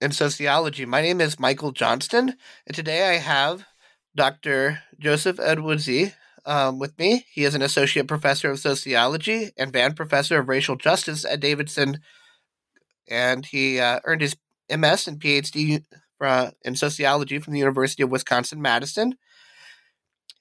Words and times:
in 0.00 0.12
Sociology. 0.12 0.86
My 0.86 1.02
name 1.02 1.20
is 1.20 1.38
Michael 1.38 1.72
Johnston, 1.72 2.34
and 2.66 2.74
today 2.74 3.10
I 3.10 3.18
have 3.18 3.66
Dr. 4.16 4.82
Joseph 4.98 5.36
Ewoodzie 5.36 6.14
um, 6.46 6.78
with 6.78 6.98
me. 6.98 7.26
He 7.30 7.44
is 7.44 7.54
an 7.54 7.62
associate 7.62 8.08
professor 8.08 8.50
of 8.50 8.58
sociology 8.58 9.50
and 9.58 9.72
Vann 9.72 9.94
professor 9.94 10.38
of 10.38 10.48
racial 10.48 10.76
justice 10.76 11.24
at 11.24 11.40
Davidson, 11.40 11.98
and 13.08 13.44
he 13.44 13.78
uh, 13.78 14.00
earned 14.04 14.22
his 14.22 14.36
MS 14.70 15.06
and 15.06 15.20
PhD 15.20 15.84
uh, 16.20 16.52
in 16.62 16.76
sociology 16.76 17.38
from 17.38 17.52
the 17.52 17.58
University 17.58 18.02
of 18.02 18.10
Wisconsin 18.10 18.62
Madison. 18.62 19.16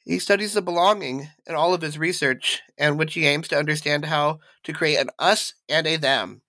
He 0.05 0.19
studies 0.19 0.53
the 0.53 0.61
belonging 0.61 1.29
in 1.45 1.55
all 1.55 1.73
of 1.73 1.81
his 1.81 1.97
research, 1.97 2.61
and 2.77 2.97
which 2.97 3.13
he 3.13 3.27
aims 3.27 3.49
to 3.49 3.57
understand 3.57 4.05
how 4.05 4.39
to 4.63 4.73
create 4.73 4.97
an 4.97 5.09
us 5.19 5.53
and 5.67 5.85
a 5.85 5.97
them. 5.97 6.41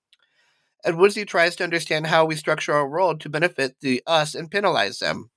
Ewoodzie 0.84 1.26
tries 1.26 1.56
to 1.56 1.64
understand 1.64 2.06
how 2.06 2.24
we 2.24 2.36
structure 2.36 2.72
our 2.72 2.88
world 2.88 3.20
to 3.20 3.28
benefit 3.28 3.76
the 3.80 4.02
us 4.06 4.34
and 4.34 4.50
penalize 4.50 4.98
them, 4.98 5.30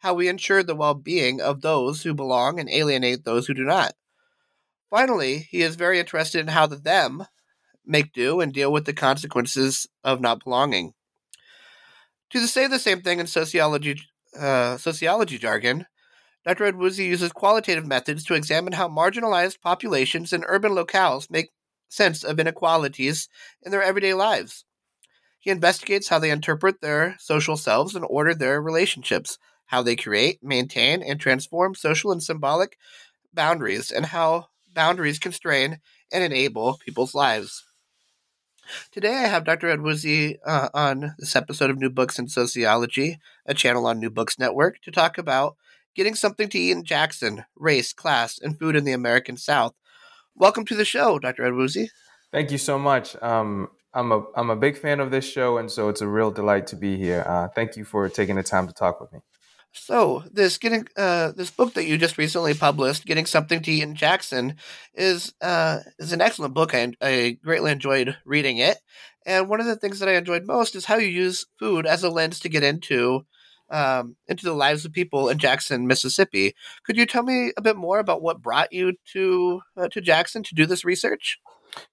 how 0.00 0.14
we 0.14 0.28
ensure 0.28 0.62
the 0.62 0.74
well 0.74 0.94
being 0.94 1.40
of 1.40 1.60
those 1.60 2.02
who 2.02 2.14
belong 2.14 2.58
and 2.58 2.68
alienate 2.68 3.24
those 3.24 3.46
who 3.46 3.54
do 3.54 3.64
not. 3.64 3.94
Finally, 4.90 5.48
he 5.50 5.62
is 5.62 5.76
very 5.76 5.98
interested 5.98 6.40
in 6.40 6.48
how 6.48 6.66
the 6.66 6.76
them 6.76 7.24
make 7.84 8.12
do 8.12 8.40
and 8.40 8.52
deal 8.52 8.72
with 8.72 8.84
the 8.84 8.92
consequences 8.92 9.86
of 10.04 10.20
not 10.20 10.44
belonging. 10.44 10.92
To 12.30 12.46
say 12.46 12.66
the 12.66 12.78
same 12.78 13.02
thing 13.02 13.20
in 13.20 13.26
sociology, 13.26 14.00
uh, 14.38 14.76
sociology 14.78 15.38
jargon, 15.38 15.86
Dr. 16.44 16.72
Ewoodzie 16.72 17.06
uses 17.06 17.32
qualitative 17.32 17.86
methods 17.86 18.24
to 18.24 18.34
examine 18.34 18.72
how 18.72 18.88
marginalized 18.88 19.60
populations 19.60 20.32
in 20.32 20.44
urban 20.44 20.72
locales 20.72 21.30
make 21.30 21.50
sense 21.88 22.24
of 22.24 22.40
inequalities 22.40 23.28
in 23.62 23.70
their 23.70 23.82
everyday 23.82 24.14
lives. 24.14 24.64
He 25.42 25.50
investigates 25.50 26.08
how 26.08 26.20
they 26.20 26.30
interpret 26.30 26.80
their 26.80 27.16
social 27.18 27.56
selves 27.56 27.96
and 27.96 28.04
order 28.08 28.32
their 28.32 28.62
relationships, 28.62 29.38
how 29.66 29.82
they 29.82 29.96
create, 29.96 30.38
maintain, 30.40 31.02
and 31.02 31.18
transform 31.18 31.74
social 31.74 32.12
and 32.12 32.22
symbolic 32.22 32.78
boundaries, 33.34 33.90
and 33.90 34.06
how 34.06 34.50
boundaries 34.72 35.18
constrain 35.18 35.80
and 36.12 36.22
enable 36.22 36.78
people's 36.84 37.12
lives. 37.12 37.64
Today, 38.92 39.16
I 39.16 39.26
have 39.26 39.44
Dr. 39.44 39.76
Ewoodzie 39.76 40.36
uh, 40.46 40.68
on 40.72 41.16
this 41.18 41.34
episode 41.34 41.70
of 41.70 41.78
New 41.78 41.90
Books 41.90 42.20
in 42.20 42.28
Sociology, 42.28 43.18
a 43.44 43.52
channel 43.52 43.86
on 43.86 43.98
New 43.98 44.10
Books 44.10 44.38
Network, 44.38 44.80
to 44.82 44.92
talk 44.92 45.18
about 45.18 45.56
getting 45.96 46.14
something 46.14 46.48
to 46.50 46.58
eat 46.58 46.70
in 46.70 46.84
Jackson, 46.84 47.46
race, 47.56 47.92
class, 47.92 48.38
and 48.40 48.56
food 48.56 48.76
in 48.76 48.84
the 48.84 48.92
American 48.92 49.36
South. 49.36 49.74
Welcome 50.36 50.64
to 50.66 50.76
the 50.76 50.84
show, 50.84 51.18
Dr. 51.18 51.42
Ewoodzie. 51.42 51.88
Thank 52.30 52.52
you 52.52 52.58
so 52.58 52.78
much. 52.78 53.20
Um, 53.20 53.70
I'm 53.94 54.12
a 54.12 54.24
I'm 54.34 54.50
a 54.50 54.56
big 54.56 54.78
fan 54.78 55.00
of 55.00 55.10
this 55.10 55.24
show, 55.24 55.58
and 55.58 55.70
so 55.70 55.88
it's 55.88 56.00
a 56.00 56.08
real 56.08 56.30
delight 56.30 56.66
to 56.68 56.76
be 56.76 56.96
here. 56.96 57.24
Uh, 57.26 57.48
thank 57.48 57.76
you 57.76 57.84
for 57.84 58.08
taking 58.08 58.36
the 58.36 58.42
time 58.42 58.66
to 58.66 58.72
talk 58.72 59.00
with 59.00 59.12
me. 59.12 59.20
So 59.72 60.22
this 60.30 60.58
getting 60.58 60.86
uh, 60.96 61.32
this 61.32 61.50
book 61.50 61.74
that 61.74 61.84
you 61.84 61.96
just 61.98 62.18
recently 62.18 62.54
published, 62.54 63.06
"Getting 63.06 63.26
Something 63.26 63.62
to 63.62 63.70
Eat 63.70 63.82
in 63.82 63.94
Jackson," 63.94 64.56
is 64.94 65.34
uh, 65.40 65.80
is 65.98 66.12
an 66.12 66.20
excellent 66.20 66.54
book. 66.54 66.74
I, 66.74 66.92
I 67.00 67.38
greatly 67.42 67.72
enjoyed 67.72 68.16
reading 68.24 68.58
it, 68.58 68.78
and 69.26 69.48
one 69.48 69.60
of 69.60 69.66
the 69.66 69.76
things 69.76 69.98
that 69.98 70.08
I 70.08 70.16
enjoyed 70.16 70.46
most 70.46 70.74
is 70.74 70.84
how 70.86 70.96
you 70.96 71.08
use 71.08 71.46
food 71.58 71.86
as 71.86 72.02
a 72.02 72.10
lens 72.10 72.40
to 72.40 72.48
get 72.48 72.62
into 72.62 73.24
um, 73.70 74.16
into 74.28 74.44
the 74.44 74.52
lives 74.52 74.84
of 74.84 74.92
people 74.92 75.28
in 75.30 75.38
Jackson, 75.38 75.86
Mississippi. 75.86 76.54
Could 76.84 76.96
you 76.96 77.06
tell 77.06 77.22
me 77.22 77.52
a 77.56 77.62
bit 77.62 77.76
more 77.76 77.98
about 77.98 78.22
what 78.22 78.42
brought 78.42 78.72
you 78.72 78.94
to 79.14 79.62
uh, 79.76 79.88
to 79.88 80.00
Jackson 80.00 80.42
to 80.44 80.54
do 80.54 80.66
this 80.66 80.84
research? 80.84 81.38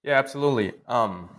Yeah, 0.02 0.18
absolutely. 0.18 0.74
Um, 0.86 1.30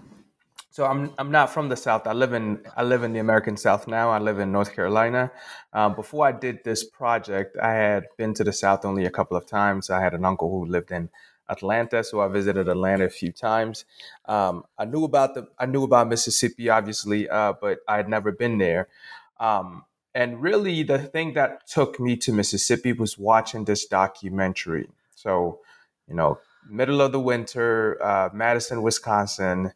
so 0.71 0.85
I'm 0.85 1.11
I'm 1.17 1.31
not 1.31 1.49
from 1.49 1.67
the 1.67 1.75
South. 1.75 2.07
I 2.07 2.13
live 2.13 2.31
in 2.31 2.63
I 2.77 2.83
live 2.83 3.03
in 3.03 3.11
the 3.11 3.19
American 3.19 3.57
South 3.57 3.89
now. 3.89 4.09
I 4.09 4.19
live 4.19 4.39
in 4.39 4.53
North 4.53 4.73
Carolina. 4.73 5.29
Um, 5.73 5.95
before 5.95 6.25
I 6.25 6.31
did 6.31 6.63
this 6.63 6.85
project, 6.85 7.57
I 7.61 7.73
had 7.73 8.05
been 8.17 8.33
to 8.35 8.45
the 8.45 8.53
South 8.53 8.85
only 8.85 9.05
a 9.05 9.11
couple 9.11 9.35
of 9.35 9.45
times. 9.45 9.89
I 9.89 10.01
had 10.01 10.13
an 10.13 10.23
uncle 10.23 10.49
who 10.49 10.65
lived 10.65 10.91
in 10.91 11.09
Atlanta, 11.49 12.05
so 12.05 12.21
I 12.21 12.29
visited 12.29 12.69
Atlanta 12.69 13.03
a 13.03 13.09
few 13.09 13.33
times. 13.33 13.83
Um, 14.25 14.63
I 14.77 14.85
knew 14.85 15.03
about 15.03 15.35
the 15.35 15.49
I 15.59 15.65
knew 15.65 15.83
about 15.83 16.07
Mississippi, 16.07 16.69
obviously, 16.69 17.29
uh, 17.29 17.53
but 17.59 17.79
I 17.89 17.97
had 17.97 18.07
never 18.07 18.31
been 18.31 18.57
there. 18.57 18.87
Um, 19.41 19.83
and 20.15 20.41
really, 20.41 20.83
the 20.83 20.99
thing 20.99 21.33
that 21.33 21.67
took 21.67 21.99
me 21.99 22.15
to 22.17 22.31
Mississippi 22.31 22.93
was 22.93 23.17
watching 23.17 23.65
this 23.65 23.85
documentary. 23.85 24.89
So, 25.15 25.59
you 26.07 26.15
know, 26.15 26.39
middle 26.69 27.01
of 27.01 27.11
the 27.11 27.19
winter, 27.19 28.01
uh, 28.01 28.29
Madison, 28.33 28.81
Wisconsin 28.81 29.73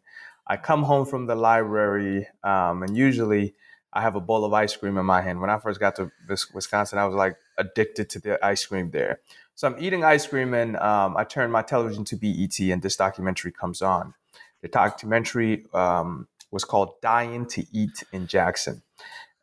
I 0.47 0.57
come 0.57 0.83
home 0.83 1.05
from 1.05 1.25
the 1.25 1.35
library, 1.35 2.27
um, 2.43 2.83
and 2.83 2.95
usually 2.95 3.55
I 3.93 4.01
have 4.01 4.15
a 4.15 4.21
bowl 4.21 4.45
of 4.45 4.53
ice 4.53 4.75
cream 4.75 4.97
in 4.97 5.05
my 5.05 5.21
hand. 5.21 5.41
When 5.41 5.49
I 5.49 5.57
first 5.57 5.79
got 5.79 5.95
to 5.95 6.11
Wisconsin, 6.53 6.99
I 6.99 7.05
was 7.05 7.15
like 7.15 7.37
addicted 7.57 8.09
to 8.11 8.19
the 8.19 8.45
ice 8.45 8.65
cream 8.65 8.91
there. 8.91 9.21
So 9.55 9.67
I'm 9.67 9.75
eating 9.79 10.03
ice 10.03 10.27
cream, 10.27 10.53
and 10.53 10.75
um, 10.77 11.17
I 11.17 11.23
turn 11.23 11.49
my 11.49 11.61
television 11.61 12.03
to 12.05 12.15
BET, 12.15 12.59
and 12.59 12.81
this 12.81 12.95
documentary 12.95 13.51
comes 13.51 13.81
on. 13.81 14.13
The 14.61 14.67
documentary 14.67 15.65
um, 15.73 16.27
was 16.51 16.63
called 16.63 17.01
"Dying 17.01 17.45
to 17.47 17.65
Eat 17.71 18.03
in 18.11 18.27
Jackson," 18.27 18.83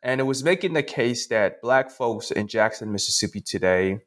and 0.01 0.21
it 0.21 0.25
was 0.25 0.43
making 0.43 0.73
the 0.73 0.83
case 0.83 1.27
that 1.27 1.61
Black 1.61 1.89
folks 1.89 2.31
in 2.31 2.47
Jackson, 2.47 2.91
Mississippi 2.91 3.41
today 3.41 4.01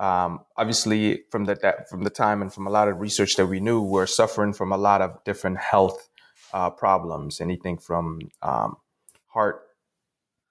um, 0.00 0.40
obviously 0.56 1.24
from 1.30 1.44
the 1.44 1.56
that, 1.56 1.88
from 1.88 2.04
the 2.04 2.10
time 2.10 2.42
and 2.42 2.52
from 2.52 2.66
a 2.66 2.70
lot 2.70 2.88
of 2.88 3.00
research 3.00 3.36
that 3.36 3.46
we 3.46 3.60
knew 3.60 3.82
were 3.82 4.06
suffering 4.06 4.52
from 4.52 4.72
a 4.72 4.76
lot 4.76 5.02
of 5.02 5.22
different 5.24 5.58
health 5.58 6.08
uh, 6.52 6.70
problems, 6.70 7.40
anything 7.40 7.78
from 7.78 8.20
um, 8.42 8.76
heart 9.28 9.62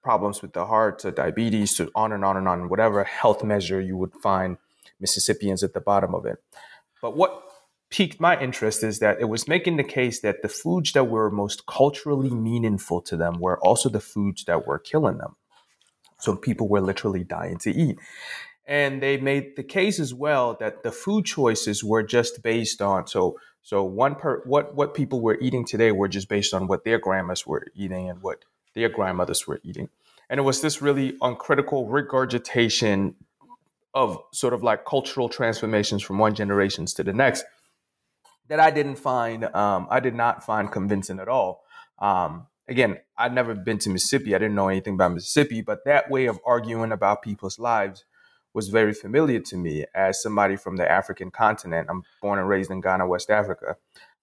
problems 0.02 0.40
with 0.40 0.52
the 0.52 0.64
heart 0.64 1.00
to 1.00 1.10
diabetes 1.10 1.74
to 1.74 1.90
on 1.94 2.12
and 2.12 2.24
on 2.24 2.36
and 2.36 2.48
on, 2.48 2.68
whatever 2.68 3.04
health 3.04 3.42
measure 3.44 3.80
you 3.80 3.96
would 3.96 4.14
find 4.14 4.56
Mississippians 5.00 5.62
at 5.62 5.74
the 5.74 5.80
bottom 5.80 6.14
of 6.14 6.24
it. 6.24 6.38
But 7.02 7.16
what 7.16 7.42
piqued 7.90 8.20
my 8.20 8.38
interest 8.40 8.82
is 8.82 8.98
that 9.00 9.20
it 9.20 9.26
was 9.26 9.48
making 9.48 9.76
the 9.76 9.84
case 9.84 10.20
that 10.20 10.42
the 10.42 10.48
foods 10.48 10.92
that 10.92 11.04
were 11.04 11.30
most 11.30 11.66
culturally 11.66 12.30
meaningful 12.30 13.00
to 13.02 13.16
them 13.16 13.40
were 13.40 13.58
also 13.60 13.88
the 13.88 14.00
foods 14.00 14.44
that 14.44 14.66
were 14.66 14.78
killing 14.78 15.18
them. 15.18 15.36
So 16.18 16.36
people 16.36 16.68
were 16.68 16.80
literally 16.80 17.24
dying 17.24 17.58
to 17.58 17.70
eat. 17.70 17.98
And 18.68 19.02
they 19.02 19.16
made 19.16 19.56
the 19.56 19.64
case 19.64 19.98
as 19.98 20.14
well 20.14 20.56
that 20.60 20.84
the 20.84 20.92
food 20.92 21.24
choices 21.24 21.82
were 21.82 22.04
just 22.04 22.42
based 22.42 22.80
on 22.80 23.06
so 23.06 23.38
so 23.62 23.82
one 23.82 24.14
per 24.14 24.42
what 24.44 24.76
what 24.76 24.94
people 24.94 25.20
were 25.20 25.38
eating 25.40 25.64
today 25.64 25.90
were 25.90 26.08
just 26.08 26.28
based 26.28 26.54
on 26.54 26.68
what 26.68 26.84
their 26.84 26.98
grandmas 26.98 27.46
were 27.46 27.66
eating 27.74 28.08
and 28.08 28.22
what 28.22 28.44
their 28.74 28.88
grandmothers 28.88 29.46
were 29.46 29.60
eating. 29.64 29.88
And 30.30 30.38
it 30.38 30.42
was 30.42 30.60
this 30.60 30.82
really 30.82 31.16
uncritical 31.22 31.88
regurgitation 31.88 33.14
of 33.94 34.22
sort 34.32 34.52
of 34.52 34.62
like 34.62 34.84
cultural 34.84 35.28
transformations 35.28 36.02
from 36.02 36.18
one 36.18 36.34
generation 36.34 36.84
to 36.84 37.02
the 37.02 37.12
next 37.12 37.44
that 38.48 38.60
I 38.60 38.70
didn't 38.70 38.96
find, 38.96 39.44
um, 39.44 39.86
I 39.90 40.00
did 40.00 40.14
not 40.14 40.44
find 40.44 40.70
convincing 40.70 41.20
at 41.20 41.28
all. 41.28 41.64
Um, 41.98 42.46
again, 42.66 42.98
I'd 43.16 43.34
never 43.34 43.54
been 43.54 43.78
to 43.80 43.90
Mississippi. 43.90 44.34
I 44.34 44.38
didn't 44.38 44.54
know 44.54 44.68
anything 44.68 44.94
about 44.94 45.12
Mississippi, 45.12 45.60
but 45.60 45.84
that 45.84 46.10
way 46.10 46.26
of 46.26 46.40
arguing 46.46 46.92
about 46.92 47.22
people's 47.22 47.58
lives 47.58 48.04
was 48.58 48.70
very 48.70 48.92
familiar 48.92 49.38
to 49.38 49.56
me 49.56 49.84
as 49.94 50.20
somebody 50.20 50.56
from 50.56 50.74
the 50.74 50.90
African 50.90 51.30
continent. 51.30 51.86
I'm 51.88 52.02
born 52.20 52.40
and 52.40 52.48
raised 52.48 52.72
in 52.72 52.80
Ghana, 52.80 53.06
West 53.06 53.30
Africa. 53.30 53.76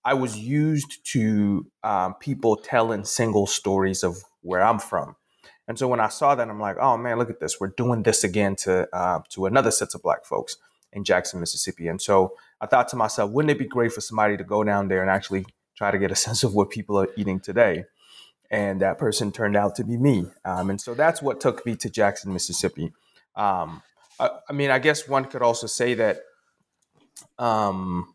I 0.03 0.13
was 0.13 0.37
used 0.37 1.05
to 1.13 1.65
um, 1.85 2.15
people 2.15 2.57
telling 2.57 3.05
single 3.05 3.47
stories 3.47 4.03
of 4.03 4.17
where 4.41 4.61
I'm 4.61 4.77
from. 4.77 5.15
And 5.69 5.79
so 5.79 5.87
when 5.87 6.01
I 6.01 6.09
saw 6.09 6.35
that, 6.35 6.49
I'm 6.49 6.59
like, 6.59 6.75
oh 6.81 6.97
man, 6.97 7.17
look 7.17 7.29
at 7.29 7.39
this. 7.39 7.61
We're 7.61 7.75
doing 7.77 8.03
this 8.03 8.25
again 8.25 8.57
to 8.57 8.93
uh, 8.93 9.21
to 9.29 9.45
another 9.45 9.71
set 9.71 9.95
of 9.95 10.03
black 10.03 10.25
folks 10.25 10.57
in 10.91 11.05
Jackson, 11.05 11.39
Mississippi. 11.39 11.87
And 11.87 12.01
so 12.01 12.33
I 12.59 12.65
thought 12.65 12.89
to 12.89 12.97
myself, 12.97 13.31
wouldn't 13.31 13.51
it 13.51 13.57
be 13.57 13.65
great 13.65 13.93
for 13.93 14.01
somebody 14.01 14.35
to 14.35 14.43
go 14.43 14.65
down 14.65 14.89
there 14.89 15.01
and 15.01 15.09
actually 15.09 15.45
try 15.77 15.91
to 15.91 15.97
get 15.97 16.11
a 16.11 16.15
sense 16.27 16.43
of 16.43 16.53
what 16.53 16.71
people 16.71 16.99
are 16.99 17.07
eating 17.15 17.39
today? 17.39 17.85
And 18.51 18.81
that 18.81 18.97
person 18.97 19.31
turned 19.31 19.55
out 19.55 19.75
to 19.75 19.85
be 19.85 19.95
me. 19.95 20.25
Um, 20.43 20.69
and 20.71 20.81
so 20.81 20.93
that's 20.93 21.21
what 21.21 21.39
took 21.39 21.65
me 21.65 21.77
to 21.77 21.89
Jackson, 21.89 22.33
Mississippi. 22.33 22.91
Um, 23.37 23.81
I, 24.19 24.29
I, 24.49 24.53
mean, 24.53 24.71
I 24.71 24.79
guess 24.79 25.07
one 25.07 25.25
could 25.25 25.41
also 25.41 25.67
say 25.67 25.93
that, 25.95 26.19
um, 27.37 28.13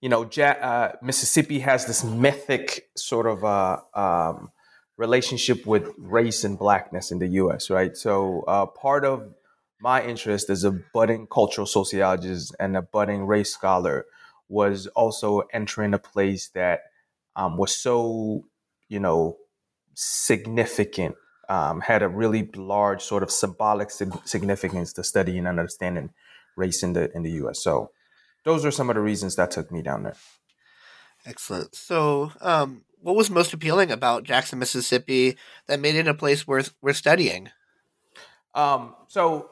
you 0.00 0.08
know, 0.08 0.28
ja- 0.32 0.58
uh, 0.60 0.92
Mississippi 1.02 1.60
has 1.60 1.86
this 1.86 2.02
mythic 2.04 2.88
sort 2.96 3.26
of 3.26 3.44
uh, 3.44 3.78
um, 3.94 4.50
relationship 4.96 5.66
with 5.66 5.88
race 5.98 6.44
and 6.44 6.58
blackness 6.58 7.10
in 7.10 7.18
the 7.18 7.28
U.S. 7.28 7.70
Right. 7.70 7.96
So 7.96 8.44
uh, 8.46 8.66
part 8.66 9.04
of 9.04 9.34
my 9.80 10.04
interest 10.04 10.50
as 10.50 10.64
a 10.64 10.70
budding 10.70 11.26
cultural 11.26 11.66
sociologist 11.66 12.54
and 12.60 12.76
a 12.76 12.82
budding 12.82 13.26
race 13.26 13.50
scholar 13.50 14.06
was 14.48 14.86
also 14.88 15.42
entering 15.52 15.94
a 15.94 15.98
place 15.98 16.48
that 16.48 16.80
um, 17.36 17.56
was 17.56 17.74
so, 17.74 18.44
you 18.88 19.00
know, 19.00 19.38
significant, 19.94 21.14
um, 21.50 21.80
had 21.80 22.02
a 22.02 22.08
really 22.08 22.48
large 22.54 23.02
sort 23.02 23.22
of 23.24 23.30
symbolic 23.30 23.90
significance 23.90 24.92
to 24.94 25.04
studying 25.04 25.46
and 25.46 25.58
understanding 25.58 26.10
race 26.56 26.82
in 26.82 26.92
the 26.92 27.10
in 27.14 27.24
the 27.24 27.32
U.S. 27.32 27.62
So, 27.62 27.90
those 28.44 28.64
are 28.64 28.70
some 28.70 28.88
of 28.88 28.94
the 28.94 29.02
reasons 29.02 29.36
that 29.36 29.50
took 29.50 29.70
me 29.70 29.82
down 29.82 30.04
there. 30.04 30.16
Excellent. 31.26 31.74
So, 31.74 32.32
um, 32.40 32.84
what 33.00 33.16
was 33.16 33.30
most 33.30 33.52
appealing 33.52 33.90
about 33.90 34.22
Jackson, 34.22 34.60
Mississippi, 34.60 35.36
that 35.66 35.80
made 35.80 35.96
it 35.96 36.06
a 36.06 36.14
place 36.14 36.46
worth 36.46 36.72
worth 36.80 36.96
studying? 36.96 37.50
Um, 38.54 38.94
so 39.08 39.50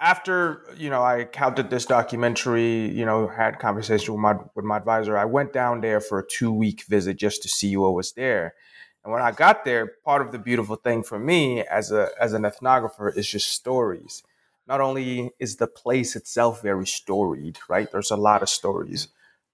after 0.00 0.64
you 0.76 0.88
know 0.88 1.02
I 1.02 1.24
counted 1.24 1.68
this 1.68 1.84
documentary, 1.84 2.88
you 2.90 3.04
know, 3.04 3.26
had 3.26 3.58
conversation 3.58 4.14
with 4.14 4.22
my 4.22 4.34
with 4.54 4.64
my 4.64 4.76
advisor, 4.76 5.18
I 5.18 5.24
went 5.24 5.52
down 5.52 5.80
there 5.80 6.00
for 6.00 6.20
a 6.20 6.26
two 6.26 6.52
week 6.52 6.84
visit 6.88 7.16
just 7.16 7.42
to 7.42 7.48
see 7.48 7.76
what 7.76 7.94
was 7.94 8.12
there. 8.12 8.54
And 9.02 9.12
when 9.12 9.22
I 9.22 9.32
got 9.32 9.64
there, 9.64 9.92
part 10.04 10.22
of 10.22 10.32
the 10.32 10.38
beautiful 10.38 10.76
thing 10.76 11.02
for 11.02 11.18
me 11.18 11.62
as 11.62 11.90
a 11.90 12.10
as 12.20 12.32
an 12.32 12.42
ethnographer 12.42 13.16
is 13.16 13.28
just 13.28 13.48
stories. 13.48 14.22
Not 14.66 14.80
only 14.80 15.32
is 15.38 15.56
the 15.56 15.66
place 15.66 16.14
itself 16.14 16.62
very 16.62 16.86
storied, 16.86 17.58
right? 17.68 17.90
There's 17.90 18.10
a 18.10 18.16
lot 18.16 18.42
of 18.42 18.48
stories, 18.48 19.08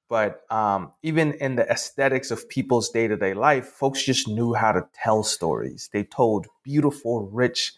but 0.09 0.43
um, 0.51 0.93
even 1.03 1.33
in 1.33 1.57
the 1.57 1.69
aesthetics 1.69 2.31
of 2.31 2.49
people's 2.49 2.91
day 2.91 3.09
to 3.09 3.17
day 3.17 3.35
life, 3.35 3.67
folks 3.67 4.05
just 4.05 4.29
knew 4.29 4.55
how 4.55 4.73
to 4.73 4.87
tell 4.95 5.23
stories. 5.23 5.89
They 5.93 6.05
told 6.05 6.47
beautiful, 6.65 7.29
rich, 7.31 7.73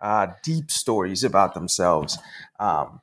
uh, 0.00 0.28
deep 0.42 0.70
stories 0.70 1.24
about 1.24 1.54
themselves. 1.54 2.18
Um, 2.60 3.00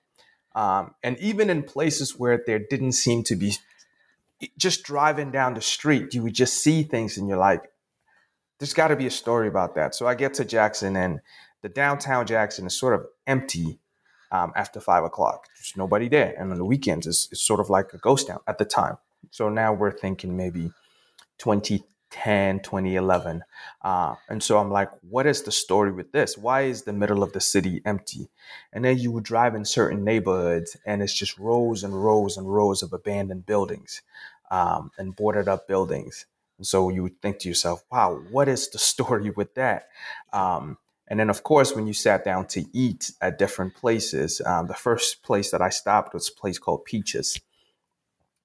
um, 0.53 0.95
and 1.03 1.17
even 1.19 1.49
in 1.49 1.63
places 1.63 2.19
where 2.19 2.41
there 2.45 2.59
didn't 2.59 2.93
seem 2.93 3.23
to 3.23 3.35
be, 3.35 3.55
just 4.57 4.83
driving 4.83 5.31
down 5.31 5.53
the 5.53 5.61
street, 5.61 6.13
you 6.13 6.23
would 6.23 6.33
just 6.33 6.61
see 6.61 6.83
things 6.83 7.17
and 7.17 7.27
you're 7.27 7.37
like, 7.37 7.70
there's 8.61 8.75
got 8.75 8.89
to 8.89 8.95
be 8.95 9.07
a 9.07 9.11
story 9.11 9.47
about 9.47 9.73
that. 9.73 9.95
So 9.95 10.05
I 10.05 10.13
get 10.13 10.35
to 10.35 10.45
Jackson 10.45 10.95
and 10.95 11.19
the 11.63 11.69
downtown 11.69 12.27
Jackson 12.27 12.67
is 12.67 12.77
sort 12.77 12.93
of 12.93 13.07
empty 13.25 13.79
um, 14.31 14.53
after 14.55 14.79
five 14.79 15.03
o'clock. 15.03 15.47
There's 15.57 15.73
nobody 15.75 16.07
there. 16.07 16.35
And 16.37 16.51
on 16.51 16.59
the 16.59 16.63
weekends, 16.63 17.07
it's, 17.07 17.27
it's, 17.31 17.41
sort 17.41 17.59
of 17.59 17.71
like 17.71 17.91
a 17.91 17.97
ghost 17.97 18.27
town 18.27 18.37
at 18.47 18.59
the 18.59 18.65
time. 18.65 18.97
So 19.31 19.49
now 19.49 19.73
we're 19.73 19.91
thinking 19.91 20.37
maybe 20.37 20.71
2010, 21.39 22.59
2011. 22.59 23.41
Uh, 23.83 24.13
and 24.29 24.43
so 24.43 24.59
I'm 24.59 24.69
like, 24.69 24.91
what 25.09 25.25
is 25.25 25.41
the 25.41 25.51
story 25.51 25.91
with 25.91 26.11
this? 26.11 26.37
Why 26.37 26.61
is 26.61 26.83
the 26.83 26.93
middle 26.93 27.23
of 27.23 27.33
the 27.33 27.41
city 27.41 27.81
empty? 27.83 28.29
And 28.71 28.85
then 28.85 28.99
you 28.99 29.11
would 29.11 29.23
drive 29.23 29.55
in 29.55 29.65
certain 29.65 30.03
neighborhoods 30.03 30.77
and 30.85 31.01
it's 31.01 31.15
just 31.15 31.35
rows 31.39 31.83
and 31.83 32.03
rows 32.03 32.37
and 32.37 32.53
rows 32.53 32.83
of 32.83 32.93
abandoned 32.93 33.47
buildings 33.47 34.03
um, 34.51 34.91
and 34.99 35.15
boarded 35.15 35.47
up 35.47 35.67
buildings. 35.67 36.27
And 36.61 36.67
so 36.67 36.89
you 36.89 37.01
would 37.01 37.19
think 37.23 37.39
to 37.39 37.49
yourself, 37.49 37.83
wow, 37.91 38.21
what 38.29 38.47
is 38.47 38.69
the 38.69 38.77
story 38.93 39.31
with 39.31 39.55
that? 39.55 39.87
Um, 40.31 40.77
and 41.07 41.19
then, 41.19 41.31
of 41.31 41.41
course, 41.41 41.75
when 41.75 41.87
you 41.87 41.93
sat 41.93 42.23
down 42.23 42.45
to 42.49 42.65
eat 42.71 43.11
at 43.19 43.39
different 43.39 43.73
places, 43.73 44.43
um, 44.45 44.67
the 44.67 44.75
first 44.75 45.23
place 45.23 45.49
that 45.49 45.61
I 45.61 45.69
stopped 45.69 46.13
was 46.13 46.29
a 46.29 46.39
place 46.39 46.59
called 46.59 46.85
Peaches. 46.85 47.41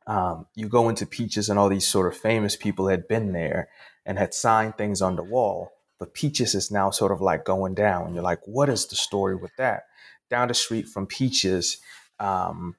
Um, 0.07 0.47
you 0.55 0.67
go 0.67 0.89
into 0.89 1.05
Peaches, 1.05 1.51
and 1.51 1.59
all 1.59 1.69
these 1.69 1.87
sort 1.87 2.11
of 2.11 2.19
famous 2.19 2.57
people 2.57 2.89
had 2.89 3.07
been 3.07 3.33
there 3.33 3.69
and 4.07 4.19
had 4.19 4.33
signed 4.33 4.79
things 4.79 5.03
on 5.03 5.17
the 5.17 5.23
wall. 5.23 5.73
But 5.99 6.15
Peaches 6.15 6.55
is 6.55 6.71
now 6.71 6.89
sort 6.89 7.13
of 7.13 7.21
like 7.21 7.45
going 7.45 7.75
down. 7.75 8.15
You're 8.15 8.23
like, 8.23 8.41
what 8.47 8.71
is 8.71 8.87
the 8.87 8.97
story 8.97 9.37
with 9.37 9.55
that? 9.59 9.83
Down 10.31 10.49
the 10.49 10.55
street 10.55 10.89
from 10.89 11.07
Peaches 11.07 11.77
um, 12.19 12.77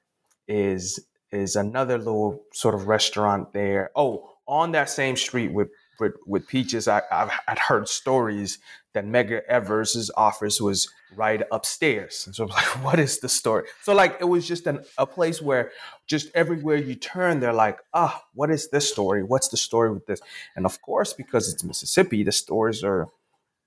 is 0.48 0.98
is 1.30 1.54
another 1.54 1.98
little 1.98 2.42
sort 2.52 2.74
of 2.74 2.88
restaurant 2.88 3.52
there. 3.52 3.92
Oh, 3.94 4.37
on 4.48 4.72
that 4.72 4.90
same 4.90 5.16
street 5.16 5.52
with 5.52 5.68
with, 6.00 6.14
with 6.26 6.46
Peaches, 6.46 6.86
I, 6.88 7.02
I've, 7.10 7.30
I'd 7.48 7.58
heard 7.58 7.88
stories 7.88 8.58
that 8.94 9.04
Medgar 9.04 9.42
Evers' 9.48 10.10
office 10.16 10.60
was 10.60 10.88
right 11.14 11.42
upstairs. 11.50 12.24
And 12.26 12.34
so 12.34 12.44
I 12.44 12.46
was 12.46 12.54
like, 12.54 12.64
what 12.84 12.98
is 12.98 13.18
the 13.18 13.28
story? 13.28 13.64
So 13.82 13.94
like 13.94 14.16
it 14.20 14.24
was 14.24 14.46
just 14.46 14.66
an, 14.66 14.84
a 14.96 15.06
place 15.06 15.42
where 15.42 15.72
just 16.06 16.28
everywhere 16.34 16.76
you 16.76 16.94
turn, 16.94 17.40
they're 17.40 17.52
like, 17.52 17.80
ah, 17.94 18.16
oh, 18.16 18.22
what 18.34 18.50
is 18.50 18.70
this 18.70 18.88
story? 18.88 19.22
What's 19.22 19.48
the 19.48 19.56
story 19.56 19.92
with 19.92 20.06
this? 20.06 20.20
And 20.56 20.64
of 20.66 20.80
course, 20.82 21.12
because 21.12 21.52
it's 21.52 21.64
Mississippi, 21.64 22.22
the 22.22 22.32
stories 22.32 22.84
are 22.84 23.08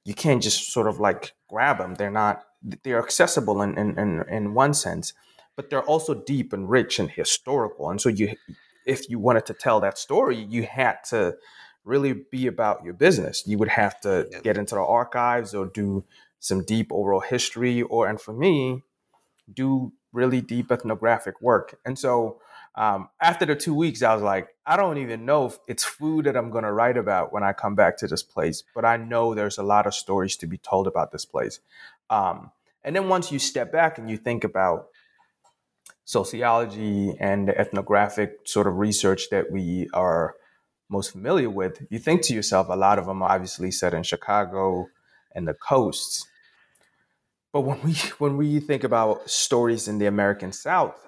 you 0.04 0.14
can't 0.14 0.42
just 0.42 0.72
sort 0.72 0.88
of 0.88 1.00
like 1.00 1.34
grab 1.48 1.78
them. 1.78 1.96
They're 1.96 2.12
not 2.12 2.44
they're 2.84 3.02
accessible 3.04 3.62
in 3.62 3.78
in, 3.78 3.98
in, 3.98 4.24
in 4.30 4.54
one 4.54 4.74
sense, 4.74 5.14
but 5.56 5.70
they're 5.70 5.84
also 5.84 6.14
deep 6.14 6.54
and 6.54 6.70
rich 6.70 7.00
and 7.00 7.10
historical. 7.10 7.90
And 7.90 8.02
so 8.02 8.10
you 8.10 8.36
if 8.86 9.10
you 9.10 9.20
wanted 9.20 9.46
to 9.48 9.54
tell 9.54 9.80
that 9.82 9.98
story, 9.98 10.38
you 10.50 10.64
had 10.64 11.04
to 11.10 11.36
really 11.84 12.14
be 12.14 12.48
about 12.48 12.84
your 12.84 12.94
business. 12.94 13.44
You 13.46 13.58
would 13.58 13.70
have 13.70 14.00
to 14.02 14.28
yeah. 14.32 14.40
get 14.42 14.58
into 14.58 14.76
the 14.76 14.82
archives 14.82 15.54
or 15.54 15.66
do 15.66 16.04
some 16.40 16.64
deep 16.64 16.92
oral 16.92 17.20
history, 17.20 17.82
or, 17.84 18.08
and 18.08 18.20
for 18.20 18.34
me, 18.34 18.84
do 19.54 19.94
really 20.12 20.42
deep 20.42 20.72
ethnographic 20.72 21.42
work. 21.42 21.80
And 21.86 21.98
so 21.98 22.40
um, 22.76 23.10
after 23.22 23.46
the 23.46 23.56
two 23.56 23.74
weeks, 23.74 24.02
I 24.02 24.14
was 24.14 24.24
like, 24.24 24.50
I 24.66 24.78
don't 24.78 24.98
even 24.98 25.26
know 25.26 25.48
if 25.48 25.60
it's 25.68 25.84
food 25.84 26.26
that 26.26 26.38
I'm 26.38 26.50
going 26.50 26.64
to 26.64 26.72
write 26.72 26.98
about 26.98 27.34
when 27.34 27.44
I 27.44 27.54
come 27.54 27.76
back 27.76 27.98
to 27.98 28.08
this 28.08 28.24
place, 28.24 28.64
but 28.74 28.86
I 28.86 28.98
know 28.98 29.34
there's 29.34 29.58
a 29.58 29.64
lot 29.64 29.88
of 29.88 29.94
stories 29.94 30.38
to 30.38 30.48
be 30.48 30.58
told 30.58 30.88
about 30.88 31.12
this 31.12 31.26
place. 31.26 31.60
Um, 32.10 32.52
and 32.84 32.96
then 32.96 33.10
once 33.10 33.32
you 33.32 33.40
step 33.40 33.72
back 33.72 33.98
and 33.98 34.10
you 34.10 34.18
think 34.18 34.44
about 34.44 34.88
sociology 36.06 37.14
and 37.20 37.48
the 37.48 37.58
ethnographic 37.58 38.40
sort 38.46 38.68
of 38.68 38.78
research 38.78 39.30
that 39.32 39.52
we 39.52 39.90
are 39.94 40.36
most 40.90 41.12
familiar 41.12 41.50
with, 41.50 41.86
you 41.90 42.00
think 42.00 42.22
to 42.24 42.34
yourself, 42.34 42.68
a 42.70 42.76
lot 42.76 43.00
of 43.00 43.06
them 43.06 43.22
are 43.22 43.32
obviously 43.32 43.72
set 43.72 43.94
in 43.94 44.04
Chicago 44.04 44.88
and 45.34 45.48
the 45.48 45.54
coasts. 45.54 46.28
But 47.54 47.62
when 47.62 47.82
we 47.82 47.94
when 48.20 48.38
we 48.38 48.60
think 48.60 48.84
about 48.84 49.30
stories 49.30 49.88
in 49.88 49.98
the 49.98 50.06
American 50.06 50.52
South, 50.52 51.08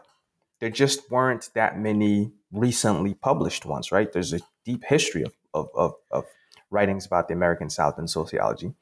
there 0.59 0.69
just 0.69 1.11
weren't 1.11 1.49
that 1.55 1.77
many 1.77 2.31
recently 2.51 3.13
published 3.13 3.65
ones, 3.65 3.91
right? 3.91 4.11
There's 4.11 4.33
a 4.33 4.39
deep 4.63 4.83
history 4.85 5.23
of, 5.23 5.33
of, 5.53 5.67
of, 5.75 5.93
of 6.11 6.25
writings 6.69 7.05
about 7.05 7.27
the 7.27 7.33
American 7.33 7.69
South 7.69 7.99
in 7.99 8.07
sociology, 8.07 8.73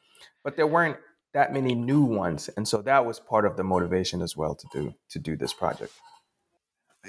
but 0.43 0.55
there 0.55 0.67
weren't 0.67 0.97
that 1.33 1.53
many 1.53 1.75
new 1.75 2.01
ones. 2.01 2.49
And 2.57 2.67
so 2.67 2.81
that 2.81 3.05
was 3.05 3.19
part 3.19 3.45
of 3.45 3.57
the 3.57 3.63
motivation 3.63 4.21
as 4.21 4.35
well 4.35 4.55
to 4.55 4.67
do 4.71 4.93
to 5.09 5.19
do 5.19 5.35
this 5.35 5.53
project 5.53 5.93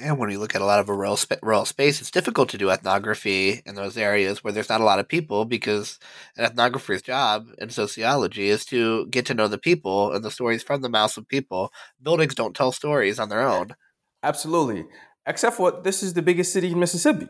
and 0.00 0.18
when 0.18 0.30
you 0.30 0.38
look 0.38 0.54
at 0.54 0.62
a 0.62 0.66
lot 0.66 0.80
of 0.80 0.88
a 0.88 0.94
rural, 0.94 1.16
sp- 1.20 1.42
rural 1.42 1.64
space, 1.64 2.00
it's 2.00 2.10
difficult 2.10 2.48
to 2.50 2.58
do 2.58 2.70
ethnography 2.70 3.62
in 3.66 3.74
those 3.74 3.96
areas 3.96 4.42
where 4.42 4.52
there's 4.52 4.68
not 4.68 4.80
a 4.80 4.84
lot 4.84 4.98
of 4.98 5.08
people 5.08 5.44
because 5.44 5.98
an 6.36 6.44
ethnographer's 6.44 7.02
job 7.02 7.48
in 7.58 7.68
sociology 7.68 8.48
is 8.48 8.64
to 8.66 9.06
get 9.06 9.26
to 9.26 9.34
know 9.34 9.48
the 9.48 9.58
people 9.58 10.12
and 10.12 10.24
the 10.24 10.30
stories 10.30 10.62
from 10.62 10.80
the 10.80 10.88
mouths 10.88 11.16
of 11.18 11.28
people. 11.28 11.72
Buildings 12.02 12.34
don't 12.34 12.56
tell 12.56 12.72
stories 12.72 13.18
on 13.18 13.28
their 13.28 13.46
own. 13.46 13.74
Absolutely. 14.22 14.86
Except 15.26 15.56
for 15.56 15.82
this 15.82 16.02
is 16.02 16.14
the 16.14 16.22
biggest 16.22 16.52
city 16.52 16.72
in 16.72 16.80
Mississippi. 16.80 17.28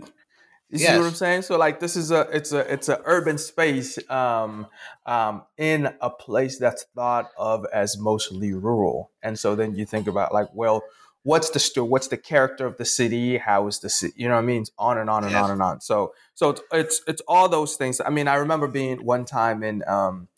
You 0.73 0.79
see 0.79 0.99
what 0.99 1.07
I'm 1.07 1.15
saying? 1.15 1.43
So 1.43 1.59
like 1.59 1.81
this 1.81 1.97
is 1.97 2.11
a 2.11 2.23
it's 2.33 2.53
a 2.53 2.61
it's 2.73 2.89
an 2.89 2.97
urban 3.05 3.37
space 3.37 3.99
um, 4.11 4.67
um, 5.05 5.43
in 5.59 5.93
a 6.01 6.09
place 6.09 6.59
that's 6.59 6.87
thought 6.95 7.31
of 7.37 7.67
as 7.75 7.99
mostly 7.99 8.55
rural. 8.55 9.11
And 9.23 9.39
so 9.39 9.55
then 9.55 9.75
you 9.75 9.85
think 9.85 10.07
about 10.07 10.33
like, 10.33 10.49
well, 10.55 10.83
what's 11.25 11.51
the 11.51 11.59
sto- 11.59 11.85
what's 11.85 12.09
the 12.09 12.17
character 12.17 12.65
of 12.65 12.79
the 12.79 12.87
city? 12.87 13.37
How 13.37 13.67
is 13.67 13.81
the 13.81 13.91
city? 13.91 14.15
You 14.17 14.29
know 14.29 14.35
what 14.37 14.41
I 14.41 14.47
mean? 14.47 14.65
On 14.79 14.97
and 14.97 15.11
on 15.11 15.25
and 15.25 15.33
yes. 15.33 15.45
on 15.45 15.51
and 15.51 15.61
on. 15.61 15.81
So 15.83 16.15
so 16.33 16.51
it's, 16.51 16.63
it's 16.73 17.03
it's 17.07 17.23
all 17.29 17.51
those 17.51 17.77
things. 17.77 18.01
I 18.01 18.09
mean, 18.09 18.27
I 18.27 18.37
remember 18.37 18.67
being 18.67 19.05
one 19.05 19.27
time 19.27 19.63
in 19.63 19.87
um 19.87 20.29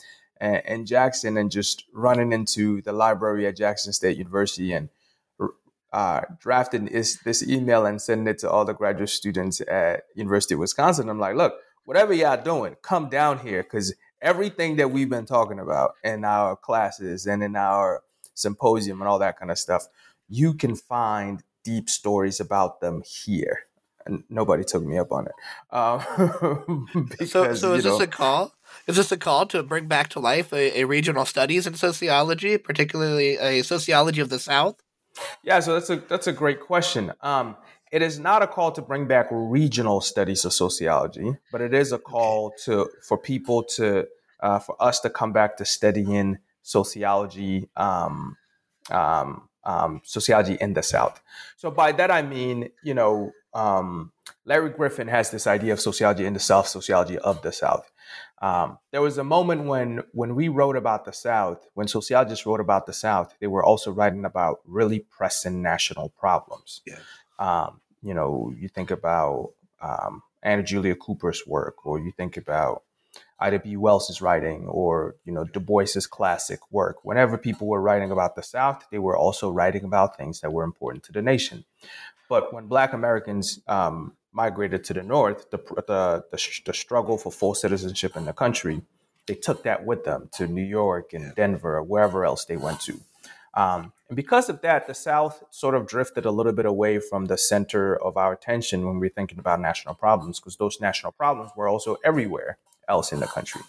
in 0.41 0.85
Jackson 0.85 1.37
and 1.37 1.49
just 1.49 1.85
running 1.93 2.33
into 2.33 2.83
the 2.83 2.93
library 2.93 3.47
at 3.47 3.57
Jackson 3.57 3.93
State 3.93 4.19
University 4.19 4.73
and 4.73 4.89
uh, 5.95 6.23
is 6.91 7.21
this 7.25 7.47
email 7.47 7.87
and 7.87 8.03
sending 8.03 8.27
it 8.27 8.39
to 8.41 8.51
all 8.51 8.65
the 8.65 8.75
graduate 8.75 9.09
students 9.09 9.61
at 9.69 10.03
University 10.17 10.55
of 10.55 10.61
Wisconsin. 10.61 11.09
I'm 11.09 11.21
like, 11.21 11.37
look, 11.37 11.55
whatever 11.85 12.13
y'all 12.13 12.43
doing, 12.43 12.75
come 12.83 13.09
down 13.09 13.39
here 13.39 13.63
because 13.63 13.95
everything 14.21 14.75
that 14.77 14.91
we've 14.91 15.09
been 15.09 15.25
talking 15.25 15.61
about 15.61 15.93
in 16.03 16.25
our 16.25 16.57
classes 16.57 17.27
and 17.27 17.45
in 17.45 17.55
our 17.55 18.03
symposium 18.35 19.01
and 19.01 19.09
all 19.09 19.21
that 19.21 19.39
kind 19.39 19.53
of 19.53 19.59
stuff, 19.59 19.87
you 20.29 20.53
can 20.53 20.75
find 20.75 21.45
deep 21.63 21.89
stories 21.89 22.41
about 22.41 22.81
them 22.81 23.05
here. 23.07 23.61
And 24.05 24.25
nobody 24.29 24.65
took 24.65 24.85
me 24.85 24.99
up 24.99 25.13
on 25.13 25.27
it. 25.27 25.33
Um, 25.71 26.89
because, 27.09 27.31
so, 27.31 27.55
so 27.55 27.75
is 27.75 27.85
know, 27.85 27.93
this 27.93 28.01
a 28.01 28.07
call? 28.09 28.53
Is 28.89 28.97
this 28.97 29.13
a 29.13 29.17
call 29.17 29.47
to 29.47 29.63
bring 29.63 29.87
back 29.87 30.09
to 30.11 30.21
life 30.21 30.53
a, 30.53 30.81
a 30.81 30.85
regional 30.85 31.25
studies 31.25 31.69
in 31.69 31.75
sociology, 31.75 32.59
particularly 32.59 33.39
a 33.39 33.63
sociology 33.63 34.21
of 34.21 34.29
the 34.29 34.41
South? 34.41 34.84
Yeah, 35.43 35.61
so 35.61 35.75
that's 35.75 35.91
a 35.91 35.97
that's 35.97 36.27
a 36.27 36.33
great 36.33 36.61
question. 36.61 37.13
Um, 37.21 37.57
it 37.93 38.03
is 38.03 38.19
not 38.19 38.43
a 38.43 38.47
call 38.47 38.73
to 38.73 38.83
bring 38.83 39.07
back 39.07 39.29
regional 39.31 40.01
studies 40.01 40.45
of 40.45 40.53
sociology, 40.53 41.37
but 41.53 41.61
it 41.61 41.73
is 41.73 41.93
a 41.93 41.99
call 41.99 42.53
to 42.65 42.89
for 43.07 43.17
people 43.17 43.63
to 43.77 44.07
uh, 44.41 44.59
for 44.59 44.77
us 44.83 45.01
to 45.01 45.11
come 45.11 45.33
back 45.33 45.57
to 45.59 45.65
studying 45.65 46.39
sociology, 46.63 47.69
um, 47.77 48.37
um, 48.91 49.49
um 49.65 50.01
sociology 50.05 50.57
in 50.61 50.75
the 50.75 50.83
South. 50.83 51.23
So 51.57 51.71
by 51.71 51.93
that 51.93 52.11
I 52.11 52.23
mean, 52.23 52.71
you 52.83 52.95
know, 52.95 53.33
um, 53.55 54.13
Larry 54.45 54.71
Griffin 54.71 55.09
has 55.09 55.31
this 55.31 55.47
idea 55.47 55.73
of 55.73 55.81
sociology 55.81 56.27
in 56.27 56.35
the 56.35 56.41
South, 56.41 56.69
sociology 56.69 57.19
of 57.19 57.43
the 57.43 57.53
South. 57.53 57.91
Um, 58.43 58.79
there 58.91 59.01
was 59.01 59.17
a 59.17 59.25
moment 59.25 59.65
when 59.65 60.03
when 60.13 60.35
we 60.35 60.49
wrote 60.49 60.77
about 60.77 61.05
the 61.05 61.13
South, 61.13 61.67
when 61.75 61.89
sociologists 61.89 62.45
wrote 62.45 62.61
about 62.61 62.87
the 62.87 62.93
South, 62.93 63.35
they 63.41 63.47
were 63.47 63.65
also 63.65 63.91
writing 63.91 64.25
about 64.25 64.61
really 64.67 65.01
pressing 65.01 65.63
national 65.63 66.11
problems. 66.11 66.83
Yeah. 66.85 66.99
Um, 67.39 67.81
you 68.03 68.13
know, 68.13 68.53
you 68.59 68.69
think 68.69 68.91
about 68.91 69.53
um, 69.81 70.23
Anna 70.43 70.63
Julia 70.63 70.95
Cooper's 70.95 71.47
work, 71.47 71.87
or 71.87 71.99
you 71.99 72.13
think 72.13 72.37
about 72.37 72.83
Ida 73.39 73.61
B. 73.61 73.77
Wells's 73.77 74.21
writing, 74.21 74.67
or 74.67 75.17
you 75.25 75.33
know 75.33 75.45
Du 75.45 75.61
Bois's 75.61 76.07
classic 76.07 76.61
work. 76.71 77.05
Whenever 77.05 77.39
people 77.39 77.67
were 77.67 77.81
writing 77.81 78.11
about 78.11 78.37
the 78.37 78.43
South, 78.43 78.85
they 78.91 78.99
were 78.99 79.17
also 79.17 79.51
writing 79.51 79.85
about 79.85 80.17
things 80.17 80.41
that 80.41 80.53
were 80.53 80.65
important 80.65 81.05
to 81.05 81.13
the 81.13 81.23
nation. 81.23 81.65
But 82.29 82.53
when 82.53 82.67
Black 82.67 82.93
Americans 82.93 83.61
um, 83.69 84.15
migrated 84.33 84.85
to 84.85 84.95
the 84.95 85.03
north, 85.03 85.51
the, 85.51 85.59
the, 85.59 86.25
the, 86.31 86.39
the, 86.65 86.75
struggle 86.75 87.19
for 87.19 87.31
full 87.31 87.55
citizenship 87.55 88.17
in 88.17 88.25
the 88.25 88.33
country, 88.33 88.83
they 89.27 89.35
took 89.35 89.63
that 89.63 89.85
with 89.85 90.05
them 90.05 90.29
to 90.35 90.47
New 90.47 90.65
York 90.65 91.13
and 91.13 91.35
Denver 91.35 91.77
or 91.77 91.83
wherever 91.83 92.25
else 92.25 92.45
they 92.45 92.57
went 92.57 92.81
to. 92.83 93.01
Um, 93.55 93.93
and 94.09 94.17
because 94.17 94.49
of 94.49 94.61
that, 94.63 94.87
the 94.87 94.95
South 94.95 95.43
sort 95.51 95.75
of 95.75 95.87
drifted 95.87 96.25
a 96.25 96.31
little 96.31 96.53
bit 96.53 96.67
away 96.67 96.99
from 96.99 97.27
the 97.27 97.39
center 97.39 97.97
of 97.97 98.17
our 98.17 98.33
attention 98.33 98.87
when 98.87 98.99
we're 98.99 99.11
thinking 99.11 99.39
about 99.39 99.61
national 99.61 99.95
problems, 99.95 100.41
because 100.41 100.57
those 100.57 100.81
national 100.81 101.13
problems 101.13 101.53
were 101.57 101.69
also 101.69 101.97
everywhere 102.05 102.59
else 102.89 103.13
in 103.13 103.21
the 103.21 103.27
country. 103.27 103.63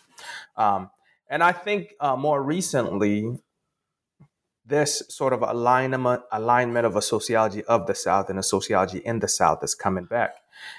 Um, 0.57 0.89
and 1.29 1.43
I 1.43 1.51
think 1.51 1.93
uh, 1.99 2.15
more 2.15 2.41
recently, 2.41 3.37
this 4.65 5.03
sort 5.09 5.33
of 5.33 5.41
alignment 5.41 6.23
alignment 6.31 6.85
of 6.85 6.95
a 6.95 7.01
sociology 7.01 7.63
of 7.65 7.85
the 7.87 7.95
South 7.95 8.29
and 8.29 8.39
a 8.39 8.43
sociology 8.43 8.99
in 8.99 9.19
the 9.19 9.27
South 9.27 9.63
is 9.63 9.75
coming 9.75 10.05
back. 10.05 10.35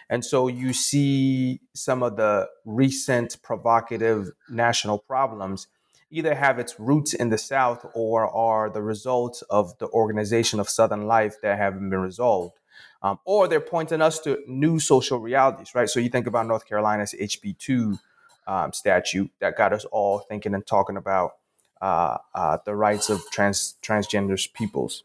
And 0.09 0.25
so 0.25 0.49
you 0.49 0.73
see 0.73 1.61
some 1.75 2.03
of 2.03 2.17
the 2.17 2.49
recent 2.65 3.41
provocative 3.43 4.31
national 4.49 4.99
problems 4.99 5.69
either 6.11 6.35
have 6.35 6.59
its 6.59 6.79
roots 6.79 7.15
in 7.15 7.31
the 7.31 7.39
South 7.39 7.85
or 7.95 8.29
are 8.29 8.71
the 8.71 8.83
results 8.83 9.43
of 9.43 9.77
the 9.79 9.89
organization 9.89 10.61
of 10.61 10.69
Southern 10.69 11.07
life 11.07 11.37
that 11.43 11.59
haven't 11.59 11.91
been 11.91 12.01
resolved. 12.01 12.59
Um, 13.03 13.19
or 13.25 13.49
they're 13.49 13.61
pointing 13.61 14.01
us 14.03 14.19
to 14.21 14.39
new 14.47 14.79
social 14.79 15.19
realities, 15.19 15.75
right? 15.75 15.89
So 15.89 16.01
you 16.01 16.09
think 16.09 16.27
about 16.27 16.47
North 16.47 16.67
Carolina's 16.67 17.15
HB2 17.21 17.99
um, 18.47 18.73
statute 18.73 19.31
that 19.41 19.57
got 19.57 19.73
us 19.73 19.85
all 19.87 20.21
thinking 20.21 20.55
and 20.55 20.67
talking 20.67 20.97
about 20.97 21.33
the 21.81 22.75
rights 22.75 23.11
of 23.11 23.23
trans 23.31 23.77
transgender 23.83 24.53
peoples. 24.53 25.05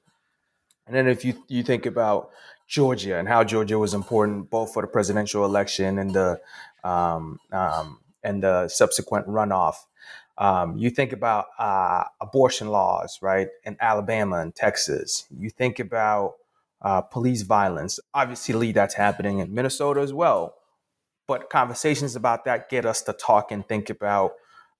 And 0.88 0.96
then 0.96 1.08
if 1.08 1.24
you 1.24 1.44
you 1.48 1.64
think 1.64 1.86
about 1.86 2.32
Georgia 2.68 3.20
and 3.20 3.28
how 3.28 3.44
Georgia 3.44 3.78
was 3.78 3.94
important 3.94 4.50
both 4.50 4.74
for 4.74 4.82
the 4.82 4.88
presidential 4.88 5.44
election 5.44 6.00
and 6.00 6.14
the 6.14 6.40
um, 6.84 7.40
um, 7.52 8.00
and 8.24 8.44
the 8.44 8.68
subsequent 8.68 9.28
runoff. 9.28 9.76
Um, 10.38 10.78
you 10.78 10.90
think 10.90 11.12
about 11.12 11.48
uh, 11.60 12.06
abortion 12.20 12.70
laws, 12.70 13.20
right, 13.22 13.50
in 13.64 13.78
Alabama 13.80 14.38
and 14.38 14.56
Texas. 14.56 15.26
You 15.38 15.50
think 15.50 15.80
about 15.80 16.36
uh, 16.82 17.02
police 17.02 17.42
violence. 17.42 18.00
Obviously, 18.14 18.72
that's 18.72 18.96
happening 18.96 19.40
in 19.40 19.54
Minnesota 19.54 20.02
as 20.02 20.14
well. 20.14 20.56
But 21.28 21.50
conversations 21.50 22.16
about 22.16 22.46
that 22.46 22.70
get 22.70 22.86
us 22.86 23.02
to 23.04 23.14
talk 23.14 23.52
and 23.52 23.68
think 23.68 23.90
about 23.90 24.34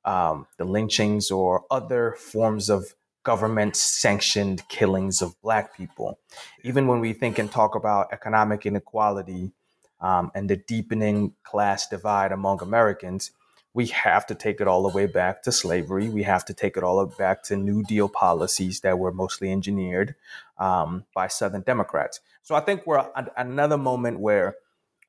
um, 0.06 0.48
the 0.58 0.66
lynchings 0.66 1.32
or 1.32 1.66
other 1.70 2.16
forms 2.18 2.70
of 2.70 2.96
government 3.24 3.76
sanctioned 3.76 4.68
killings 4.68 5.22
of 5.22 5.40
black 5.42 5.76
people. 5.76 6.20
Even 6.64 6.88
when 6.88 7.00
we 7.00 7.14
think 7.14 7.38
and 7.38 7.52
talk 7.52 7.76
about 7.76 8.12
economic 8.12 8.66
inequality 8.66 9.52
um, 10.00 10.32
and 10.34 10.50
the 10.50 10.56
deepening 10.56 11.34
class 11.44 11.88
divide 11.88 12.32
among 12.32 12.62
Americans, 12.62 13.32
we 13.74 13.88
have 13.88 14.26
to 14.26 14.36
take 14.36 14.60
it 14.60 14.68
all 14.68 14.84
the 14.84 14.96
way 14.96 15.06
back 15.06 15.44
to 15.44 15.52
slavery. 15.52 16.10
We 16.10 16.24
have 16.24 16.44
to 16.46 16.54
take 16.54 16.76
it 16.76 16.84
all 16.84 17.06
back 17.06 17.44
to 17.44 17.56
New 17.56 17.84
Deal 17.84 18.10
policies 18.10 18.82
that 18.82 19.00
were 19.00 19.14
mostly 19.14 19.52
engineered 19.52 20.16
um, 20.58 21.06
by 21.16 21.28
Southern 21.28 21.62
Democrats. 21.62 22.20
So 22.42 22.56
I 22.56 22.60
think 22.60 22.86
we're 22.86 22.98
at 22.98 23.32
another 23.38 23.78
moment 23.78 24.20
where 24.20 24.56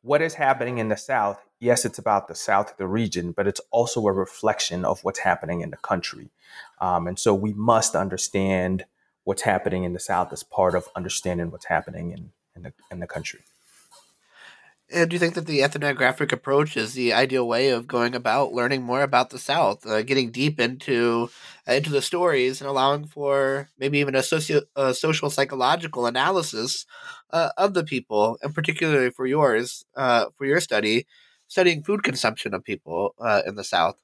what 0.02 0.22
is 0.22 0.34
happening 0.34 0.78
in 0.78 0.88
the 0.88 0.96
South, 0.96 1.42
yes, 1.62 1.84
it's 1.84 1.98
about 1.98 2.26
the 2.26 2.34
South, 2.34 2.76
the 2.76 2.88
region, 2.88 3.30
but 3.32 3.46
it's 3.46 3.60
also 3.70 4.04
a 4.06 4.12
reflection 4.12 4.84
of 4.84 5.02
what's 5.04 5.20
happening 5.20 5.60
in 5.60 5.70
the 5.70 5.76
country. 5.76 6.30
Um, 6.80 7.06
and 7.06 7.18
so 7.18 7.32
we 7.32 7.52
must 7.52 7.94
understand 7.94 8.84
what's 9.24 9.42
happening 9.42 9.84
in 9.84 9.92
the 9.92 10.00
South 10.00 10.32
as 10.32 10.42
part 10.42 10.74
of 10.74 10.88
understanding 10.96 11.52
what's 11.52 11.66
happening 11.66 12.10
in, 12.10 12.32
in, 12.56 12.62
the, 12.62 12.72
in 12.90 12.98
the 12.98 13.06
country. 13.06 13.40
And 14.92 15.08
do 15.08 15.14
you 15.14 15.20
think 15.20 15.34
that 15.34 15.46
the 15.46 15.62
ethnographic 15.62 16.32
approach 16.32 16.76
is 16.76 16.92
the 16.92 17.14
ideal 17.14 17.48
way 17.48 17.70
of 17.70 17.86
going 17.86 18.14
about 18.14 18.52
learning 18.52 18.82
more 18.82 19.00
about 19.00 19.30
the 19.30 19.38
South, 19.38 19.86
uh, 19.86 20.02
getting 20.02 20.30
deep 20.30 20.60
into 20.60 21.30
uh, 21.66 21.72
into 21.72 21.88
the 21.88 22.02
stories, 22.02 22.60
and 22.60 22.68
allowing 22.68 23.06
for 23.06 23.70
maybe 23.78 24.00
even 24.00 24.14
a 24.14 24.22
socio 24.22 24.60
a 24.76 24.92
social 24.92 25.30
psychological 25.30 26.04
analysis 26.04 26.84
uh, 27.30 27.50
of 27.56 27.72
the 27.72 27.84
people, 27.84 28.36
and 28.42 28.54
particularly 28.54 29.08
for 29.08 29.24
yours, 29.24 29.82
uh, 29.96 30.26
for 30.36 30.44
your 30.44 30.60
study, 30.60 31.06
studying 31.52 31.82
food 31.82 32.02
consumption 32.02 32.54
of 32.54 32.64
people 32.64 33.14
uh, 33.20 33.42
in 33.46 33.54
the 33.56 33.64
South? 33.64 33.96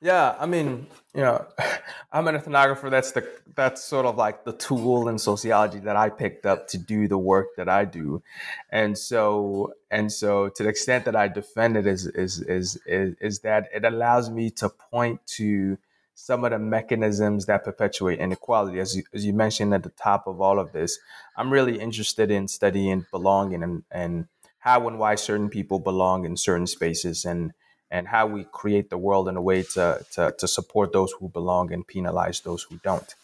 Yeah, 0.00 0.36
I 0.38 0.44
mean, 0.44 0.86
you 1.14 1.22
know, 1.22 1.46
I'm 2.12 2.28
an 2.28 2.36
ethnographer. 2.36 2.90
That's 2.90 3.12
the 3.12 3.26
that's 3.54 3.82
sort 3.82 4.04
of 4.04 4.16
like 4.16 4.44
the 4.44 4.52
tool 4.52 5.08
in 5.08 5.18
sociology 5.18 5.78
that 5.80 5.96
I 5.96 6.10
picked 6.10 6.44
up 6.44 6.68
to 6.68 6.78
do 6.78 7.08
the 7.08 7.16
work 7.16 7.48
that 7.56 7.68
I 7.68 7.84
do, 7.86 8.22
and 8.70 8.98
so 8.98 9.72
and 9.90 10.12
so 10.12 10.48
to 10.50 10.62
the 10.62 10.68
extent 10.68 11.06
that 11.06 11.16
I 11.16 11.28
defend 11.28 11.76
it 11.76 11.86
is 11.86 12.06
is 12.06 12.40
is 12.40 12.76
is, 12.86 13.14
is 13.20 13.40
that 13.40 13.68
it 13.74 13.84
allows 13.84 14.28
me 14.28 14.50
to 14.60 14.68
point 14.68 15.20
to 15.38 15.78
some 16.18 16.44
of 16.44 16.50
the 16.50 16.58
mechanisms 16.58 17.44
that 17.44 17.62
perpetuate 17.62 18.18
inequality. 18.18 18.80
As 18.80 18.96
you, 18.96 19.02
as 19.12 19.24
you 19.26 19.34
mentioned 19.34 19.74
at 19.74 19.82
the 19.82 19.90
top 19.90 20.26
of 20.26 20.40
all 20.40 20.58
of 20.58 20.72
this, 20.72 20.98
I'm 21.36 21.52
really 21.52 21.78
interested 21.78 22.30
in 22.30 22.48
studying 22.48 23.04
belonging 23.10 23.62
and, 23.62 23.82
and 23.90 24.26
how 24.66 24.88
and 24.88 24.98
why 24.98 25.14
certain 25.14 25.48
people 25.48 25.78
belong 25.78 26.24
in 26.24 26.36
certain 26.36 26.66
spaces 26.66 27.24
and 27.24 27.52
and 27.88 28.08
how 28.08 28.26
we 28.26 28.42
create 28.50 28.90
the 28.90 28.98
world 28.98 29.28
in 29.28 29.36
a 29.36 29.40
way 29.40 29.62
to, 29.62 30.04
to, 30.10 30.34
to 30.36 30.48
support 30.48 30.92
those 30.92 31.12
who 31.12 31.28
belong 31.28 31.72
and 31.72 31.86
penalize 31.86 32.40
those 32.40 32.64
who 32.64 32.76
don't. 32.82 33.14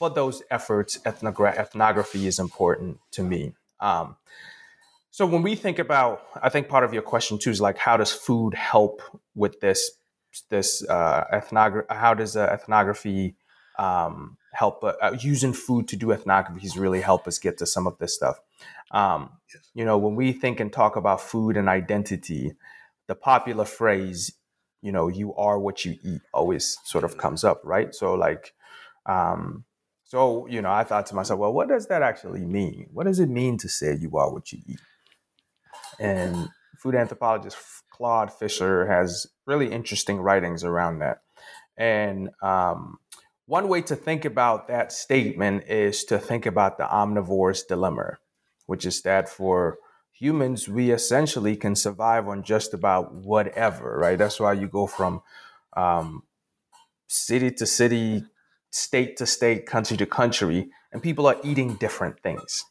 For 0.00 0.10
those 0.10 0.42
efforts, 0.50 0.98
ethnogra- 1.06 1.56
ethnography 1.56 2.26
is 2.26 2.40
important 2.40 2.98
to 3.12 3.22
me. 3.22 3.54
Um, 3.78 4.16
so 5.12 5.26
when 5.26 5.42
we 5.42 5.54
think 5.54 5.78
about, 5.78 6.22
I 6.42 6.48
think 6.48 6.66
part 6.66 6.82
of 6.82 6.92
your 6.92 7.02
question 7.02 7.38
too 7.38 7.50
is 7.50 7.60
like, 7.60 7.78
how 7.78 7.96
does 7.96 8.10
food 8.10 8.54
help 8.54 9.00
with 9.36 9.60
this? 9.60 9.92
This 10.48 10.84
uh, 10.88 11.24
ethnography? 11.32 11.86
How 11.94 12.14
does 12.14 12.36
uh, 12.36 12.48
ethnography 12.52 13.36
um, 13.78 14.38
help 14.52 14.82
uh, 14.82 14.94
uh, 15.00 15.16
using 15.18 15.52
food 15.52 15.88
to 15.88 15.96
do 15.96 16.08
ethnographies 16.08 16.78
really 16.78 17.00
help 17.00 17.26
us 17.26 17.38
get 17.38 17.58
to 17.58 17.66
some 17.66 17.86
of 17.86 17.98
this 17.98 18.14
stuff. 18.14 18.40
Um, 18.90 19.30
yes. 19.52 19.70
You 19.74 19.84
know, 19.84 19.98
when 19.98 20.16
we 20.16 20.32
think 20.32 20.60
and 20.60 20.72
talk 20.72 20.96
about 20.96 21.20
food 21.20 21.56
and 21.56 21.68
identity, 21.68 22.52
the 23.06 23.14
popular 23.14 23.64
phrase, 23.64 24.32
you 24.82 24.92
know, 24.92 25.08
you 25.08 25.34
are 25.34 25.58
what 25.58 25.84
you 25.84 25.96
eat 26.02 26.22
always 26.32 26.78
sort 26.84 27.04
of 27.04 27.16
comes 27.16 27.44
up, 27.44 27.60
right? 27.64 27.94
So, 27.94 28.14
like, 28.14 28.54
um, 29.06 29.64
so, 30.04 30.46
you 30.46 30.60
know, 30.60 30.72
I 30.72 30.82
thought 30.82 31.06
to 31.06 31.14
myself, 31.14 31.38
well, 31.38 31.52
what 31.52 31.68
does 31.68 31.86
that 31.86 32.02
actually 32.02 32.44
mean? 32.44 32.88
What 32.92 33.06
does 33.06 33.20
it 33.20 33.28
mean 33.28 33.58
to 33.58 33.68
say 33.68 33.96
you 33.96 34.16
are 34.16 34.32
what 34.32 34.50
you 34.52 34.58
eat? 34.66 34.80
And 36.00 36.48
food 36.78 36.94
anthropologist 36.94 37.56
Claude 37.90 38.30
Fischler 38.30 38.88
has 38.88 39.26
really 39.46 39.70
interesting 39.70 40.18
writings 40.18 40.64
around 40.64 41.00
that. 41.00 41.22
And 41.76 42.30
um, 42.42 42.98
one 43.50 43.66
way 43.66 43.82
to 43.82 43.96
think 43.96 44.24
about 44.24 44.68
that 44.68 44.92
statement 44.92 45.64
is 45.66 46.04
to 46.04 46.20
think 46.20 46.46
about 46.46 46.78
the 46.78 46.84
omnivore's 46.84 47.64
dilemma, 47.64 48.18
which 48.66 48.86
is 48.86 49.02
that 49.02 49.28
for 49.28 49.78
humans, 50.12 50.68
we 50.68 50.92
essentially 50.92 51.56
can 51.56 51.74
survive 51.74 52.28
on 52.28 52.44
just 52.44 52.72
about 52.72 53.12
whatever, 53.12 53.98
right? 53.98 54.16
That's 54.16 54.38
why 54.38 54.52
you 54.52 54.68
go 54.68 54.86
from 54.86 55.22
um, 55.76 56.22
city 57.08 57.50
to 57.50 57.66
city, 57.66 58.22
state 58.70 59.16
to 59.16 59.26
state, 59.26 59.66
country 59.66 59.96
to 59.96 60.06
country, 60.06 60.70
and 60.92 61.02
people 61.02 61.26
are 61.26 61.40
eating 61.42 61.74
different 61.74 62.20
things. 62.20 62.64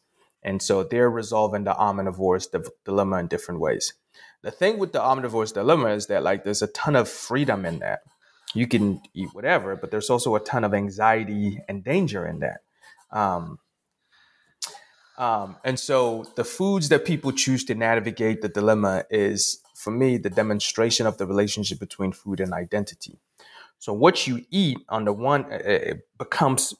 And 0.43 0.61
so 0.61 0.83
they're 0.83 1.11
resolving 1.11 1.65
the 1.65 1.73
omnivore's 1.73 2.47
dilemma 2.85 3.17
in 3.17 3.27
different 3.27 3.59
ways. 3.59 3.95
The 4.43 4.51
thing 4.51 4.79
with 4.79 4.93
the 4.93 5.01
omnivore's 5.01 5.51
dilemma 5.51 5.89
is 5.89 6.07
that 6.07 6.23
like 6.23 6.45
there's 6.45 6.61
a 6.61 6.67
ton 6.67 6.95
of 6.95 7.09
freedom 7.09 7.65
in 7.65 7.79
that. 7.79 7.99
You 8.53 8.67
can 8.67 9.01
eat 9.13 9.29
whatever, 9.33 9.75
but 9.75 9.91
there's 9.91 10.09
also 10.09 10.35
a 10.35 10.39
ton 10.39 10.63
of 10.63 10.73
anxiety 10.73 11.59
and 11.67 11.83
danger 11.83 12.25
in 12.25 12.39
that. 12.39 12.61
Um, 13.11 13.59
um, 15.17 15.57
and 15.65 15.77
so 15.77 16.25
the 16.35 16.45
foods 16.45 16.89
that 16.89 17.05
people 17.05 17.31
choose 17.31 17.65
to 17.65 17.75
navigate 17.75 18.41
the 18.41 18.49
dilemma 18.49 19.03
is, 19.09 19.61
for 19.75 19.91
me, 19.91 20.17
the 20.17 20.29
demonstration 20.29 21.05
of 21.05 21.17
the 21.17 21.27
relationship 21.27 21.79
between 21.79 22.13
food 22.13 22.39
and 22.39 22.53
identity. 22.53 23.19
So 23.79 23.93
what 23.93 24.27
you 24.27 24.45
eat 24.49 24.77
on 24.89 25.05
the 25.05 25.13
one 25.13 25.45
it 25.51 26.07
becomes 26.17 26.73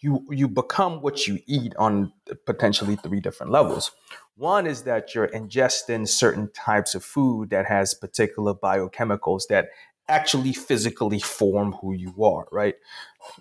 you 0.00 0.26
you 0.30 0.48
become 0.48 1.00
what 1.00 1.26
you 1.26 1.38
eat 1.46 1.74
on 1.76 2.12
potentially 2.44 2.96
three 2.96 3.20
different 3.20 3.52
levels. 3.52 3.92
One 4.36 4.66
is 4.66 4.82
that 4.82 5.14
you're 5.14 5.28
ingesting 5.28 6.08
certain 6.08 6.50
types 6.52 6.96
of 6.96 7.04
food 7.04 7.50
that 7.50 7.66
has 7.66 7.94
particular 7.94 8.52
biochemicals 8.52 9.42
that 9.48 9.68
actually 10.08 10.52
physically 10.52 11.18
form 11.20 11.72
who 11.72 11.94
you 11.94 12.12
are, 12.22 12.46
right? 12.52 12.74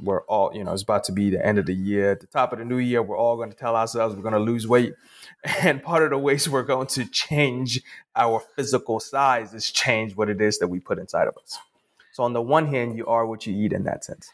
We're 0.02 0.22
all, 0.24 0.56
you 0.56 0.64
know, 0.64 0.72
it's 0.72 0.82
about 0.82 1.04
to 1.06 1.12
be 1.12 1.30
the 1.30 1.46
end 1.46 1.58
of 1.58 1.66
the 1.66 1.74
year. 1.74 2.12
At 2.12 2.22
the 2.22 2.28
top 2.28 2.54
of 2.54 2.60
the 2.60 2.66
new 2.66 2.78
year, 2.78 3.02
we're 3.02 3.18
all 3.18 3.36
going 3.36 3.52
to 3.52 3.58
tell 3.58 3.76
ourselves 3.76 4.16
we're 4.16 4.22
going 4.22 4.34
to 4.34 4.40
lose 4.40 4.68
weight. 4.68 4.94
And 5.62 5.84
part 5.84 6.04
of 6.04 6.12
the 6.12 6.18
ways 6.18 6.48
we're 6.48 6.64
going 6.64 6.88
to 6.88 7.06
change 7.06 7.82
our 8.16 8.42
physical 8.56 9.02
size 9.02 9.54
is 9.54 9.72
change 9.72 10.16
what 10.16 10.30
it 10.30 10.40
is 10.40 10.60
that 10.60 10.70
we 10.70 10.80
put 10.80 11.00
inside 11.00 11.28
of 11.28 11.38
us. 11.38 11.60
So 12.14 12.24
on 12.24 12.32
the 12.32 12.42
one 12.42 12.68
hand, 12.68 12.96
you 12.96 13.06
are 13.08 13.26
what 13.26 13.46
you 13.46 13.54
eat 13.54 13.74
in 13.74 13.84
that 13.84 14.06
sense. 14.06 14.32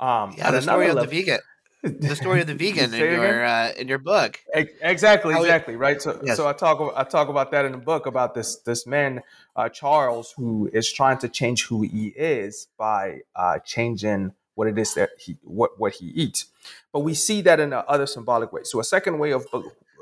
Um, 0.00 0.34
yeah, 0.36 0.50
the 0.50 0.60
story 0.60 0.88
level, 0.88 1.04
of 1.04 1.10
the 1.10 1.20
vegan, 1.20 1.38
the 1.86 2.16
story 2.16 2.40
of 2.40 2.46
the 2.46 2.54
vegan 2.62 2.92
in 2.92 3.00
your 3.00 3.44
uh, 3.44 3.72
in 3.76 3.88
your 3.88 3.98
book. 3.98 4.40
Exactly, 4.54 5.34
exactly, 5.34 5.76
right. 5.76 6.00
So, 6.00 6.20
yes. 6.24 6.36
so 6.36 6.48
I 6.48 6.52
talk 6.52 6.92
I 6.96 7.04
talk 7.04 7.28
about 7.28 7.50
that 7.52 7.64
in 7.64 7.72
the 7.72 7.78
book 7.78 8.06
about 8.06 8.34
this 8.34 8.56
this 8.56 8.86
man 8.86 9.22
uh, 9.54 9.68
Charles 9.68 10.32
who 10.36 10.70
is 10.72 10.92
trying 10.92 11.18
to 11.18 11.28
change 11.28 11.64
who 11.64 11.82
he 11.82 12.08
is 12.08 12.68
by 12.78 13.20
uh, 13.34 13.58
changing 13.60 14.32
what 14.54 14.68
it 14.68 14.78
is 14.78 14.94
that 14.94 15.10
he 15.18 15.36
what 15.42 15.78
what 15.78 15.94
he 15.94 16.06
eats. 16.06 16.46
But 16.92 17.00
we 17.00 17.14
see 17.14 17.42
that 17.42 17.60
in 17.60 17.72
other 17.72 18.06
symbolic 18.06 18.52
ways. 18.52 18.70
So 18.70 18.80
a 18.80 18.84
second 18.84 19.18
way 19.18 19.32
of 19.32 19.46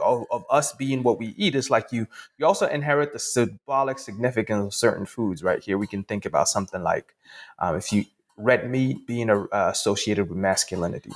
of, 0.03 0.25
of, 0.31 0.45
us 0.51 0.73
being 0.73 1.03
what 1.03 1.19
we 1.19 1.35
eat 1.37 1.55
is 1.55 1.71
like 1.71 1.93
you 1.93 2.07
you 2.39 2.47
also 2.47 2.67
inherit 2.67 3.13
the 3.13 3.19
symbolic 3.19 3.99
significance 3.99 4.65
of 4.65 4.75
certain 4.75 5.07
foods 5.07 5.43
right 5.43 5.63
here 5.63 5.79
we 5.79 5.87
can 5.87 6.03
think 6.03 6.27
about 6.27 6.49
something 6.49 6.83
like 6.83 7.15
um, 7.61 7.77
if 7.77 7.93
you 7.93 8.05
red 8.37 8.69
meat 8.69 9.07
being 9.07 9.31
uh, 9.31 9.47
associated 9.53 10.29
with 10.29 10.37
masculinity 10.37 11.13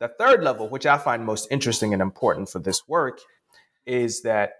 the 0.00 0.08
third 0.08 0.42
level, 0.42 0.68
which 0.68 0.86
I 0.86 0.98
find 0.98 1.24
most 1.24 1.46
interesting 1.50 1.92
and 1.92 2.02
important 2.02 2.48
for 2.48 2.58
this 2.58 2.88
work, 2.88 3.20
is 3.86 4.22
that 4.22 4.54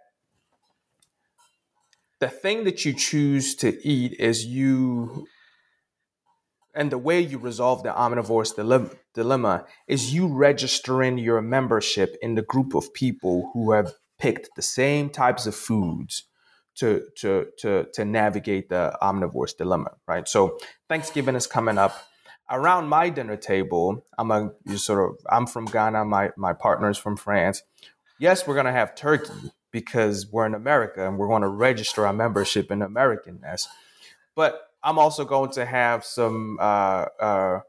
the 2.21 2.29
thing 2.29 2.65
that 2.65 2.85
you 2.85 2.93
choose 2.93 3.55
to 3.57 3.87
eat 3.87 4.15
is 4.21 4.45
you, 4.45 5.27
and 6.75 6.93
the 6.93 6.99
way 6.99 7.21
you 7.21 7.39
resolve 7.39 7.83
the 7.83 7.89
omnivore's 7.89 8.53
dilemma 9.15 9.65
is 9.89 10.15
you 10.15 10.29
registering 10.29 11.17
your 11.17 11.41
membership 11.41 12.17
in 12.21 12.35
the 12.35 12.43
group 12.43 12.75
of 12.75 12.93
people 12.93 13.51
who 13.55 13.73
have 13.73 13.95
picked 14.19 14.51
the 14.55 14.63
same 14.63 15.09
types 15.09 15.47
of 15.47 15.55
foods 15.55 16.25
to 16.77 17.03
to 17.17 17.47
to 17.59 17.87
to 17.95 18.05
navigate 18.05 18.69
the 18.69 18.97
omnivore's 19.03 19.55
dilemma, 19.55 19.93
right? 20.07 20.29
So 20.29 20.59
Thanksgiving 20.89 21.35
is 21.35 21.47
coming 21.47 21.79
up 21.79 21.97
around 22.51 22.89
my 22.89 23.09
dinner 23.09 23.37
table, 23.37 24.05
I'm 24.19 24.31
a 24.31 24.53
sort 24.77 25.11
of 25.11 25.19
I'm 25.31 25.47
from 25.47 25.67
Ghana, 25.67 26.05
my 26.05 26.31
my 26.37 26.53
partner's 26.53 26.99
from 26.99 27.17
France. 27.17 27.63
Yes, 28.19 28.47
we're 28.47 28.57
gonna 28.57 28.73
have 28.73 28.95
turkey 28.95 29.53
because 29.71 30.27
we're 30.27 30.47
in 30.47 30.55
America 30.55 31.07
and 31.07 31.19
we're 31.19 31.41
to 31.41 31.49
register 31.49 32.07
our 32.07 32.13
membership 32.13 32.71
in 32.71 32.81
Americanness. 32.81 33.67
But 34.35 34.69
I'm 34.83 34.99
also 34.99 35.25
going 35.25 35.51
to 35.53 35.65
have 35.65 36.05
some 36.05 36.59
uh, 36.61 37.07
uh, 37.21 37.61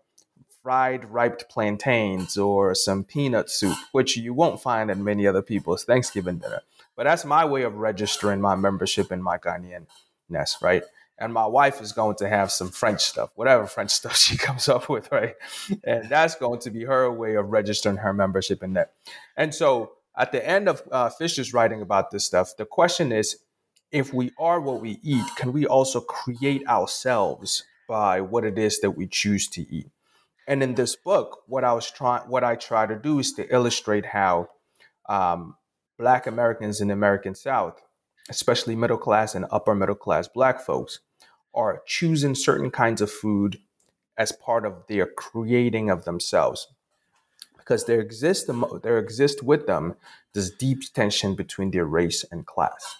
fried 0.63 1.05
ripe 1.05 1.49
plantains 1.49 2.37
or 2.37 2.73
some 2.75 3.03
peanut 3.03 3.49
soup, 3.49 3.77
which 3.91 4.17
you 4.17 4.33
won't 4.33 4.61
find 4.61 4.89
at 4.89 4.97
many 4.97 5.27
other 5.27 5.41
people's 5.41 5.83
Thanksgiving 5.83 6.37
dinner. 6.37 6.61
But 6.95 7.03
that's 7.03 7.25
my 7.25 7.45
way 7.45 7.63
of 7.63 7.75
registering 7.75 8.41
my 8.41 8.55
membership 8.55 9.11
in 9.11 9.21
my 9.21 9.37
Ghanaianness, 9.37 10.61
right? 10.61 10.83
And 11.21 11.33
my 11.33 11.45
wife 11.45 11.81
is 11.81 11.91
going 11.91 12.15
to 12.17 12.27
have 12.27 12.51
some 12.51 12.69
French 12.69 13.01
stuff, 13.01 13.29
whatever 13.35 13.67
French 13.67 13.91
stuff 14.01 14.17
she 14.17 14.37
comes 14.37 14.67
up 14.67 14.89
with, 14.89 15.11
right? 15.11 15.35
And 15.83 16.09
that's 16.09 16.35
going 16.35 16.59
to 16.61 16.71
be 16.71 16.83
her 16.83 17.11
way 17.11 17.35
of 17.35 17.51
registering 17.51 17.97
her 17.97 18.13
membership 18.13 18.63
in 18.63 18.73
that. 18.73 18.93
And 19.37 19.53
so 19.53 19.93
at 20.17 20.31
the 20.31 20.45
end 20.45 20.67
of 20.67 20.81
uh, 20.91 21.09
Fischler's 21.09 21.53
writing 21.53 21.81
about 21.81 22.11
this 22.11 22.25
stuff, 22.25 22.57
the 22.57 22.65
question 22.65 23.11
is 23.11 23.37
if 23.91 24.13
we 24.13 24.31
are 24.39 24.59
what 24.59 24.81
we 24.81 24.99
eat, 25.03 25.25
can 25.35 25.53
we 25.53 25.65
also 25.65 26.01
create 26.01 26.67
ourselves 26.67 27.63
by 27.87 28.21
what 28.21 28.43
it 28.43 28.57
is 28.57 28.79
that 28.79 28.91
we 28.91 29.05
choose 29.05 29.47
to 29.49 29.61
eat? 29.73 29.91
And 30.47 30.63
in 30.63 30.75
this 30.75 30.95
book, 30.95 31.43
what 31.47 31.63
I 31.63 31.73
was 31.73 31.89
trying, 31.89 32.23
what 32.23 32.43
I 32.43 32.55
try 32.55 32.85
to 32.85 32.95
do 32.95 33.19
is 33.19 33.33
to 33.33 33.53
illustrate 33.53 34.07
how 34.07 34.49
um, 35.07 35.55
Black 35.97 36.25
Americans 36.25 36.81
in 36.81 36.87
the 36.87 36.93
American 36.93 37.35
South, 37.35 37.81
especially 38.29 38.75
middle 38.75 38.97
class 38.97 39.35
and 39.35 39.45
upper 39.51 39.75
middle 39.75 39.95
class 39.95 40.27
Black 40.27 40.61
folks, 40.61 40.99
are 41.53 41.81
choosing 41.85 42.35
certain 42.35 42.71
kinds 42.71 43.01
of 43.01 43.11
food 43.11 43.59
as 44.17 44.31
part 44.31 44.65
of 44.65 44.83
their 44.87 45.05
creating 45.05 45.89
of 45.89 46.05
themselves. 46.05 46.67
Because 47.57 47.85
there 47.85 47.99
exists 47.99 48.49
there 48.83 48.97
exists 48.97 49.41
with 49.41 49.67
them 49.67 49.95
this 50.33 50.49
deep 50.49 50.81
tension 50.93 51.35
between 51.35 51.71
their 51.71 51.85
race 51.85 52.25
and 52.31 52.45
class. 52.45 52.97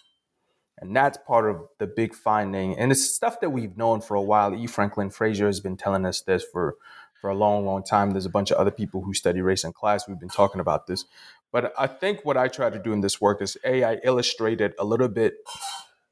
And 0.78 0.96
that's 0.96 1.18
part 1.28 1.50
of 1.50 1.68
the 1.78 1.88
big 1.88 2.16
finding. 2.16 2.78
And 2.78 2.92
it's 2.92 3.04
stuff 3.04 3.40
that 3.42 3.52
we've 3.52 3.78
known 3.78 4.02
for 4.02 4.16
a 4.16 4.22
while. 4.22 4.56
E. 4.56 4.66
Franklin 4.68 5.12
frazier 5.12 5.46
has 5.46 5.60
been 5.60 5.78
telling 5.78 6.06
us 6.06 6.22
this 6.22 6.44
for 6.44 6.76
for 7.20 7.30
a 7.30 7.36
long 7.36 7.66
long 7.66 7.84
time. 7.84 8.12
There's 8.12 8.26
a 8.26 8.30
bunch 8.30 8.52
of 8.52 8.58
other 8.58 8.72
people 8.72 9.04
who 9.04 9.14
study 9.14 9.42
race 9.42 9.64
and 9.64 9.76
class. 9.76 10.08
We've 10.08 10.20
been 10.20 10.30
talking 10.30 10.62
about 10.62 10.88
this. 10.88 11.06
But 11.52 11.74
i 11.78 11.86
think 11.86 12.24
what 12.24 12.38
i 12.38 12.48
try 12.48 12.70
to 12.70 12.80
do 12.80 12.94
in 12.94 13.02
this 13.02 13.20
work 13.20 13.42
is 13.42 13.58
a 13.66 13.84
i 13.84 13.96
illustrate 14.04 14.62
it 14.62 14.74
a 14.80 14.86
little 14.86 15.10
bit 15.10 15.34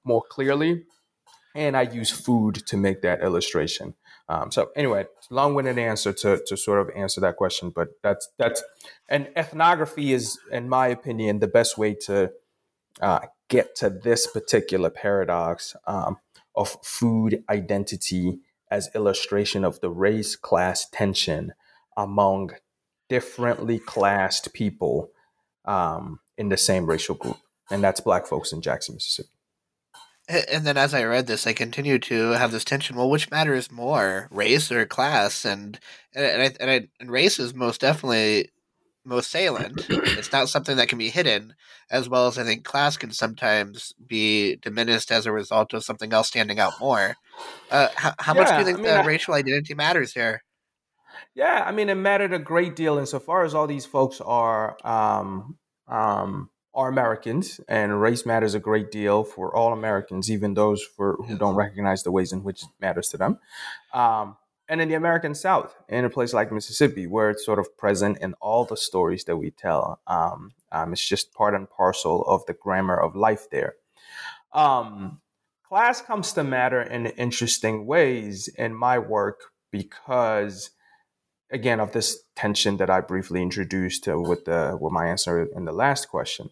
more 0.04 0.21
clearly 0.30 0.84
and 1.60 1.76
I 1.76 1.82
use 1.82 2.10
food 2.10 2.56
to 2.67 2.78
make 2.78 3.02
that 3.02 3.22
illustration. 3.22 3.93
Um, 4.30 4.50
so 4.52 4.69
anyway, 4.76 5.06
long-winded 5.30 5.78
answer 5.78 6.13
to, 6.13 6.41
to 6.48 6.56
sort 6.56 6.80
of 6.80 6.89
answer 6.95 7.19
that 7.22 7.36
question, 7.36 7.69
but 7.69 7.89
that's 8.02 8.30
that's 8.38 8.63
and 9.10 9.28
ethnography 9.36 10.13
is, 10.13 10.39
in 10.52 10.69
my 10.69 10.88
opinion, 10.88 11.39
the 11.39 11.48
best 11.48 11.78
way 11.78 11.95
to 12.06 12.32
uh, 13.02 13.19
get 13.50 13.76
to 13.78 13.89
this 13.89 14.28
particular 14.28 14.89
paradox 14.89 15.76
um, 15.86 16.17
of 16.56 16.78
food 16.84 17.43
identity 17.50 18.39
as 18.72 18.89
illustration 18.95 19.65
of 19.65 19.82
the 19.82 19.89
race 19.89 20.36
class 20.36 20.88
tension 20.91 21.54
among 21.98 22.52
differently 23.10 23.80
classed 23.80 24.54
people 24.54 25.10
um, 25.65 26.19
in 26.38 26.50
the 26.50 26.58
same 26.58 26.86
racial 26.86 27.15
group, 27.15 27.39
and 27.69 27.84
that's 27.84 28.00
Black 28.00 28.28
folks 28.28 28.54
in 28.54 28.62
Jackson, 28.62 28.95
Mississippi 28.95 29.38
and 30.29 30.65
then 30.65 30.77
as 30.77 30.93
I 30.93 31.03
read 31.03 31.27
this, 31.27 31.47
I 31.47 31.53
continued 31.53 32.03
to 32.03 32.31
have 32.31 32.51
this 32.51 32.63
tension. 32.63 32.95
Well, 32.95 33.09
which 33.09 33.31
matters 33.31 33.71
more, 33.71 34.27
race 34.31 34.71
or 34.71 34.85
class? 34.85 35.43
And 35.43 35.79
and 36.13 36.25
I, 36.25 36.55
and, 36.59 36.71
I, 36.71 36.87
and 36.99 37.11
race 37.11 37.39
is 37.39 37.53
most 37.53 37.81
definitely 37.81 38.49
most 39.05 39.31
salient. 39.31 39.85
it's 39.89 40.31
not 40.31 40.49
something 40.49 40.77
that 40.77 40.87
can 40.87 40.97
be 40.97 41.09
hidden, 41.09 41.55
as 41.89 42.07
well 42.07 42.27
as 42.27 42.37
I 42.37 42.43
think 42.43 42.63
class 42.63 42.95
can 42.95 43.11
sometimes 43.11 43.93
be 44.05 44.57
diminished 44.57 45.11
as 45.11 45.25
a 45.25 45.31
result 45.31 45.73
of 45.73 45.83
something 45.83 46.13
else 46.13 46.27
standing 46.27 46.59
out 46.59 46.79
more. 46.79 47.15
Uh, 47.71 47.87
how, 47.95 48.13
how 48.19 48.33
yeah, 48.35 48.41
much 48.41 48.49
do 48.49 48.59
you 48.59 48.65
think 48.65 48.79
I 48.79 48.81
mean, 48.81 48.97
the 48.97 49.07
racial 49.07 49.33
identity 49.33 49.73
matters 49.73 50.13
here? 50.13 50.43
Yeah, 51.33 51.63
I 51.65 51.71
mean, 51.71 51.89
it 51.89 51.95
mattered 51.95 52.33
a 52.33 52.39
great 52.39 52.75
deal 52.75 52.97
insofar 52.97 53.43
as 53.43 53.53
all 53.53 53.67
these 53.67 53.85
folks 53.85 54.21
are 54.21 54.77
um, 54.83 55.57
um, 55.87 56.49
are 56.79 56.87
Americans, 56.87 57.59
and 57.67 58.01
race 58.01 58.25
matters 58.25 58.55
a 58.55 58.59
great 58.59 58.89
deal 58.89 59.25
for 59.25 59.53
all 59.53 59.73
Americans, 59.73 60.31
even 60.31 60.53
those 60.53 60.81
for 60.81 61.17
who 61.27 61.37
don't 61.37 61.55
recognize 61.55 62.03
the 62.03 62.11
ways 62.11 62.31
in 62.31 62.41
which 62.41 62.63
it 62.63 62.69
matters 62.79 63.09
to 63.09 63.17
them. 63.17 63.37
Um, 63.93 64.37
and 64.69 64.79
in 64.79 64.87
the 64.87 64.95
American 64.95 65.35
South, 65.35 65.75
in 65.89 66.05
a 66.05 66.09
place 66.09 66.31
like 66.33 66.53
Mississippi, 66.53 67.05
where 67.05 67.31
it's 67.31 67.45
sort 67.45 67.59
of 67.59 67.77
present 67.77 68.19
in 68.19 68.33
all 68.39 68.63
the 68.63 68.77
stories 68.77 69.25
that 69.25 69.35
we 69.35 69.51
tell, 69.51 69.99
um, 70.07 70.53
um, 70.71 70.93
it's 70.93 71.05
just 71.05 71.33
part 71.33 71.53
and 71.53 71.69
parcel 71.69 72.23
of 72.23 72.45
the 72.45 72.53
grammar 72.53 72.97
of 72.97 73.13
life 73.13 73.49
there. 73.49 73.73
Um, 74.53 75.19
class 75.67 76.01
comes 76.01 76.31
to 76.33 76.43
matter 76.45 76.81
in 76.81 77.07
interesting 77.07 77.87
ways 77.87 78.47
in 78.47 78.73
my 78.73 78.99
work 78.99 79.41
because 79.69 80.69
again 81.51 81.79
of 81.79 81.91
this 81.91 82.23
tension 82.35 82.77
that 82.77 82.89
I 82.89 83.01
briefly 83.01 83.41
introduced 83.41 84.07
uh, 84.07 84.19
with 84.19 84.45
the 84.45 84.77
with 84.79 84.93
my 84.93 85.07
answer 85.07 85.43
in 85.43 85.65
the 85.65 85.71
last 85.71 86.09
question. 86.09 86.51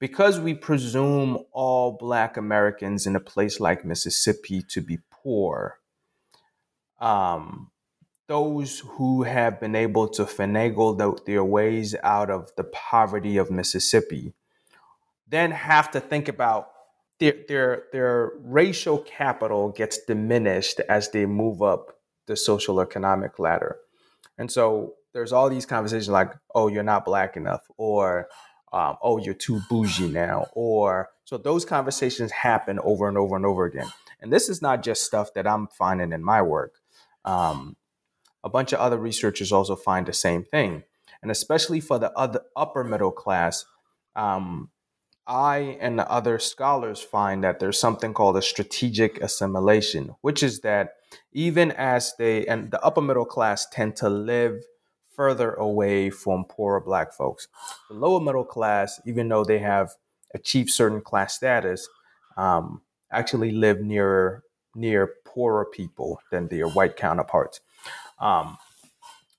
Because 0.00 0.40
we 0.40 0.54
presume 0.54 1.44
all 1.52 1.92
black 1.92 2.36
Americans 2.36 3.06
in 3.06 3.14
a 3.14 3.20
place 3.20 3.60
like 3.60 3.84
Mississippi 3.84 4.62
to 4.62 4.80
be 4.80 4.98
poor, 5.10 5.78
um, 6.98 7.70
those 8.26 8.80
who 8.80 9.24
have 9.24 9.60
been 9.60 9.76
able 9.76 10.08
to 10.08 10.24
finagle 10.24 10.96
the, 10.96 11.20
their 11.26 11.44
ways 11.44 11.94
out 12.02 12.30
of 12.30 12.50
the 12.56 12.64
poverty 12.64 13.36
of 13.36 13.50
Mississippi 13.50 14.32
then 15.28 15.52
have 15.52 15.90
to 15.92 16.00
think 16.00 16.28
about 16.28 16.70
their, 17.20 17.34
their, 17.48 17.84
their 17.92 18.32
racial 18.42 18.98
capital 18.98 19.70
gets 19.70 19.98
diminished 20.04 20.80
as 20.88 21.10
they 21.10 21.26
move 21.26 21.62
up 21.62 21.98
the 22.26 22.36
social 22.36 22.80
economic 22.80 23.38
ladder. 23.38 23.76
And 24.38 24.50
so 24.50 24.94
there's 25.12 25.32
all 25.32 25.50
these 25.50 25.66
conversations 25.66 26.08
like, 26.08 26.32
oh, 26.54 26.68
you're 26.68 26.82
not 26.82 27.04
black 27.04 27.36
enough, 27.36 27.66
or 27.76 28.28
um, 28.72 28.96
oh, 29.02 29.18
you're 29.18 29.34
too 29.34 29.60
bougie 29.68 30.08
now, 30.08 30.46
or 30.54 31.10
so 31.24 31.36
those 31.38 31.64
conversations 31.64 32.30
happen 32.30 32.78
over 32.80 33.08
and 33.08 33.18
over 33.18 33.36
and 33.36 33.46
over 33.46 33.64
again. 33.64 33.88
And 34.20 34.32
this 34.32 34.48
is 34.48 34.60
not 34.62 34.82
just 34.82 35.04
stuff 35.04 35.34
that 35.34 35.46
I'm 35.46 35.68
finding 35.68 36.12
in 36.12 36.22
my 36.22 36.42
work. 36.42 36.74
Um, 37.24 37.76
a 38.44 38.48
bunch 38.48 38.72
of 38.72 38.80
other 38.80 38.98
researchers 38.98 39.52
also 39.52 39.76
find 39.76 40.06
the 40.06 40.12
same 40.12 40.44
thing. 40.44 40.84
And 41.22 41.30
especially 41.30 41.80
for 41.80 41.98
the 41.98 42.12
other 42.12 42.42
upper 42.56 42.84
middle 42.84 43.12
class, 43.12 43.64
um, 44.16 44.70
I 45.26 45.78
and 45.80 45.98
the 45.98 46.10
other 46.10 46.38
scholars 46.38 47.00
find 47.00 47.44
that 47.44 47.60
there's 47.60 47.78
something 47.78 48.14
called 48.14 48.36
a 48.36 48.42
strategic 48.42 49.20
assimilation, 49.20 50.16
which 50.22 50.42
is 50.42 50.60
that 50.60 50.94
even 51.32 51.70
as 51.72 52.14
they 52.18 52.46
and 52.46 52.70
the 52.70 52.82
upper 52.82 53.00
middle 53.00 53.24
class 53.24 53.66
tend 53.70 53.96
to 53.96 54.08
live 54.08 54.64
further 55.14 55.52
away 55.54 56.10
from 56.10 56.44
poorer 56.44 56.80
black 56.80 57.12
folks, 57.12 57.48
the 57.88 57.94
lower 57.94 58.20
middle 58.20 58.44
class, 58.44 59.00
even 59.04 59.28
though 59.28 59.44
they 59.44 59.58
have 59.58 59.90
achieved 60.34 60.70
certain 60.70 61.00
class 61.00 61.34
status, 61.34 61.88
um, 62.36 62.82
actually 63.12 63.50
live 63.50 63.80
nearer 63.80 64.44
near 64.74 65.14
poorer 65.24 65.64
people 65.64 66.20
than 66.30 66.48
their 66.48 66.68
white 66.68 66.96
counterparts. 66.96 67.60
Um, 68.20 68.56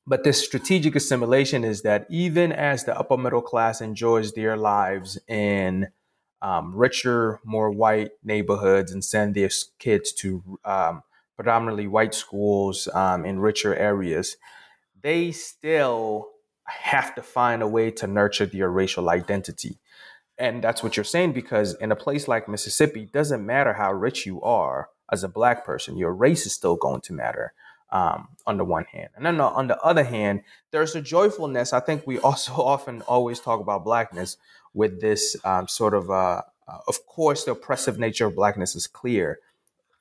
but 0.05 0.23
this 0.23 0.43
strategic 0.43 0.95
assimilation 0.95 1.63
is 1.63 1.83
that 1.83 2.05
even 2.09 2.51
as 2.51 2.83
the 2.83 2.97
upper 2.97 3.17
middle 3.17 3.41
class 3.41 3.81
enjoys 3.81 4.33
their 4.33 4.57
lives 4.57 5.17
in 5.27 5.87
um, 6.41 6.75
richer, 6.75 7.39
more 7.45 7.69
white 7.69 8.11
neighborhoods 8.23 8.91
and 8.91 9.03
send 9.05 9.35
their 9.35 9.49
kids 9.79 10.11
to 10.13 10.59
um, 10.65 11.03
predominantly 11.35 11.87
white 11.87 12.13
schools 12.13 12.87
um, 12.93 13.25
in 13.25 13.39
richer 13.39 13.75
areas, 13.75 14.37
they 15.01 15.31
still 15.31 16.29
have 16.65 17.15
to 17.15 17.21
find 17.21 17.61
a 17.61 17.67
way 17.67 17.91
to 17.91 18.07
nurture 18.07 18.45
their 18.45 18.69
racial 18.69 19.09
identity. 19.09 19.79
And 20.37 20.63
that's 20.63 20.81
what 20.81 20.97
you're 20.97 21.03
saying 21.03 21.33
because 21.33 21.75
in 21.75 21.91
a 21.91 21.95
place 21.95 22.27
like 22.27 22.47
Mississippi, 22.47 23.05
doesn't 23.05 23.45
matter 23.45 23.73
how 23.73 23.93
rich 23.93 24.25
you 24.25 24.41
are 24.41 24.89
as 25.11 25.23
a 25.23 25.29
black 25.29 25.65
person, 25.65 25.97
your 25.97 26.13
race 26.13 26.45
is 26.45 26.53
still 26.53 26.75
going 26.75 27.01
to 27.01 27.13
matter 27.13 27.53
um, 27.91 28.29
on 28.47 28.57
the 28.57 28.63
one 28.63 28.85
hand. 28.85 29.09
And 29.15 29.25
then 29.25 29.39
on 29.41 29.67
the 29.67 29.79
other 29.81 30.03
hand, 30.03 30.41
there's 30.71 30.95
a 30.95 31.01
joyfulness. 31.01 31.73
I 31.73 31.79
think 31.81 32.07
we 32.07 32.17
also 32.21 32.53
often 32.53 33.01
always 33.03 33.39
talk 33.39 33.59
about 33.59 33.83
blackness 33.83 34.37
with 34.73 35.01
this 35.01 35.35
um, 35.43 35.67
sort 35.67 35.93
of, 35.93 36.09
uh, 36.09 36.41
of 36.87 37.05
course, 37.05 37.43
the 37.43 37.51
oppressive 37.51 37.99
nature 37.99 38.27
of 38.27 38.35
blackness 38.35 38.75
is 38.75 38.87
clear 38.87 39.39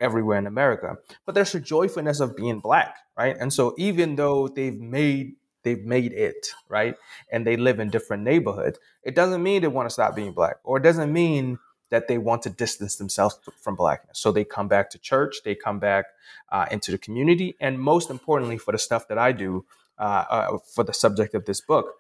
everywhere 0.01 0.39
in 0.39 0.47
America, 0.47 0.97
but 1.27 1.35
there's 1.35 1.55
a 1.55 1.61
joyfulness 1.61 2.21
of 2.21 2.37
being 2.37 2.61
black, 2.61 2.97
right? 3.17 3.37
And 3.39 3.53
so 3.53 3.75
even 3.79 4.17
though 4.17 4.49
they've 4.49 4.79
made 4.81 5.35
they've 5.63 5.85
made 5.85 6.13
it, 6.13 6.49
right? 6.69 6.97
And 7.31 7.47
they 7.47 7.57
live 7.57 7.81
in 7.81 7.91
different 7.91 8.23
neighborhoods, 8.23 8.79
it 9.03 9.15
doesn't 9.15 9.43
mean 9.43 9.61
they 9.61 9.69
want 9.69 9.89
to 9.89 9.93
stop 9.93 10.17
being 10.17 10.33
black, 10.33 10.57
or 10.65 10.79
it 10.79 10.83
doesn't 10.83 11.13
mean 11.13 11.59
that 11.91 12.09
they 12.09 12.19
want 12.19 12.43
to 12.43 12.51
distance 12.51 12.97
themselves 12.97 13.39
from 13.61 13.75
blackness. 13.75 14.19
So 14.19 14.33
they 14.33 14.45
come 14.45 14.69
back 14.69 14.91
to 14.91 14.99
church, 14.99 15.39
they 15.45 15.55
come 15.55 15.79
back 15.79 16.07
uh, 16.51 16.67
into 16.71 16.93
the 16.93 16.99
community, 16.99 17.57
and 17.61 17.79
most 17.79 18.11
importantly, 18.11 18.59
for 18.59 18.73
the 18.73 18.79
stuff 18.79 19.09
that 19.09 19.19
I 19.19 19.33
do 19.33 19.67
uh, 19.99 20.25
uh, 20.31 20.59
for 20.59 20.85
the 20.85 20.95
subject 20.95 21.35
of 21.35 21.45
this 21.45 21.61
book, 21.61 21.97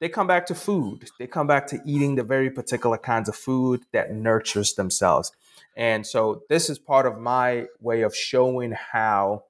they 0.00 0.08
come 0.08 0.26
back 0.26 0.46
to 0.46 0.54
food. 0.54 1.10
They 1.18 1.26
come 1.26 1.46
back 1.46 1.66
to 1.68 1.80
eating 1.84 2.14
the 2.14 2.22
very 2.22 2.50
particular 2.50 2.98
kinds 2.98 3.28
of 3.28 3.36
food 3.36 3.84
that 3.92 4.12
nurtures 4.12 4.74
themselves. 4.74 5.32
And 5.76 6.06
so 6.06 6.42
this 6.48 6.70
is 6.70 6.78
part 6.78 7.06
of 7.06 7.18
my 7.18 7.66
way 7.80 8.02
of 8.02 8.14
showing 8.14 8.72
how 8.72 9.44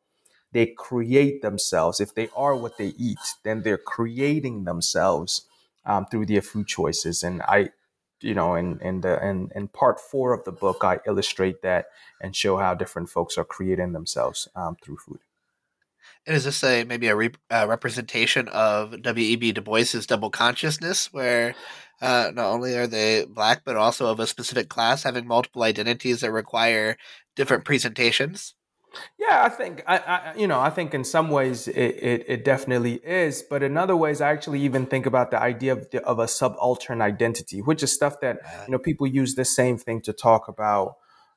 they 0.52 0.66
create 0.66 1.42
themselves. 1.42 2.00
If 2.00 2.14
they 2.14 2.28
are 2.36 2.56
what 2.56 2.78
they 2.78 2.94
eat, 2.96 3.18
then 3.42 3.62
they're 3.62 3.76
creating 3.78 4.64
themselves 4.64 5.46
um, 5.84 6.06
through 6.06 6.26
their 6.26 6.42
food 6.42 6.66
choices. 6.66 7.22
And 7.22 7.42
I 7.42 7.70
you 8.24 8.34
know, 8.34 8.54
in 8.54 8.80
in 8.80 9.02
the 9.02 9.24
in, 9.24 9.50
in 9.54 9.68
part 9.68 10.00
four 10.00 10.32
of 10.32 10.44
the 10.44 10.52
book, 10.52 10.82
I 10.82 10.98
illustrate 11.06 11.62
that 11.62 11.86
and 12.20 12.34
show 12.34 12.56
how 12.56 12.74
different 12.74 13.10
folks 13.10 13.36
are 13.36 13.44
creating 13.44 13.92
themselves 13.92 14.48
um, 14.56 14.76
through 14.82 14.96
food. 14.96 15.20
And 16.26 16.34
is 16.34 16.44
this 16.44 16.64
a 16.64 16.84
maybe 16.84 17.08
a 17.08 17.16
re- 17.16 17.34
uh, 17.50 17.66
representation 17.68 18.48
of 18.48 19.02
W.E.B. 19.02 19.52
Du 19.52 19.60
Bois's 19.60 20.06
double 20.06 20.30
consciousness, 20.30 21.12
where 21.12 21.54
uh, 22.00 22.30
not 22.34 22.46
only 22.46 22.76
are 22.76 22.86
they 22.86 23.24
black, 23.24 23.62
but 23.64 23.76
also 23.76 24.06
of 24.06 24.20
a 24.20 24.26
specific 24.26 24.68
class, 24.68 25.02
having 25.02 25.26
multiple 25.26 25.62
identities 25.62 26.20
that 26.20 26.32
require 26.32 26.96
different 27.36 27.64
presentations? 27.64 28.54
Yeah, 29.18 29.42
I 29.44 29.48
think 29.48 29.82
I, 29.86 29.98
I, 29.98 30.34
you 30.36 30.46
know 30.46 30.60
I 30.60 30.70
think 30.70 30.94
in 30.94 31.02
some 31.02 31.30
ways 31.30 31.66
it, 31.66 31.76
it, 31.76 32.24
it, 32.28 32.44
definitely 32.44 32.94
is, 33.04 33.42
but 33.42 33.62
in 33.62 33.76
other 33.76 33.96
ways 33.96 34.20
I 34.20 34.30
actually 34.30 34.60
even 34.60 34.86
think 34.86 35.04
about 35.04 35.32
the 35.32 35.40
idea 35.40 35.72
of, 35.72 35.90
the, 35.90 36.00
of 36.04 36.20
a 36.20 36.28
subaltern 36.28 37.02
identity, 37.02 37.60
which 37.60 37.82
is 37.82 37.92
stuff 37.92 38.20
that 38.20 38.38
you 38.66 38.72
know 38.72 38.78
people 38.78 39.06
use 39.06 39.34
the 39.34 39.44
same 39.44 39.78
thing 39.78 40.00
to 40.02 40.12
talk 40.12 40.46
about 40.46 40.96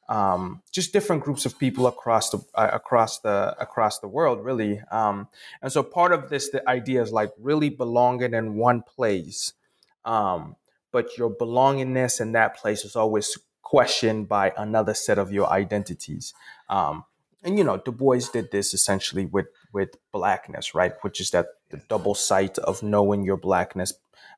um, 0.09 0.61
just 0.71 0.93
different 0.93 1.23
groups 1.23 1.45
of 1.45 1.59
people 1.59 1.87
across 1.87 2.29
the 2.29 2.39
uh, 2.55 2.69
across 2.71 3.19
the 3.19 3.55
across 3.59 3.99
the 3.99 4.07
world, 4.07 4.43
really. 4.43 4.79
Um, 4.91 5.27
and 5.61 5.71
so 5.71 5.83
part 5.83 6.13
of 6.13 6.29
this 6.29 6.49
the 6.49 6.67
idea 6.69 7.01
is 7.01 7.11
like 7.11 7.31
really 7.37 7.69
belonging 7.69 8.33
in 8.33 8.55
one 8.55 8.83
place, 8.83 9.53
um, 10.05 10.55
but 10.91 11.17
your 11.17 11.29
belongingness 11.29 12.19
in 12.21 12.31
that 12.33 12.57
place 12.57 12.85
is 12.85 12.95
always 12.95 13.37
questioned 13.61 14.29
by 14.29 14.53
another 14.57 14.93
set 14.93 15.17
of 15.17 15.31
your 15.31 15.49
identities. 15.49 16.33
Um, 16.69 17.03
and 17.43 17.57
you 17.57 17.63
know 17.63 17.77
Du 17.77 17.91
Bois 17.91 18.21
did 18.31 18.51
this 18.51 18.73
essentially 18.73 19.25
with 19.25 19.47
with 19.73 19.89
blackness, 20.11 20.73
right? 20.73 20.93
Which 21.01 21.21
is 21.21 21.31
that 21.31 21.47
the 21.69 21.77
double 21.89 22.15
sight 22.15 22.57
of 22.59 22.81
knowing 22.81 23.23
your 23.23 23.37
blackness, 23.37 23.93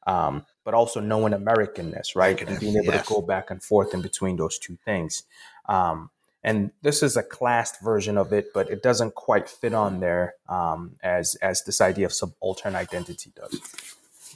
um, 0.05 0.45
but 0.65 0.73
also 0.73 0.99
knowing 0.99 1.33
Americanness, 1.33 2.15
right? 2.15 2.41
And 2.41 2.59
being 2.59 2.75
able 2.75 2.93
yes. 2.93 3.07
to 3.07 3.13
go 3.13 3.21
back 3.21 3.51
and 3.51 3.63
forth 3.63 3.93
in 3.93 4.01
between 4.01 4.35
those 4.37 4.59
two 4.59 4.77
things. 4.83 5.23
Um, 5.67 6.09
and 6.43 6.71
this 6.81 7.03
is 7.03 7.17
a 7.17 7.23
classed 7.23 7.81
version 7.81 8.17
of 8.17 8.31
it, 8.31 8.53
but 8.53 8.69
it 8.69 8.81
doesn't 8.81 9.15
quite 9.15 9.49
fit 9.49 9.73
on 9.73 9.99
there 9.99 10.35
um, 10.47 10.95
as 11.03 11.35
as 11.35 11.63
this 11.63 11.81
idea 11.81 12.05
of 12.05 12.13
subaltern 12.13 12.75
identity 12.75 13.31
does. 13.35 13.59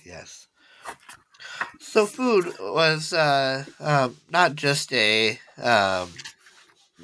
Yes. 0.05 0.47
So 1.79 2.05
food 2.05 2.53
was 2.59 3.13
uh, 3.13 3.65
um, 3.79 4.17
not 4.29 4.55
just 4.55 4.91
a 4.93 5.39
um, 5.61 6.11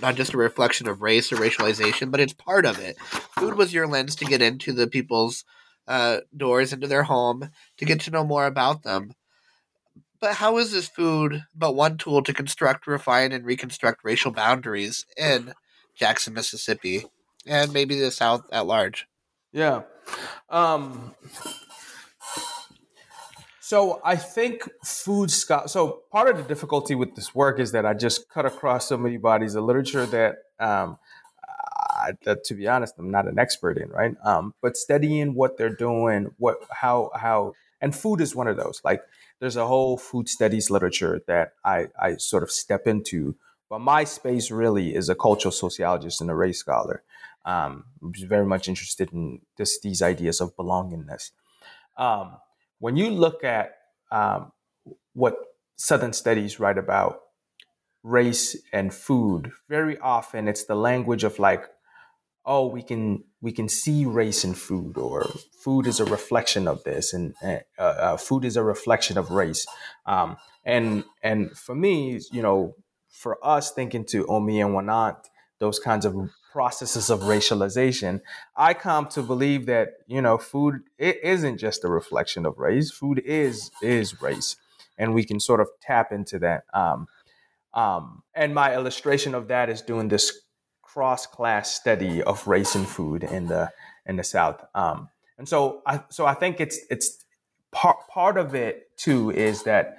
not 0.02 0.16
just 0.16 0.34
a 0.34 0.38
reflection 0.38 0.88
of 0.88 1.02
race 1.02 1.32
or 1.32 1.36
racialization, 1.38 2.12
but 2.12 2.20
it's 2.20 2.34
part 2.34 2.66
of 2.66 2.80
it. 2.80 2.98
Food 3.38 3.56
was 3.56 3.74
your 3.74 3.88
lens 3.88 4.16
to 4.16 4.26
get 4.26 4.42
into 4.42 4.72
the 4.74 4.88
people's 4.88 5.44
uh, 5.88 6.20
doors, 6.36 6.72
into 6.72 6.88
their 6.88 7.04
home, 7.04 7.50
to 7.78 7.86
get 7.86 8.00
to 8.02 8.12
know 8.12 8.24
more 8.24 8.46
about 8.46 8.84
them. 8.84 9.14
But 10.20 10.36
how 10.36 10.58
is 10.58 10.72
this 10.72 10.88
food 10.88 11.44
but 11.56 11.76
one 11.76 11.98
tool 11.98 12.22
to 12.24 12.34
construct, 12.34 12.88
refine, 12.88 13.32
and 13.32 13.46
reconstruct 13.46 14.04
racial 14.04 14.32
boundaries 14.32 15.06
in 15.18 15.54
Jackson, 15.96 16.34
Mississippi, 16.34 17.06
and 17.46 17.72
maybe 17.72 18.00
the 18.00 18.12
South 18.12 18.44
at 18.52 18.66
large? 18.66 19.08
Yeah. 19.52 19.84
Um, 20.50 21.16
so 23.70 24.02
I 24.04 24.16
think 24.16 24.68
food. 24.84 25.30
So 25.30 26.02
part 26.12 26.28
of 26.28 26.38
the 26.38 26.44
difficulty 26.44 26.96
with 26.96 27.14
this 27.14 27.36
work 27.36 27.60
is 27.60 27.72
that 27.74 27.86
I 27.86 27.94
just 27.94 28.28
cut 28.28 28.48
across 28.48 28.88
so 28.88 28.98
many 28.98 29.18
bodies 29.18 29.54
of 29.54 29.64
literature 29.64 30.08
that 30.08 30.38
um, 30.60 30.98
I, 31.48 32.14
to 32.46 32.54
be 32.56 32.68
honest, 32.68 32.96
I'm 32.98 33.12
not 33.12 33.28
an 33.28 33.38
expert 33.38 33.78
in, 33.78 33.90
right? 33.90 34.16
Um, 34.26 34.56
but 34.64 34.76
studying 34.76 35.36
what 35.36 35.60
they're 35.60 35.70
doing, 35.70 36.32
what, 36.40 36.58
how, 36.72 37.12
how, 37.14 37.54
and 37.80 37.96
food 37.96 38.22
is 38.22 38.36
one 38.36 38.48
of 38.48 38.58
those. 38.58 38.82
Like, 38.84 39.04
there's 39.40 39.56
a 39.56 39.68
whole 39.68 40.00
food 40.00 40.30
studies 40.30 40.72
literature 40.72 41.22
that 41.28 41.54
I, 41.64 41.90
I 42.02 42.16
sort 42.16 42.42
of 42.42 42.50
step 42.50 42.88
into. 42.88 43.36
But 43.70 43.82
my 43.82 44.04
space 44.04 44.50
really 44.50 44.96
is 44.96 45.10
a 45.10 45.16
cultural 45.16 45.52
sociologist 45.52 46.22
and 46.22 46.32
a 46.32 46.36
race 46.36 46.58
scholar. 46.58 47.04
Um, 47.46 47.86
I'm 48.02 48.14
very 48.16 48.48
much 48.48 48.68
interested 48.68 49.14
in 49.14 49.42
just 49.60 49.84
these 49.84 50.02
ideas 50.02 50.42
of 50.42 50.56
belongingness. 50.56 51.30
Um, 51.98 52.38
when 52.80 52.96
you 52.96 53.10
look 53.10 53.44
at 53.44 53.76
um, 54.12 54.52
what 55.14 55.36
Southern 55.76 56.14
studies 56.14 56.60
write 56.60 56.78
about 56.78 57.20
race 58.04 58.58
and 58.74 58.94
food, 58.94 59.52
very 59.68 59.98
often 60.00 60.48
it's 60.48 60.66
the 60.66 60.76
language 60.76 61.24
of 61.24 61.40
like, 61.40 61.66
oh, 62.46 62.68
we 62.68 62.82
can 62.82 63.24
we 63.42 63.52
can 63.52 63.70
see 63.70 64.06
race 64.06 64.44
in 64.44 64.54
food, 64.54 64.98
or 64.98 65.30
food 65.64 65.88
is 65.88 66.00
a 66.00 66.06
reflection 66.06 66.68
of 66.68 66.84
this, 66.84 67.14
and 67.14 67.34
uh, 67.44 67.82
uh, 67.82 68.18
food 68.18 68.44
is 68.44 68.58
a 68.58 68.64
reflection 68.64 69.18
of 69.18 69.30
race. 69.30 69.66
Um, 70.06 70.38
and 70.66 71.04
and 71.22 71.52
for 71.58 71.76
me, 71.76 72.20
you 72.32 72.42
know, 72.42 72.76
for 73.10 73.38
us 73.46 73.72
thinking 73.72 74.06
to 74.06 74.26
Omi 74.28 74.62
and 74.62 74.74
Winant, 74.74 75.18
those 75.60 75.80
kinds 75.80 76.06
of 76.06 76.16
processes 76.52 77.10
of 77.10 77.22
racialization, 77.22 78.22
I 78.56 78.74
come 78.74 79.08
to 79.10 79.22
believe 79.22 79.66
that 79.68 79.90
you 80.08 80.22
know, 80.22 80.38
food 80.38 80.82
it 80.98 81.20
isn't 81.24 81.58
just 81.58 81.84
a 81.84 81.90
reflection 81.90 82.46
of 82.46 82.58
race. 82.58 82.92
Food 82.92 83.22
is 83.26 83.72
is 83.82 84.22
race, 84.22 84.56
and 84.98 85.14
we 85.14 85.24
can 85.24 85.40
sort 85.40 85.62
of 85.62 85.70
tap 85.82 86.12
into 86.12 86.40
that. 86.40 86.64
Um, 86.74 87.08
um, 87.74 88.24
and 88.34 88.54
my 88.54 88.74
illustration 88.74 89.36
of 89.36 89.48
that 89.50 89.70
is 89.70 89.82
doing 89.82 90.08
this 90.08 90.42
cross 90.82 91.28
class 91.28 91.74
study 91.74 92.24
of 92.24 92.48
race 92.48 92.76
and 92.76 92.88
food 92.88 93.24
in 93.24 93.48
the 93.48 93.70
in 94.06 94.16
the 94.16 94.24
South. 94.24 94.64
Um, 94.74 95.10
and 95.38 95.48
so 95.48 95.82
I 95.86 96.04
so 96.10 96.26
I 96.26 96.34
think 96.34 96.60
it's 96.60 96.80
it's 96.90 97.24
part 97.72 97.98
part 98.10 98.38
of 98.38 98.56
it 98.56 98.90
too 98.98 99.30
is 99.30 99.64
that 99.64 99.98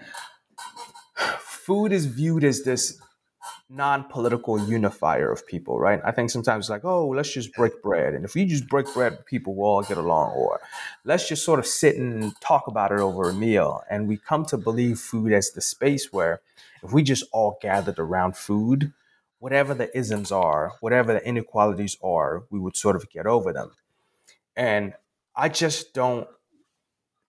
food 1.39 1.93
is 1.93 2.07
viewed 2.07 2.45
as 2.45 2.63
this 2.63 3.01
non-political 3.73 4.69
unifier 4.69 5.31
of 5.31 5.47
people, 5.47 5.79
right? 5.79 6.01
I 6.05 6.11
think 6.11 6.31
sometimes 6.31 6.65
it's 6.65 6.71
like, 6.71 6.85
oh, 6.85 7.07
let's 7.09 7.33
just 7.33 7.55
break 7.55 7.81
bread, 7.83 8.15
and 8.15 8.25
if 8.25 8.35
we 8.35 8.45
just 8.45 8.69
break 8.69 8.93
bread, 8.93 9.25
people 9.27 9.55
will 9.55 9.65
all 9.65 9.83
get 9.83 9.97
along, 9.97 10.33
or 10.33 10.61
let's 11.05 11.29
just 11.29 11.45
sort 11.45 11.61
of 11.61 11.67
sit 11.67 11.97
and 11.97 12.33
talk 12.41 12.67
about 12.67 12.91
it 12.91 12.99
over 12.99 13.31
a 13.31 13.33
meal. 13.33 13.83
And 13.89 14.09
we 14.09 14.17
come 14.17 14.45
to 14.47 14.59
believe 14.59 14.99
food 14.99 15.33
as 15.33 15.53
the 15.53 15.61
space 15.61 16.13
where 16.13 16.41
if 16.83 16.93
we 16.93 17.03
just 17.05 17.25
all 17.33 17.59
gathered 17.63 17.99
around 17.99 18.37
food, 18.37 18.93
whatever 19.39 19.73
the 19.73 19.97
isms 19.97 20.33
are, 20.33 20.73
whatever 20.81 21.13
the 21.13 21.27
inequalities 21.27 21.97
are, 22.03 22.43
we 22.51 22.59
would 22.59 22.77
sort 22.77 22.97
of 22.97 23.09
get 23.09 23.27
over 23.27 23.53
them. 23.53 23.71
And 24.57 24.95
I 25.37 25.49
just 25.49 25.95
don't, 25.95 26.27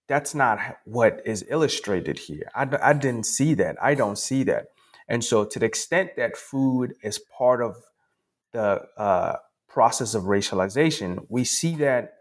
that's 0.08 0.34
not 0.34 0.60
what 0.86 1.22
is 1.24 1.46
illustrated 1.48 2.18
here. 2.18 2.50
I, 2.56 2.68
I 2.82 2.94
didn't 2.94 3.26
see 3.26 3.54
that. 3.54 3.78
I 3.82 3.96
don't 3.96 4.18
see 4.18 4.44
that. 4.44 4.68
And 5.08 5.24
so, 5.24 5.46
to 5.46 5.60
the 5.60 5.66
extent 5.66 6.12
that 6.18 6.38
food 6.38 6.94
is 7.04 7.20
part 7.20 7.62
of 7.62 7.76
the 8.54 8.82
uh, 8.98 9.38
process 9.68 10.14
of 10.14 10.24
racialization, 10.24 11.26
we 11.30 11.44
see 11.44 11.76
that 11.78 12.14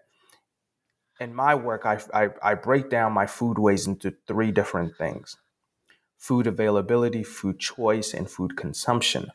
in 1.20 1.34
my 1.34 1.54
work, 1.54 1.84
I, 1.84 2.00
I, 2.14 2.30
I 2.42 2.54
break 2.54 2.88
down 2.88 3.12
my 3.12 3.26
food 3.26 3.58
ways 3.58 3.86
into 3.86 4.14
three 4.26 4.50
different 4.50 4.96
things 4.96 5.36
food 6.18 6.46
availability, 6.46 7.22
food 7.22 7.58
choice, 7.58 8.12
and 8.12 8.30
food 8.30 8.56
consumption. 8.56 9.30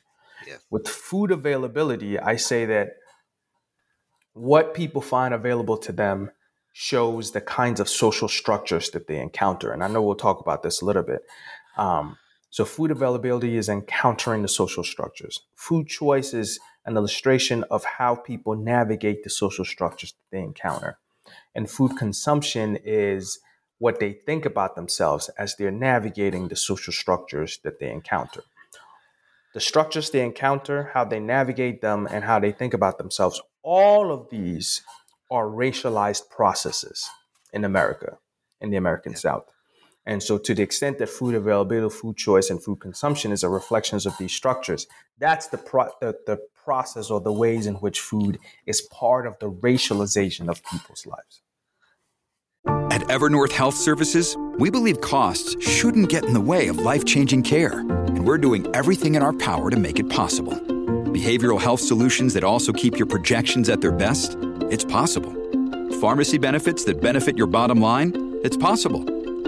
Yes. 0.46 0.60
With 0.70 0.88
food 0.88 1.32
availability, 1.32 2.20
I 2.20 2.36
say 2.36 2.66
that 2.66 2.98
what 4.34 4.76
people 4.76 5.02
find 5.02 5.34
available 5.34 5.78
to 5.78 5.92
them 5.92 6.30
shows 6.74 7.32
the 7.32 7.42
kinds 7.42 7.80
of 7.80 7.90
social 7.90 8.28
structures 8.28 8.90
that 8.92 9.08
they 9.08 9.20
encounter. 9.20 9.72
And 9.72 9.84
I 9.84 9.88
know 9.88 10.02
we'll 10.02 10.16
talk 10.16 10.42
about 10.42 10.62
this 10.62 10.82
a 10.82 10.86
little 10.86 11.04
bit. 11.04 11.22
Um, 11.78 12.18
so, 12.56 12.64
food 12.64 12.90
availability 12.90 13.58
is 13.58 13.68
encountering 13.68 14.42
the 14.42 14.48
social 14.48 14.86
structures. 14.86 15.42
Food 15.56 15.88
choice 15.88 16.34
is 16.34 16.58
an 16.86 16.96
illustration 16.96 17.66
of 17.70 17.84
how 17.84 18.16
people 18.16 18.56
navigate 18.56 19.26
the 19.26 19.30
social 19.30 19.66
structures 19.66 20.14
that 20.14 20.38
they 20.38 20.42
encounter. 20.42 20.98
And 21.54 21.70
food 21.70 21.98
consumption 21.98 22.78
is 22.86 23.40
what 23.80 24.00
they 24.00 24.14
think 24.14 24.46
about 24.46 24.78
themselves 24.78 25.30
as 25.38 25.58
they're 25.58 25.70
navigating 25.70 26.48
the 26.48 26.56
social 26.56 26.94
structures 26.94 27.60
that 27.66 27.82
they 27.82 27.92
encounter 27.92 28.44
the 29.54 29.60
structures 29.60 30.10
they 30.10 30.22
encounter, 30.22 30.92
how 30.94 31.04
they 31.04 31.20
navigate 31.20 31.82
them, 31.82 32.08
and 32.10 32.24
how 32.24 32.40
they 32.40 32.52
think 32.52 32.74
about 32.74 32.98
themselves. 32.98 33.42
All 33.64 34.12
of 34.12 34.30
these 34.30 34.82
are 35.30 35.46
racialized 35.46 36.30
processes 36.30 37.10
in 37.54 37.66
America, 37.66 38.18
in 38.62 38.70
the 38.70 38.78
American. 38.78 39.16
South. 39.16 39.46
And 40.08 40.22
so, 40.22 40.38
to 40.38 40.54
the 40.54 40.62
extent 40.62 41.00
that 41.00 41.10
food 41.10 41.34
availability, 41.34 41.94
food 41.94 42.18
choice, 42.18 42.50
and 42.50 42.64
food 42.64 42.80
consumption 42.80 43.32
is 43.32 43.44
a 43.44 43.50
reflections 43.50 44.06
of 44.06 44.18
these 44.18 44.34
structures, 44.34 44.86
that's 45.18 45.48
the, 45.48 45.58
pro- 45.58 45.90
the, 46.00 46.16
the 46.28 46.40
process 46.64 47.10
or 47.10 47.20
the 47.20 47.32
ways 47.32 47.66
in 47.66 47.76
which 47.76 48.00
food 48.00 48.38
is 48.66 48.82
part 48.82 49.26
of 49.26 49.38
the 49.40 49.50
racialization 49.50 50.48
of 50.48 50.64
people's 50.64 51.06
lives. 51.08 51.42
At 52.92 53.02
Evernorth 53.02 53.52
Health 53.52 53.76
Services, 53.76 54.38
we 54.58 54.70
believe 54.70 55.02
costs 55.02 55.56
shouldn't 55.64 56.10
get 56.10 56.26
in 56.26 56.34
the 56.34 56.42
way 56.42 56.68
of 56.68 56.78
life 56.78 57.06
changing 57.06 57.44
care, 57.44 57.80
and 57.80 58.26
we're 58.26 58.38
doing 58.38 58.68
everything 58.76 59.16
in 59.16 59.24
our 59.24 59.34
power 59.34 59.70
to 59.70 59.78
make 59.78 60.00
it 60.00 60.10
possible. 60.10 60.54
Behavioral 60.54 61.60
health 61.60 61.80
solutions 61.80 62.34
that 62.34 62.44
also 62.44 62.72
keep 62.74 62.98
your 62.98 63.08
projections 63.08 63.70
at 63.70 63.82
their 63.82 63.92
best? 63.92 64.38
It's 64.70 64.86
possible. 64.86 65.34
Pharmacy 66.00 66.38
benefits 66.38 66.84
that 66.86 67.02
benefit 67.02 67.38
your 67.38 67.48
bottom 67.48 67.82
line? 67.82 68.40
It's 68.44 68.58
possible. 68.58 69.04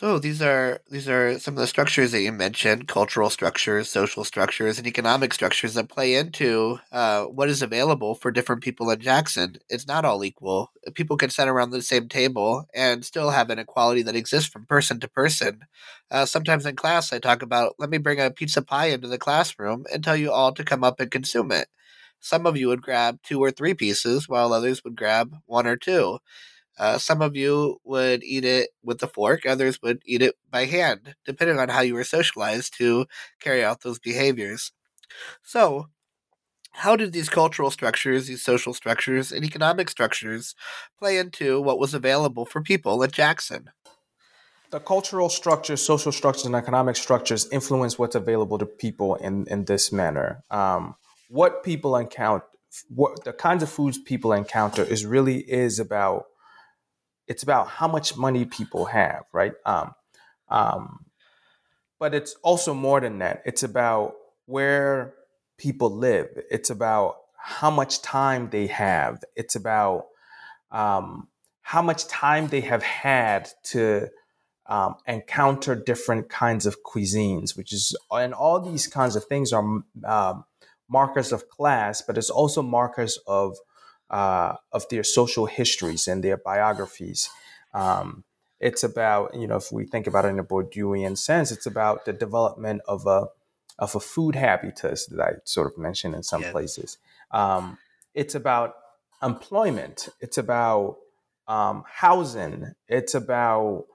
So 0.00 0.18
these 0.18 0.40
are 0.40 0.80
these 0.90 1.08
are 1.10 1.38
some 1.38 1.54
of 1.54 1.60
the 1.60 1.66
structures 1.66 2.12
that 2.12 2.22
you 2.22 2.32
mentioned: 2.32 2.88
cultural 2.88 3.28
structures, 3.28 3.90
social 3.90 4.24
structures, 4.24 4.78
and 4.78 4.86
economic 4.86 5.34
structures 5.34 5.74
that 5.74 5.90
play 5.90 6.14
into 6.14 6.78
uh, 6.90 7.24
what 7.24 7.50
is 7.50 7.60
available 7.60 8.14
for 8.14 8.30
different 8.30 8.62
people 8.62 8.90
in 8.90 8.98
Jackson. 9.00 9.56
It's 9.68 9.86
not 9.86 10.06
all 10.06 10.24
equal. 10.24 10.72
People 10.94 11.18
can 11.18 11.28
sit 11.28 11.48
around 11.48 11.70
the 11.70 11.82
same 11.82 12.08
table 12.08 12.66
and 12.74 13.04
still 13.04 13.28
have 13.30 13.50
inequality 13.50 14.00
that 14.04 14.16
exists 14.16 14.48
from 14.48 14.64
person 14.64 15.00
to 15.00 15.08
person. 15.08 15.60
Uh, 16.10 16.24
sometimes 16.24 16.64
in 16.64 16.76
class, 16.76 17.12
I 17.12 17.18
talk 17.18 17.42
about 17.42 17.74
let 17.78 17.90
me 17.90 17.98
bring 17.98 18.20
a 18.20 18.30
pizza 18.30 18.62
pie 18.62 18.86
into 18.86 19.08
the 19.08 19.18
classroom 19.18 19.84
and 19.92 20.02
tell 20.02 20.16
you 20.16 20.32
all 20.32 20.52
to 20.54 20.64
come 20.64 20.82
up 20.82 20.98
and 21.00 21.10
consume 21.10 21.52
it. 21.52 21.68
Some 22.20 22.46
of 22.46 22.56
you 22.56 22.68
would 22.68 22.82
grab 22.82 23.18
two 23.22 23.38
or 23.40 23.50
three 23.50 23.74
pieces, 23.74 24.28
while 24.28 24.52
others 24.54 24.82
would 24.84 24.96
grab 24.96 25.36
one 25.46 25.66
or 25.66 25.76
two. 25.76 26.18
Uh, 26.80 26.96
some 26.96 27.20
of 27.20 27.36
you 27.36 27.78
would 27.84 28.24
eat 28.24 28.42
it 28.42 28.70
with 28.82 29.02
a 29.02 29.06
fork, 29.06 29.44
others 29.44 29.82
would 29.82 30.00
eat 30.06 30.22
it 30.22 30.34
by 30.50 30.64
hand, 30.64 31.14
depending 31.26 31.58
on 31.58 31.68
how 31.68 31.82
you 31.82 31.92
were 31.92 32.02
socialized 32.02 32.74
to 32.78 33.04
carry 33.38 33.62
out 33.62 33.82
those 33.82 33.98
behaviors. 33.98 34.72
So, 35.42 35.88
how 36.72 36.96
did 36.96 37.12
these 37.12 37.28
cultural 37.28 37.70
structures, 37.70 38.28
these 38.28 38.42
social 38.42 38.72
structures, 38.72 39.30
and 39.30 39.44
economic 39.44 39.90
structures 39.90 40.54
play 40.98 41.18
into 41.18 41.60
what 41.60 41.78
was 41.78 41.92
available 41.92 42.46
for 42.46 42.62
people 42.62 43.04
at 43.04 43.12
Jackson? 43.12 43.68
The 44.70 44.80
cultural 44.80 45.28
structures, 45.28 45.82
social 45.82 46.12
structures, 46.12 46.46
and 46.46 46.54
economic 46.54 46.96
structures 46.96 47.46
influence 47.52 47.98
what's 47.98 48.14
available 48.14 48.56
to 48.56 48.64
people 48.64 49.16
in, 49.16 49.46
in 49.48 49.66
this 49.66 49.92
manner. 49.92 50.44
Um, 50.50 50.94
what 51.28 51.62
people 51.62 51.94
encounter, 51.94 52.46
what 52.88 53.24
the 53.24 53.34
kinds 53.34 53.62
of 53.62 53.68
foods 53.68 53.98
people 53.98 54.32
encounter 54.32 54.82
is 54.82 55.04
really 55.04 55.40
is 55.40 55.78
about 55.78 56.24
it's 57.30 57.44
about 57.44 57.68
how 57.68 57.86
much 57.86 58.16
money 58.16 58.44
people 58.44 58.86
have, 58.86 59.22
right? 59.32 59.52
Um, 59.64 59.94
um, 60.48 61.06
but 62.00 62.12
it's 62.12 62.34
also 62.42 62.74
more 62.74 63.00
than 63.00 63.20
that. 63.20 63.42
It's 63.46 63.62
about 63.62 64.14
where 64.46 65.14
people 65.56 65.96
live. 65.96 66.26
It's 66.50 66.70
about 66.70 67.18
how 67.36 67.70
much 67.70 68.02
time 68.02 68.50
they 68.50 68.66
have. 68.66 69.22
It's 69.36 69.54
about 69.54 70.06
um, 70.72 71.28
how 71.62 71.82
much 71.82 72.08
time 72.08 72.48
they 72.48 72.62
have 72.62 72.82
had 72.82 73.48
to 73.66 74.08
um, 74.66 74.96
encounter 75.06 75.76
different 75.76 76.28
kinds 76.30 76.66
of 76.66 76.78
cuisines, 76.82 77.56
which 77.56 77.72
is, 77.72 77.96
and 78.10 78.34
all 78.34 78.58
these 78.58 78.88
kinds 78.88 79.14
of 79.14 79.24
things 79.26 79.52
are 79.52 79.64
um, 80.04 80.44
markers 80.88 81.30
of 81.30 81.48
class, 81.48 82.02
but 82.02 82.18
it's 82.18 82.30
also 82.30 82.60
markers 82.60 83.20
of 83.28 83.56
uh, 84.10 84.56
of 84.72 84.88
their 84.88 85.04
social 85.04 85.46
histories 85.46 86.08
and 86.08 86.22
their 86.22 86.36
biographies. 86.36 87.30
Um, 87.72 88.24
it's 88.58 88.84
about, 88.84 89.34
you 89.34 89.46
know, 89.46 89.56
if 89.56 89.72
we 89.72 89.86
think 89.86 90.06
about 90.06 90.24
it 90.24 90.28
in 90.28 90.38
a 90.38 90.44
Bourdieuian 90.44 91.16
sense, 91.16 91.50
it's 91.50 91.66
about 91.66 92.04
the 92.04 92.12
development 92.12 92.82
of 92.86 93.06
a 93.06 93.28
of 93.78 93.94
a 93.94 94.00
food 94.00 94.34
habitus 94.34 95.06
that 95.06 95.20
I 95.20 95.32
sort 95.44 95.66
of 95.66 95.78
mentioned 95.78 96.14
in 96.14 96.22
some 96.22 96.42
yeah. 96.42 96.50
places. 96.50 96.98
Um, 97.30 97.78
it's 98.14 98.34
about 98.34 98.74
employment. 99.22 100.10
It's 100.20 100.36
about 100.36 100.96
um, 101.48 101.84
housing. 101.86 102.74
It's 102.88 103.14
about 103.14 103.86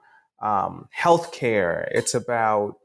um, 0.42 0.88
healthcare. 0.98 1.88
It's 1.92 2.14
about 2.14 2.78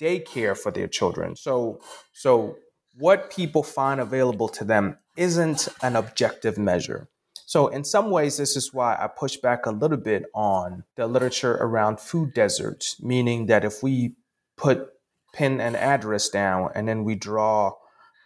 daycare 0.00 0.58
for 0.58 0.72
their 0.72 0.88
children. 0.88 1.36
So, 1.36 1.80
so 2.12 2.56
what 2.94 3.30
people 3.30 3.62
find 3.62 4.00
available 4.00 4.48
to 4.48 4.64
them 4.64 4.98
isn't 5.16 5.68
an 5.82 5.96
objective 5.96 6.58
measure. 6.58 7.08
So, 7.46 7.68
in 7.68 7.84
some 7.84 8.10
ways, 8.10 8.38
this 8.38 8.56
is 8.56 8.72
why 8.72 8.94
I 8.94 9.08
push 9.08 9.36
back 9.36 9.66
a 9.66 9.70
little 9.70 9.98
bit 9.98 10.24
on 10.34 10.84
the 10.96 11.06
literature 11.06 11.52
around 11.52 12.00
food 12.00 12.32
deserts, 12.32 12.96
meaning 13.02 13.46
that 13.46 13.64
if 13.64 13.82
we 13.82 14.14
put 14.56 14.88
pin 15.34 15.60
an 15.60 15.76
address 15.76 16.28
down 16.28 16.70
and 16.74 16.88
then 16.88 17.04
we 17.04 17.14
draw 17.14 17.72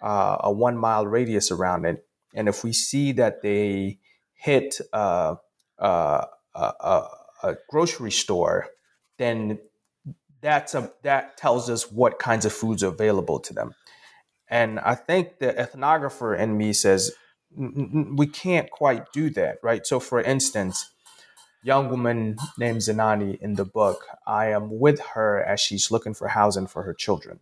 uh, 0.02 0.36
a 0.40 0.52
one 0.52 0.76
mile 0.76 1.06
radius 1.06 1.50
around 1.50 1.86
it, 1.86 2.06
and 2.34 2.48
if 2.48 2.62
we 2.62 2.72
see 2.72 3.12
that 3.12 3.42
they 3.42 3.98
hit 4.34 4.78
uh, 4.92 5.36
uh, 5.78 6.24
a, 6.54 7.02
a 7.42 7.56
grocery 7.68 8.10
store, 8.10 8.68
then 9.18 9.58
that's 10.40 10.74
a, 10.74 10.92
that 11.02 11.36
tells 11.36 11.68
us 11.70 11.90
what 11.90 12.18
kinds 12.18 12.44
of 12.44 12.52
foods 12.52 12.82
are 12.82 12.92
available 12.92 13.40
to 13.40 13.54
them. 13.54 13.74
And 14.48 14.78
I 14.80 14.94
think 14.94 15.38
the 15.38 15.52
ethnographer 15.52 16.38
in 16.38 16.56
me 16.56 16.72
says 16.72 17.12
we 17.56 18.26
can't 18.26 18.70
quite 18.70 19.12
do 19.12 19.30
that, 19.30 19.58
right? 19.62 19.86
So, 19.86 19.98
for 19.98 20.20
instance, 20.20 20.90
young 21.62 21.88
woman 21.88 22.36
named 22.58 22.80
Zenani 22.80 23.40
in 23.40 23.54
the 23.54 23.64
book, 23.64 24.06
I 24.26 24.46
am 24.46 24.78
with 24.78 25.00
her 25.14 25.42
as 25.42 25.60
she's 25.60 25.90
looking 25.90 26.14
for 26.14 26.28
housing 26.28 26.66
for 26.66 26.82
her 26.82 26.94
children. 26.94 27.40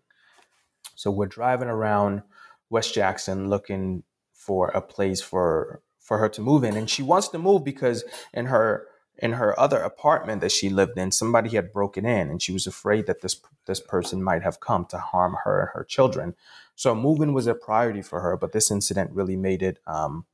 So 0.95 1.11
we're 1.11 1.27
driving 1.27 1.69
around 1.69 2.23
West 2.71 2.95
Jackson 2.95 3.51
looking 3.51 4.05
for 4.33 4.69
a 4.69 4.81
place 4.81 5.21
for 5.21 5.83
for 5.99 6.19
her 6.19 6.29
to 6.29 6.41
move 6.43 6.65
in, 6.65 6.77
and 6.77 6.89
she 6.89 7.03
wants 7.03 7.29
to 7.29 7.39
move 7.39 7.65
because 7.65 8.05
in 8.33 8.47
her 8.47 8.87
in 9.19 9.33
her 9.35 9.59
other 9.59 9.79
apartment 9.79 10.41
that 10.41 10.53
she 10.53 10.69
lived 10.69 10.99
in, 10.99 11.11
somebody 11.11 11.51
had 11.51 11.73
broken 11.73 12.05
in, 12.05 12.29
and 12.31 12.43
she 12.43 12.53
was 12.53 12.67
afraid 12.67 13.07
that 13.07 13.21
this 13.23 13.41
this 13.67 13.81
person 13.81 14.23
might 14.23 14.43
have 14.43 14.61
come 14.61 14.87
to 14.87 14.99
harm 14.99 15.37
her 15.45 15.61
and 15.61 15.71
her 15.75 15.85
children. 15.85 16.35
So 16.77 16.95
moving 16.95 17.33
was 17.33 17.47
a 17.47 17.55
priority 17.55 18.03
for 18.03 18.21
her, 18.21 18.37
but 18.37 18.53
this 18.53 18.71
incident 18.71 19.11
really 19.13 19.37
made 19.37 19.63
it 19.63 19.79
um, 19.87 20.27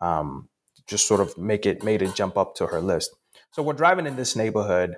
um, 0.00 0.48
just 0.86 1.06
sort 1.06 1.20
of 1.20 1.36
make 1.36 1.66
it 1.66 1.82
made 1.82 2.02
it 2.02 2.14
jump 2.14 2.36
up 2.36 2.54
to 2.56 2.66
her 2.66 2.80
list. 2.80 3.14
So 3.52 3.62
we're 3.62 3.74
driving 3.74 4.06
in 4.06 4.16
this 4.16 4.36
neighborhood 4.36 4.96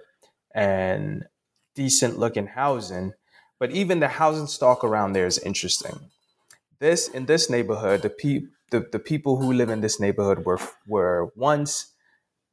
and 0.54 1.24
decent 1.74 2.18
looking 2.18 2.48
housing, 2.48 3.12
but 3.58 3.70
even 3.70 4.00
the 4.00 4.08
housing 4.08 4.46
stock 4.46 4.84
around 4.84 5.12
there 5.12 5.26
is 5.26 5.38
interesting. 5.38 6.10
This 6.78 7.08
in 7.08 7.26
this 7.26 7.50
neighborhood, 7.50 8.02
the 8.02 8.10
pe- 8.10 8.48
the, 8.70 8.86
the 8.92 8.98
people 8.98 9.40
who 9.40 9.52
live 9.52 9.70
in 9.70 9.80
this 9.80 10.00
neighborhood 10.00 10.44
were 10.44 10.60
were 10.86 11.30
once 11.34 11.92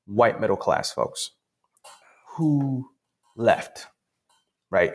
white 0.05 0.39
middle 0.39 0.57
class 0.57 0.91
folks 0.91 1.31
who 2.35 2.89
left, 3.35 3.87
right? 4.69 4.93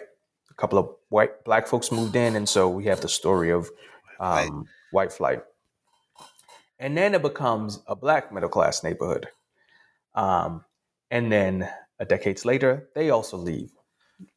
A 0.52 0.60
couple 0.60 0.78
of 0.78 0.90
white 1.08 1.44
black 1.44 1.66
folks 1.66 1.90
moved 1.90 2.14
in, 2.14 2.36
and 2.36 2.48
so 2.48 2.68
we 2.68 2.84
have 2.84 3.00
the 3.00 3.08
story 3.08 3.50
of 3.50 3.70
um, 4.20 4.66
white 4.90 5.12
flight. 5.12 5.42
And 6.78 6.96
then 6.96 7.14
it 7.14 7.22
becomes 7.22 7.80
a 7.86 7.96
black 7.96 8.32
middle 8.32 8.48
class 8.48 8.84
neighborhood. 8.84 9.28
Um, 10.14 10.64
and 11.10 11.32
then 11.32 11.68
a 11.98 12.04
decades 12.04 12.44
later, 12.44 12.88
they 12.94 13.10
also 13.10 13.36
leave, 13.36 13.70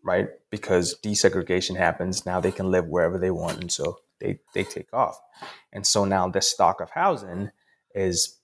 right? 0.04 0.30
Because 0.50 0.98
desegregation 1.04 1.76
happens. 1.76 2.26
Now 2.26 2.40
they 2.40 2.52
can 2.52 2.72
live 2.72 2.88
wherever 2.88 3.18
they 3.18 3.32
want. 3.32 3.60
And 3.60 3.72
so 3.72 3.98
they, 4.20 4.40
they 4.54 4.64
take 4.64 4.94
off. 4.94 5.20
And 5.74 5.86
so 5.86 6.06
now 6.06 6.30
the 6.30 6.42
stock 6.42 6.82
of 6.82 6.92
housing 6.92 7.52
is 7.94 8.38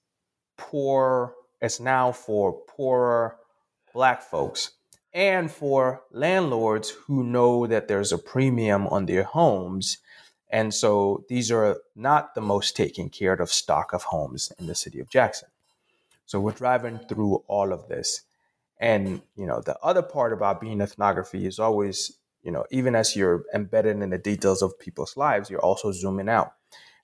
poor 0.57 1.33
it's 1.61 1.79
now 1.79 2.11
for 2.11 2.53
poorer 2.67 3.37
black 3.93 4.23
folks 4.23 4.71
and 5.13 5.51
for 5.51 6.03
landlords 6.11 6.89
who 6.89 7.23
know 7.23 7.67
that 7.67 7.87
there's 7.87 8.11
a 8.11 8.17
premium 8.17 8.87
on 8.87 9.05
their 9.05 9.23
homes. 9.23 9.97
And 10.49 10.73
so 10.73 11.25
these 11.29 11.51
are 11.51 11.77
not 11.95 12.35
the 12.35 12.41
most 12.41 12.75
taken 12.75 13.09
care 13.09 13.33
of 13.33 13.51
stock 13.51 13.93
of 13.93 14.03
homes 14.03 14.51
in 14.59 14.67
the 14.67 14.75
city 14.75 14.99
of 14.99 15.09
Jackson. 15.09 15.49
So 16.25 16.39
we're 16.39 16.51
driving 16.51 16.99
through 16.99 17.43
all 17.47 17.73
of 17.73 17.87
this. 17.87 18.21
And, 18.79 19.21
you 19.35 19.45
know, 19.45 19.61
the 19.61 19.77
other 19.79 20.01
part 20.01 20.33
about 20.33 20.61
being 20.61 20.81
ethnography 20.81 21.45
is 21.45 21.59
always, 21.59 22.13
you 22.41 22.51
know, 22.51 22.65
even 22.71 22.95
as 22.95 23.15
you're 23.15 23.43
embedded 23.53 24.01
in 24.01 24.09
the 24.09 24.17
details 24.17 24.61
of 24.61 24.79
people's 24.79 25.15
lives, 25.17 25.49
you're 25.49 25.59
also 25.59 25.91
zooming 25.91 26.29
out. 26.29 26.53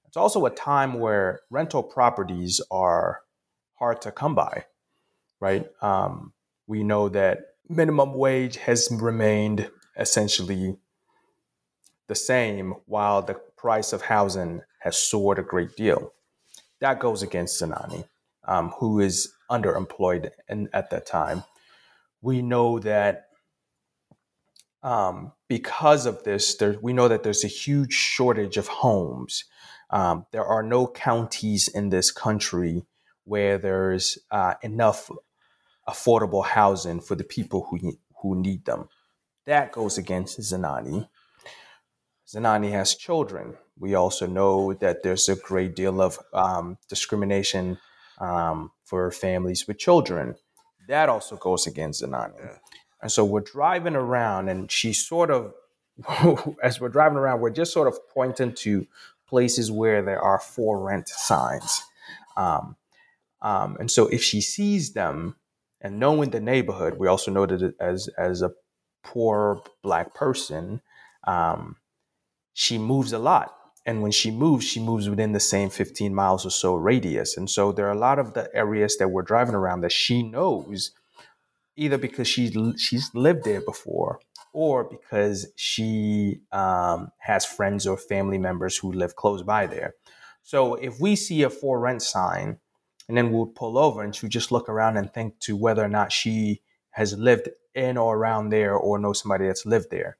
It's 0.07 0.17
also 0.17 0.45
a 0.45 0.49
time 0.49 0.95
where 0.95 1.41
rental 1.49 1.83
properties 1.83 2.61
are 2.71 3.21
hard 3.75 4.01
to 4.01 4.11
come 4.11 4.33
by, 4.33 4.65
right? 5.39 5.67
Um, 5.81 6.33
we 6.65 6.83
know 6.83 7.09
that 7.09 7.56
minimum 7.69 8.13
wage 8.13 8.57
has 8.57 8.89
remained 8.91 9.69
essentially 9.97 10.77
the 12.07 12.15
same 12.15 12.75
while 12.85 13.21
the 13.21 13.35
price 13.57 13.91
of 13.93 14.03
housing 14.03 14.61
has 14.79 14.97
soared 14.97 15.39
a 15.39 15.43
great 15.43 15.75
deal. 15.75 16.13
That 16.79 16.99
goes 16.99 17.23
against 17.23 17.61
Zenani, 17.61 18.07
um, 18.47 18.69
who 18.79 18.99
is 18.99 19.33
underemployed 19.51 20.29
in, 20.47 20.69
at 20.73 20.89
that 20.91 21.05
time. 21.05 21.43
We 22.21 22.41
know 22.41 22.79
that 22.79 23.25
um, 24.83 25.33
because 25.47 26.05
of 26.05 26.23
this, 26.23 26.55
there, 26.55 26.77
we 26.81 26.93
know 26.93 27.07
that 27.07 27.23
there's 27.23 27.43
a 27.43 27.49
huge 27.49 27.93
shortage 27.93 28.57
of 28.57 28.67
homes. 28.67 29.45
Um, 29.89 30.25
there 30.31 30.45
are 30.45 30.63
no 30.63 30.87
counties 30.87 31.67
in 31.67 31.89
this 31.89 32.11
country 32.11 32.85
where 33.23 33.57
there's 33.57 34.17
uh, 34.31 34.53
enough 34.61 35.09
affordable 35.87 36.45
housing 36.45 36.99
for 36.99 37.15
the 37.15 37.23
people 37.23 37.67
who 37.69 37.97
who 38.21 38.35
need 38.35 38.65
them. 38.65 38.89
That 39.45 39.71
goes 39.71 39.97
against 39.97 40.39
Zenani. 40.39 41.07
Zenani 42.27 42.71
has 42.71 42.95
children. 42.95 43.55
We 43.79 43.95
also 43.95 44.27
know 44.27 44.73
that 44.73 45.03
there's 45.03 45.29
a 45.29 45.35
great 45.35 45.75
deal 45.75 46.01
of 46.01 46.19
um, 46.33 46.77
discrimination 46.89 47.77
um, 48.19 48.71
for 48.83 49.09
families 49.11 49.67
with 49.67 49.77
children. 49.77 50.35
That 50.87 51.07
also 51.09 51.37
goes 51.37 51.67
against 51.67 52.03
Zenani. 52.03 52.33
Yeah. 52.37 52.57
And 53.01 53.11
so 53.11 53.23
we're 53.23 53.41
driving 53.41 53.95
around, 53.95 54.49
and 54.49 54.71
she 54.71 54.91
sort 54.91 55.29
of, 55.31 55.53
as 56.63 56.81
we're 56.81 56.89
driving 56.89 57.17
around, 57.17 57.39
we're 57.39 57.51
just 57.51 57.71
sort 57.71 57.87
of 57.87 57.97
pointing 58.09 58.53
to 58.55 58.87
places 59.27 59.71
where 59.71 60.01
there 60.01 60.21
are 60.21 60.39
for 60.39 60.83
rent 60.83 61.07
signs. 61.07 61.81
Um, 62.35 62.75
um, 63.41 63.77
and 63.79 63.91
so 63.91 64.07
if 64.07 64.23
she 64.23 64.41
sees 64.41 64.93
them 64.93 65.35
and 65.81 65.99
knowing 65.99 66.31
the 66.31 66.39
neighborhood, 66.39 66.97
we 66.97 67.07
also 67.07 67.31
know 67.31 67.45
that 67.45 67.75
as 67.79 68.09
as 68.17 68.41
a 68.41 68.51
poor 69.03 69.61
black 69.83 70.13
person, 70.13 70.81
um, 71.25 71.77
she 72.53 72.77
moves 72.77 73.13
a 73.13 73.19
lot. 73.19 73.53
And 73.85 74.01
when 74.01 74.11
she 74.11 74.31
moves, 74.31 74.65
she 74.65 74.81
moves 74.81 75.09
within 75.09 75.31
the 75.31 75.39
same 75.39 75.69
15 75.69 76.13
miles 76.13 76.45
or 76.45 76.49
so 76.49 76.75
radius. 76.75 77.37
And 77.37 77.49
so 77.49 77.71
there 77.71 77.87
are 77.87 77.93
a 77.93 77.97
lot 77.97 78.19
of 78.19 78.33
the 78.33 78.53
areas 78.53 78.97
that 78.97 79.09
we're 79.09 79.21
driving 79.21 79.55
around 79.55 79.79
that 79.81 79.93
she 79.93 80.23
knows, 80.23 80.91
either 81.77 81.97
because 81.97 82.27
she's 82.27 82.53
she's 82.77 83.09
lived 83.13 83.45
there 83.45 83.61
before, 83.61 84.19
or 84.51 84.83
because 84.83 85.47
she 85.55 86.41
um, 86.51 87.11
has 87.19 87.45
friends 87.45 87.87
or 87.87 87.95
family 87.95 88.37
members 88.37 88.77
who 88.77 88.91
live 88.91 89.15
close 89.15 89.41
by 89.41 89.67
there. 89.67 89.93
So 90.43 90.75
if 90.75 90.99
we 90.99 91.15
see 91.15 91.43
a 91.43 91.49
for 91.49 91.79
rent 91.79 92.01
sign 92.01 92.59
and 93.07 93.17
then 93.17 93.31
we'll 93.31 93.45
pull 93.45 93.77
over 93.77 94.03
and 94.03 94.15
she'll 94.15 94.29
just 94.29 94.51
look 94.51 94.69
around 94.69 94.97
and 94.97 95.13
think 95.13 95.39
to 95.39 95.55
whether 95.55 95.83
or 95.83 95.89
not 95.89 96.11
she 96.11 96.61
has 96.91 97.17
lived 97.17 97.49
in 97.73 97.97
or 97.97 98.17
around 98.17 98.49
there 98.49 98.75
or 98.75 98.99
know 98.99 99.13
somebody 99.13 99.45
that's 99.45 99.65
lived 99.65 99.89
there. 99.91 100.17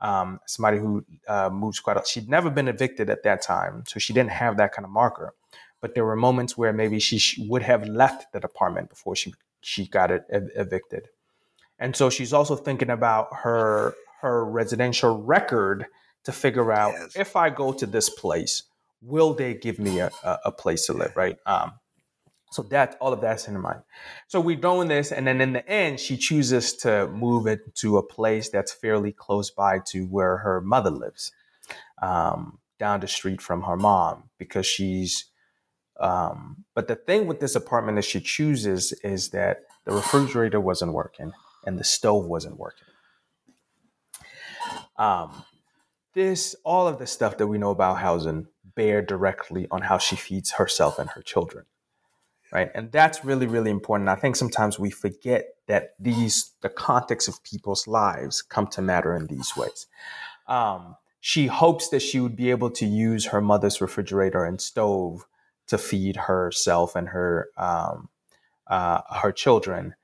Um, 0.00 0.40
somebody 0.46 0.78
who 0.78 1.04
uh, 1.28 1.50
moves 1.50 1.80
quite 1.80 1.96
a 1.96 2.02
She'd 2.04 2.28
never 2.28 2.50
been 2.50 2.68
evicted 2.68 3.08
at 3.08 3.22
that 3.22 3.42
time, 3.42 3.84
so 3.86 3.98
she 3.98 4.12
didn't 4.12 4.32
have 4.32 4.56
that 4.56 4.72
kind 4.72 4.84
of 4.84 4.90
marker. 4.90 5.34
But 5.80 5.94
there 5.94 6.04
were 6.04 6.16
moments 6.16 6.58
where 6.58 6.72
maybe 6.72 6.98
she 6.98 7.46
would 7.46 7.62
have 7.62 7.86
left 7.86 8.32
the 8.32 8.44
apartment 8.44 8.90
before 8.90 9.14
she 9.14 9.34
she 9.60 9.86
got 9.86 10.10
it 10.10 10.24
ev- 10.30 10.50
evicted. 10.56 11.08
And 11.78 11.94
so 11.96 12.10
she's 12.10 12.32
also 12.32 12.56
thinking 12.56 12.90
about 12.90 13.28
her 13.32 13.94
her 14.20 14.44
residential 14.44 15.22
record 15.22 15.86
to 16.24 16.32
figure 16.32 16.72
out 16.72 16.94
yes. 16.94 17.16
if 17.16 17.36
I 17.36 17.50
go 17.50 17.72
to 17.72 17.86
this 17.86 18.08
place, 18.08 18.64
will 19.00 19.34
they 19.34 19.54
give 19.54 19.78
me 19.78 20.00
a, 20.00 20.10
a, 20.22 20.38
a 20.46 20.52
place 20.52 20.86
to 20.86 20.94
live, 20.94 21.14
right? 21.16 21.36
Um, 21.46 21.72
so 22.54 22.62
that 22.62 22.96
all 23.00 23.12
of 23.12 23.20
that's 23.20 23.48
in 23.48 23.58
mind. 23.60 23.80
So 24.28 24.40
we're 24.40 24.54
doing 24.54 24.86
this, 24.86 25.10
and 25.10 25.26
then 25.26 25.40
in 25.40 25.52
the 25.54 25.68
end, 25.68 25.98
she 25.98 26.16
chooses 26.16 26.72
to 26.78 27.08
move 27.08 27.48
it 27.48 27.74
to 27.76 27.98
a 27.98 28.02
place 28.02 28.48
that's 28.48 28.72
fairly 28.72 29.10
close 29.10 29.50
by 29.50 29.80
to 29.86 30.06
where 30.06 30.36
her 30.38 30.60
mother 30.60 30.90
lives, 30.90 31.32
um, 32.00 32.60
down 32.78 33.00
the 33.00 33.08
street 33.08 33.42
from 33.42 33.62
her 33.62 33.76
mom, 33.76 34.30
because 34.38 34.66
she's. 34.66 35.26
Um, 35.98 36.64
but 36.74 36.88
the 36.88 36.96
thing 36.96 37.26
with 37.26 37.38
this 37.38 37.54
apartment 37.54 37.96
that 37.96 38.04
she 38.04 38.20
chooses 38.20 38.92
is 39.04 39.30
that 39.30 39.62
the 39.84 39.92
refrigerator 39.92 40.60
wasn't 40.60 40.92
working 40.92 41.32
and 41.64 41.78
the 41.78 41.84
stove 41.84 42.26
wasn't 42.26 42.58
working. 42.58 42.88
Um, 44.96 45.44
this 46.14 46.56
all 46.64 46.88
of 46.88 46.98
the 46.98 47.06
stuff 47.06 47.38
that 47.38 47.46
we 47.46 47.58
know 47.58 47.70
about 47.70 47.98
housing 47.98 48.48
bear 48.74 49.02
directly 49.02 49.68
on 49.70 49.82
how 49.82 49.98
she 49.98 50.16
feeds 50.16 50.52
herself 50.52 50.98
and 50.98 51.10
her 51.10 51.22
children 51.22 51.64
right? 52.54 52.70
And 52.74 52.90
that's 52.92 53.24
really 53.24 53.46
really 53.46 53.70
important. 53.70 54.08
I 54.08 54.14
think 54.14 54.36
sometimes 54.36 54.78
we 54.78 54.90
forget 54.90 55.48
that 55.66 55.94
these 55.98 56.52
the 56.62 56.68
context 56.70 57.28
of 57.28 57.42
people's 57.42 57.86
lives 57.86 58.40
come 58.40 58.68
to 58.68 58.80
matter 58.80 59.14
in 59.14 59.26
these 59.26 59.54
ways. 59.56 59.86
Um, 60.46 60.96
she 61.20 61.46
hopes 61.46 61.88
that 61.88 62.00
she 62.00 62.20
would 62.20 62.36
be 62.36 62.50
able 62.50 62.70
to 62.70 62.86
use 62.86 63.26
her 63.26 63.40
mother's 63.40 63.80
refrigerator 63.80 64.44
and 64.44 64.60
stove 64.60 65.26
to 65.66 65.78
feed 65.78 66.16
herself 66.16 66.94
and 66.94 67.08
her 67.08 67.48
um, 67.56 68.08
uh, 68.68 69.00
her 69.10 69.32
children. 69.32 69.94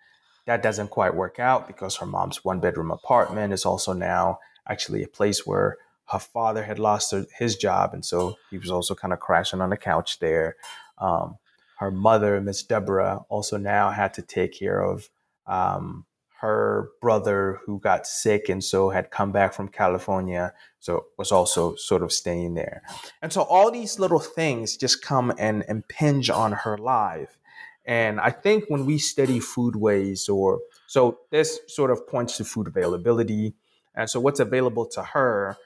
That 0.47 0.63
doesn't 0.63 0.89
quite 0.89 1.15
work 1.15 1.39
out 1.39 1.69
because 1.69 1.97
her 1.97 2.07
mom's 2.07 2.45
one 2.45 2.59
bedroom 2.59 2.91
apartment 2.91 3.53
is 3.53 3.65
also 3.65 3.93
now 3.93 4.41
actually 4.69 5.03
a 5.03 5.09
place 5.09 5.47
where 5.47 5.77
her 6.07 6.19
father 6.19 6.65
had 6.65 6.81
lost 6.81 7.15
his 7.39 7.55
job 7.55 7.95
and 7.95 8.05
so 8.05 8.37
he 8.51 8.59
was 8.59 8.71
also 8.71 8.97
kind 8.97 9.13
of 9.13 9.21
crashing 9.21 9.61
on 9.61 9.71
the 9.71 9.77
couch 9.77 10.19
there. 10.19 10.57
Um, 10.99 11.37
her 11.81 11.91
mother, 11.91 12.39
Miss 12.43 12.63
Deborah, 12.63 13.25
also 13.31 13.57
now 13.57 13.91
had 13.91 14.13
to 14.15 14.23
take 14.23 14.53
care 14.53 14.83
of 14.83 15.09
um, 15.47 16.05
her 16.41 16.91
brother 17.01 17.59
who 17.65 17.81
got 17.81 18.07
sick 18.07 18.51
and 18.51 18.63
so 18.63 18.91
had 18.91 19.11
come 19.11 19.33
back 19.33 19.55
from 19.55 19.67
California, 19.67 20.53
so 20.79 21.07
was 21.17 21.33
also 21.33 21.75
sort 21.77 22.03
of 22.03 22.13
staying 22.13 22.53
there. 22.53 22.83
And 23.23 23.33
so 23.33 23.41
all 23.41 23.71
these 23.71 23.99
little 23.99 24.21
things 24.21 24.77
just 24.77 25.01
come 25.03 25.33
and 25.39 25.65
impinge 25.71 26.29
on 26.29 26.53
her 26.53 26.77
life. 26.77 27.39
And 27.87 28.21
I 28.21 28.29
think 28.29 28.65
when 28.69 28.85
we 28.85 28.99
study 28.99 29.41
foodways, 29.41 30.29
or 30.29 30.61
so 30.87 31.21
this 31.31 31.61
sort 31.67 31.91
of 31.91 32.07
points 32.07 32.37
to 32.37 32.45
food 32.45 32.67
availability. 32.67 33.55
And 33.95 34.09
so 34.11 34.21
what's 34.21 34.39
available 34.39 34.85
to 34.89 35.03
her 35.03 35.57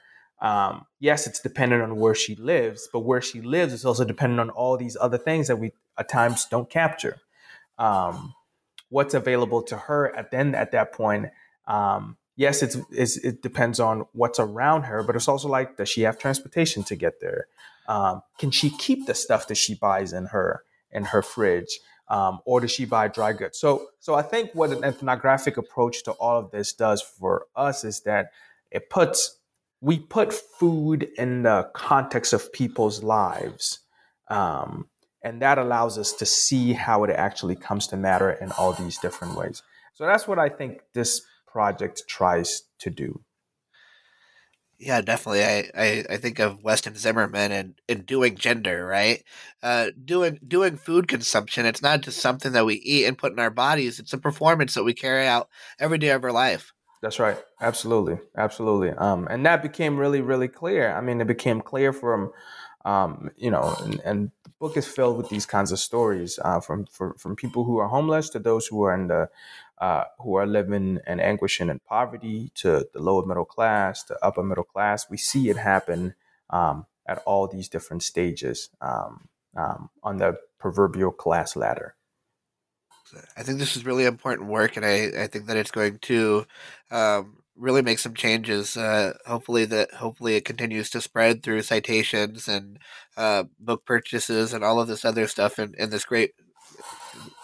um, 0.41 0.85
yes, 0.99 1.27
it's 1.27 1.39
dependent 1.39 1.81
on 1.81 1.95
where 1.95 2.13
she 2.15 2.35
lives, 2.35 2.89
but 2.91 2.99
where 2.99 3.21
she 3.21 3.41
lives 3.41 3.73
is 3.73 3.85
also 3.85 4.03
dependent 4.03 4.41
on 4.41 4.49
all 4.49 4.77
these 4.77 4.97
other 4.99 5.17
things 5.17 5.47
that 5.47 5.57
we 5.57 5.71
at 5.97 6.09
times 6.09 6.45
don't 6.45 6.69
capture. 6.69 7.17
Um, 7.77 8.33
what's 8.89 9.13
available 9.13 9.61
to 9.63 9.77
her 9.77 10.15
at 10.15 10.31
then 10.31 10.55
at 10.55 10.71
that 10.71 10.93
point? 10.93 11.27
Um, 11.67 12.17
yes, 12.35 12.61
it's, 12.61 12.77
it's, 12.91 13.17
it 13.17 13.41
depends 13.41 13.79
on 13.79 14.05
what's 14.13 14.39
around 14.39 14.83
her, 14.83 15.03
but 15.03 15.15
it's 15.15 15.27
also 15.27 15.47
like, 15.47 15.77
does 15.77 15.89
she 15.89 16.01
have 16.01 16.17
transportation 16.17 16.83
to 16.83 16.95
get 16.95 17.19
there? 17.21 17.47
Um, 17.87 18.21
can 18.37 18.51
she 18.51 18.69
keep 18.69 19.05
the 19.05 19.13
stuff 19.13 19.47
that 19.47 19.55
she 19.55 19.75
buys 19.75 20.13
in 20.13 20.27
her 20.27 20.63
in 20.91 21.05
her 21.05 21.21
fridge? 21.21 21.79
Um, 22.07 22.39
or 22.45 22.59
does 22.59 22.71
she 22.71 22.85
buy 22.85 23.07
dry 23.07 23.33
goods? 23.33 23.57
So, 23.57 23.87
so 23.99 24.13
I 24.13 24.21
think 24.21 24.51
what 24.53 24.69
an 24.69 24.83
ethnographic 24.83 25.57
approach 25.57 26.03
to 26.03 26.11
all 26.11 26.37
of 26.37 26.51
this 26.51 26.71
does 26.73 27.01
for 27.01 27.47
us 27.55 27.83
is 27.83 28.01
that 28.01 28.31
it 28.71 28.89
puts 28.89 29.39
we 29.81 29.99
put 29.99 30.33
food 30.33 31.09
in 31.17 31.43
the 31.43 31.69
context 31.73 32.33
of 32.33 32.51
people's 32.51 33.03
lives. 33.03 33.79
Um, 34.29 34.87
and 35.25 35.41
that 35.41 35.57
allows 35.57 35.97
us 35.97 36.13
to 36.13 36.25
see 36.25 36.73
how 36.73 37.03
it 37.03 37.09
actually 37.09 37.55
comes 37.55 37.87
to 37.87 37.97
matter 37.97 38.31
in 38.31 38.51
all 38.53 38.73
these 38.73 38.99
different 38.99 39.35
ways. 39.35 39.63
So 39.95 40.05
that's 40.05 40.27
what 40.27 40.37
I 40.37 40.49
think 40.49 40.81
this 40.93 41.21
project 41.47 42.03
tries 42.07 42.61
to 42.79 42.91
do. 42.91 43.23
Yeah, 44.77 45.01
definitely. 45.01 45.43
I, 45.43 45.71
I, 45.75 46.05
I 46.11 46.17
think 46.17 46.37
of 46.37 46.61
West 46.61 46.85
and 46.85 46.95
Zimmerman 46.95 47.51
and, 47.51 47.81
and 47.89 48.05
doing 48.05 48.35
gender, 48.35 48.85
right? 48.85 49.23
Uh, 49.63 49.87
doing 50.03 50.37
doing 50.47 50.75
food 50.77 51.07
consumption. 51.07 51.65
It's 51.65 51.81
not 51.81 52.01
just 52.01 52.19
something 52.19 52.51
that 52.51 52.65
we 52.65 52.75
eat 52.75 53.05
and 53.05 53.17
put 53.17 53.31
in 53.31 53.39
our 53.39 53.49
bodies. 53.49 53.99
It's 53.99 54.13
a 54.13 54.17
performance 54.19 54.73
that 54.75 54.83
we 54.83 54.93
carry 54.93 55.25
out 55.25 55.49
every 55.79 55.97
day 55.97 56.09
of 56.09 56.23
our 56.23 56.33
life. 56.33 56.73
That's 57.01 57.19
right. 57.19 57.37
Absolutely. 57.61 58.19
Absolutely. 58.37 58.91
Um, 58.91 59.27
and 59.31 59.45
that 59.45 59.63
became 59.63 59.97
really, 59.97 60.21
really 60.21 60.49
clear. 60.49 60.93
I 60.93 61.01
mean, 61.01 61.21
it 61.21 61.27
became 61.27 61.61
clear 61.61 61.93
from, 61.93 62.31
um, 62.83 63.31
you 63.37 63.49
know, 63.49 63.75
and, 63.81 64.01
and, 64.03 64.31
book 64.65 64.77
is 64.77 64.87
filled 64.87 65.15
with 65.15 65.29
these 65.29 65.45
kinds 65.45 65.71
of 65.71 65.77
stories 65.77 66.39
uh, 66.43 66.59
from, 66.59 66.87
for, 66.87 67.13
from 67.19 67.35
people 67.35 67.65
who 67.65 67.77
are 67.77 67.87
homeless 67.87 68.31
to 68.31 68.39
those 68.39 68.65
who 68.65 68.81
are 68.81 68.95
in 68.95 69.05
the, 69.05 69.29
uh, 69.77 70.05
who 70.17 70.33
are 70.37 70.47
living 70.47 70.97
in 71.05 71.19
anguish 71.19 71.59
and 71.59 71.69
in 71.69 71.77
poverty 71.77 72.49
to 72.55 72.87
the 72.91 72.99
lower 72.99 73.23
middle 73.23 73.45
class, 73.45 74.03
to 74.03 74.17
upper 74.25 74.41
middle 74.41 74.63
class. 74.63 75.07
We 75.07 75.17
see 75.17 75.49
it 75.51 75.57
happen 75.57 76.15
um, 76.49 76.87
at 77.05 77.21
all 77.27 77.47
these 77.47 77.69
different 77.69 78.01
stages 78.01 78.69
um, 78.81 79.29
um, 79.55 79.91
on 80.01 80.17
the 80.17 80.39
proverbial 80.57 81.11
class 81.11 81.55
ladder. 81.55 81.93
I 83.37 83.43
think 83.43 83.59
this 83.59 83.77
is 83.77 83.85
really 83.85 84.05
important 84.05 84.49
work, 84.49 84.77
and 84.77 84.85
I, 84.85 85.25
I 85.25 85.27
think 85.27 85.45
that 85.45 85.57
it's 85.57 85.69
going 85.69 85.99
to 85.99 86.47
um, 86.89 87.43
really 87.57 87.81
make 87.81 87.99
some 87.99 88.13
changes. 88.13 88.75
Uh, 88.77 89.13
hopefully 89.25 89.65
that 89.65 89.93
hopefully 89.95 90.35
it 90.35 90.45
continues 90.45 90.89
to 90.89 91.01
spread 91.01 91.41
through 91.43 91.61
citations 91.61 92.47
and 92.47 92.79
uh, 93.17 93.45
book 93.59 93.85
purchases 93.85 94.53
and 94.53 94.63
all 94.63 94.79
of 94.79 94.87
this 94.87 95.05
other 95.05 95.27
stuff. 95.27 95.57
And, 95.57 95.75
and 95.77 95.91
this 95.91 96.05
great, 96.05 96.31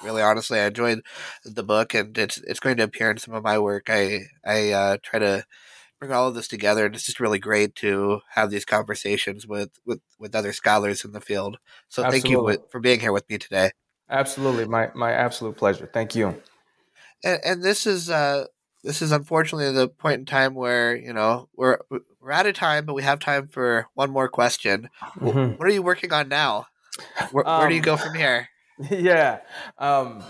really 0.03 0.21
honestly, 0.21 0.59
I 0.59 0.67
enjoyed 0.67 1.01
the 1.45 1.63
book, 1.63 1.93
and 1.93 2.17
it's 2.17 2.37
it's 2.39 2.59
going 2.59 2.77
to 2.77 2.83
appear 2.83 3.11
in 3.11 3.17
some 3.17 3.33
of 3.33 3.43
my 3.43 3.57
work. 3.57 3.89
I 3.89 4.27
I 4.45 4.71
uh, 4.71 4.97
try 5.01 5.19
to 5.19 5.45
bring 5.99 6.11
all 6.11 6.27
of 6.27 6.35
this 6.35 6.47
together, 6.47 6.85
and 6.85 6.95
it's 6.95 7.05
just 7.05 7.19
really 7.19 7.39
great 7.39 7.75
to 7.75 8.21
have 8.31 8.49
these 8.49 8.65
conversations 8.65 9.47
with 9.47 9.69
with 9.85 10.01
with 10.19 10.35
other 10.35 10.51
scholars 10.51 11.05
in 11.05 11.11
the 11.11 11.21
field. 11.21 11.57
So 11.89 12.03
Absolutely. 12.03 12.53
thank 12.53 12.59
you 12.61 12.67
for 12.69 12.79
being 12.79 12.99
here 12.99 13.13
with 13.13 13.29
me 13.29 13.37
today. 13.37 13.71
Absolutely, 14.09 14.65
my 14.65 14.89
my 14.93 15.13
absolute 15.13 15.55
pleasure. 15.55 15.89
Thank 15.91 16.15
you. 16.15 16.41
And, 17.23 17.39
and 17.45 17.63
this 17.63 17.85
is 17.85 18.09
uh, 18.09 18.45
this 18.83 19.01
is 19.01 19.11
unfortunately 19.11 19.71
the 19.71 19.87
point 19.87 20.19
in 20.19 20.25
time 20.25 20.53
where 20.53 20.95
you 20.95 21.13
know 21.13 21.49
we're 21.55 21.79
we're 22.19 22.31
out 22.31 22.45
of 22.45 22.55
time, 22.55 22.85
but 22.85 22.93
we 22.93 23.03
have 23.03 23.19
time 23.19 23.47
for 23.47 23.87
one 23.93 24.11
more 24.11 24.27
question. 24.27 24.89
Mm-hmm. 25.17 25.55
What 25.57 25.67
are 25.67 25.71
you 25.71 25.83
working 25.83 26.13
on 26.13 26.29
now? 26.29 26.67
Where, 27.31 27.47
um, 27.47 27.59
where 27.59 27.69
do 27.69 27.75
you 27.75 27.81
go 27.81 27.97
from 27.97 28.15
here? 28.15 28.47
Yeah, 28.89 29.41
um, 29.77 30.23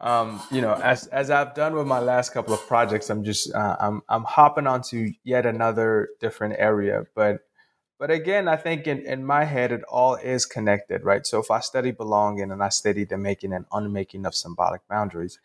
um, 0.00 0.40
you 0.50 0.62
know, 0.62 0.72
as 0.72 1.08
as 1.08 1.30
I've 1.30 1.54
done 1.54 1.74
with 1.74 1.86
my 1.86 1.98
last 1.98 2.32
couple 2.32 2.54
of 2.54 2.66
projects, 2.66 3.10
I'm 3.10 3.22
just 3.22 3.54
uh, 3.54 3.76
I'm 3.78 4.00
I'm 4.08 4.24
hopping 4.24 4.66
onto 4.66 5.12
yet 5.24 5.44
another 5.44 6.08
different 6.18 6.54
area, 6.58 7.04
but 7.14 7.40
but 7.98 8.12
again, 8.12 8.46
I 8.46 8.54
think 8.56 8.86
in, 8.86 9.04
in 9.04 9.24
my 9.24 9.42
head, 9.44 9.72
it 9.72 9.82
all 9.88 10.14
is 10.14 10.46
connected, 10.46 11.02
right? 11.02 11.26
So 11.26 11.40
if 11.40 11.50
I 11.50 11.58
study 11.58 11.90
belonging 11.90 12.52
and 12.52 12.62
I 12.62 12.68
study 12.68 13.04
the 13.04 13.18
making 13.18 13.52
and 13.52 13.66
unmaking 13.72 14.24
of 14.24 14.36
symbolic 14.36 14.86
boundaries, 14.88 15.40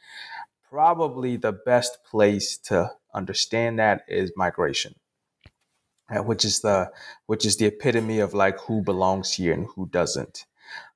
probably 0.74 1.38
the 1.38 1.51
best 1.51 1.99
place 2.03 2.57
to 2.57 2.89
understand 3.13 3.78
that 3.78 4.03
is 4.07 4.32
migration, 4.36 4.95
uh, 6.09 6.24
which 6.24 6.43
is 6.43 6.61
the 6.61 6.89
which 7.28 7.45
is 7.45 7.57
the 7.57 7.67
epitome 7.67 8.17
of 8.17 8.34
like 8.34 8.59
who 8.61 8.82
belongs 8.82 9.32
here 9.32 9.53
and 9.53 9.67
who 9.76 9.86
doesn't. 9.86 10.45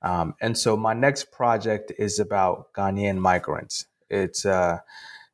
Um, 0.02 0.34
and 0.42 0.58
so 0.58 0.76
my 0.76 0.94
next 0.94 1.32
project 1.32 1.92
is 2.00 2.18
about 2.18 2.74
Ghanaian 2.74 3.20
migrants. 3.20 3.86
It's 4.10 4.48
uh, 4.48 4.80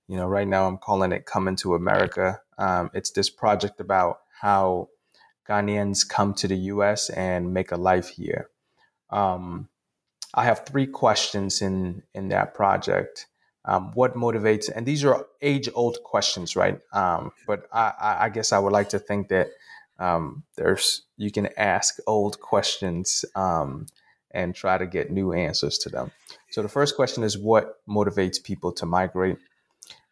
you 0.10 0.18
know 0.18 0.28
right 0.28 0.48
now 0.48 0.68
I'm 0.68 0.78
calling 0.78 1.14
it 1.14 1.26
Coming 1.26 1.56
to 1.58 1.76
America. 1.76 2.42
Um, 2.58 2.92
it's 2.94 3.12
this 3.12 3.30
project 3.30 3.80
about 3.80 4.20
how 4.42 4.90
Ghanaians 5.48 6.06
come 6.06 6.34
to 6.34 6.50
the 6.50 6.58
US 6.74 7.10
and 7.10 7.54
make 7.54 7.72
a 7.72 7.78
life 7.78 8.10
here. 8.10 8.50
Um, 9.10 9.70
I 10.34 10.44
have 10.44 10.66
three 10.66 10.88
questions 10.88 11.62
in, 11.62 12.04
in 12.14 12.28
that 12.30 12.56
project. 12.56 13.28
Um, 13.66 13.92
what 13.94 14.16
motivates, 14.16 14.70
and 14.74 14.86
these 14.86 15.06
are 15.06 15.26
age 15.42 15.70
old 15.74 16.04
questions, 16.04 16.56
right? 16.56 16.80
Um, 16.92 17.32
but 17.48 17.68
I, 17.72 18.18
I, 18.22 18.30
guess 18.30 18.52
I 18.52 18.60
would 18.60 18.74
like 18.74 18.90
to 18.90 19.00
think 19.00 19.30
that 19.30 19.52
um, 20.00 20.44
there's 20.58 21.04
you 21.16 21.32
can 21.32 21.48
ask 21.56 21.98
old 22.06 22.42
questions 22.42 23.24
um, 23.36 23.86
and 24.32 24.54
try 24.54 24.78
to 24.78 24.86
get 24.86 25.12
new 25.12 25.32
answers 25.32 25.78
to 25.80 25.90
them. 25.90 26.12
So 26.52 26.62
the 26.62 26.68
first 26.68 26.96
question 26.98 27.24
is 27.24 27.38
what 27.38 27.80
motivates 27.88 28.44
people 28.44 28.74
to 28.74 28.86
migrate? 28.86 29.38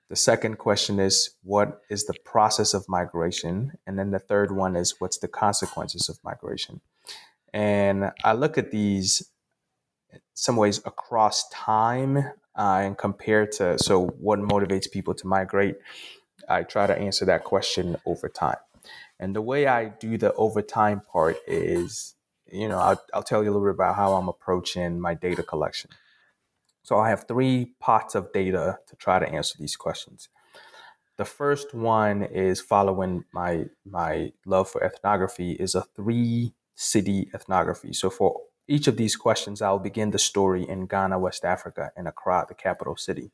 The 0.08 0.16
second 0.16 0.58
question 0.58 1.00
is, 1.00 1.32
what 1.44 1.82
is 1.90 2.06
the 2.06 2.16
process 2.26 2.74
of 2.74 2.88
migration? 2.90 3.74
And 3.88 3.98
then 3.98 4.12
the 4.12 4.20
third 4.20 4.52
one 4.54 4.76
is, 4.76 5.00
what's 5.00 5.18
the 5.18 5.30
consequences 5.30 6.10
of 6.10 6.20
migration? 6.24 6.82
And 7.54 8.12
I 8.24 8.34
look 8.34 8.58
at 8.58 8.72
these 8.72 9.30
some 10.34 10.58
ways 10.58 10.80
across 10.86 11.48
time 11.50 12.32
uh, 12.58 12.82
and 12.84 12.98
compare 12.98 13.46
to, 13.48 13.78
so 13.80 14.08
what 14.08 14.40
motivates 14.40 14.92
people 14.92 15.14
to 15.16 15.28
migrate? 15.28 15.78
I 16.50 16.64
try 16.64 16.88
to 16.88 16.98
answer 16.98 17.26
that 17.26 17.44
question 17.44 17.98
over 18.06 18.28
time. 18.30 18.58
And 19.20 19.36
the 19.36 19.42
way 19.42 19.68
I 19.68 19.90
do 19.90 20.18
the 20.18 20.34
over 20.34 20.62
time 20.62 21.02
part 21.02 21.38
is, 21.48 22.16
you 22.52 22.68
know, 22.68 22.80
I'll, 22.80 23.02
I'll 23.14 23.24
tell 23.24 23.44
you 23.44 23.50
a 23.50 23.54
little 23.54 23.68
bit 23.68 23.76
about 23.76 23.96
how 23.96 24.14
I'm 24.14 24.28
approaching 24.28 25.00
my 25.00 25.14
data 25.14 25.44
collection. 25.44 25.92
So 26.84 26.98
I 26.98 27.10
have 27.10 27.28
three 27.28 27.74
pots 27.80 28.16
of 28.16 28.34
data 28.34 28.80
to 28.88 28.96
try 28.96 29.20
to 29.20 29.30
answer 29.30 29.56
these 29.60 29.76
questions. 29.76 30.30
The 31.18 31.26
first 31.26 31.76
one 31.76 32.24
is 32.24 32.60
following 32.60 33.26
my 33.32 33.66
my 33.86 34.32
love 34.46 34.70
for 34.70 34.84
ethnography 34.84 35.52
is 35.52 35.76
a 35.76 35.84
three 35.96 36.56
city 36.74 37.30
ethnography. 37.36 37.94
So 37.94 38.10
for 38.10 38.42
each 38.72 38.88
of 38.88 38.96
these 38.96 39.16
questions, 39.16 39.62
I'll 39.62 39.80
begin 39.80 40.12
the 40.12 40.20
story 40.20 40.68
in 40.68 40.88
Ghana, 40.88 41.20
West 41.20 41.44
Africa, 41.44 41.92
in 41.98 42.08
Accra, 42.08 42.46
the 42.48 42.56
capital 42.56 42.96
city. 42.96 43.32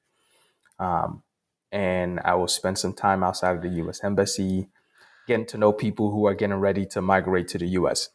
Um, 0.79 1.23
and 1.71 2.19
I 2.25 2.33
will 2.33 2.47
spend 2.47 2.79
some 2.79 2.93
time 2.93 3.23
outside 3.23 3.55
of 3.55 3.61
the 3.61 3.77
U.S. 3.83 4.03
Embassy, 4.03 4.69
getting 5.27 5.45
to 5.47 5.57
know 5.57 5.71
people 5.71 6.11
who 6.11 6.25
are 6.25 6.33
getting 6.33 6.57
ready 6.57 6.85
to 6.87 7.01
migrate 7.01 7.47
to 7.49 7.59
the 7.59 7.67
U.S. 7.67 8.09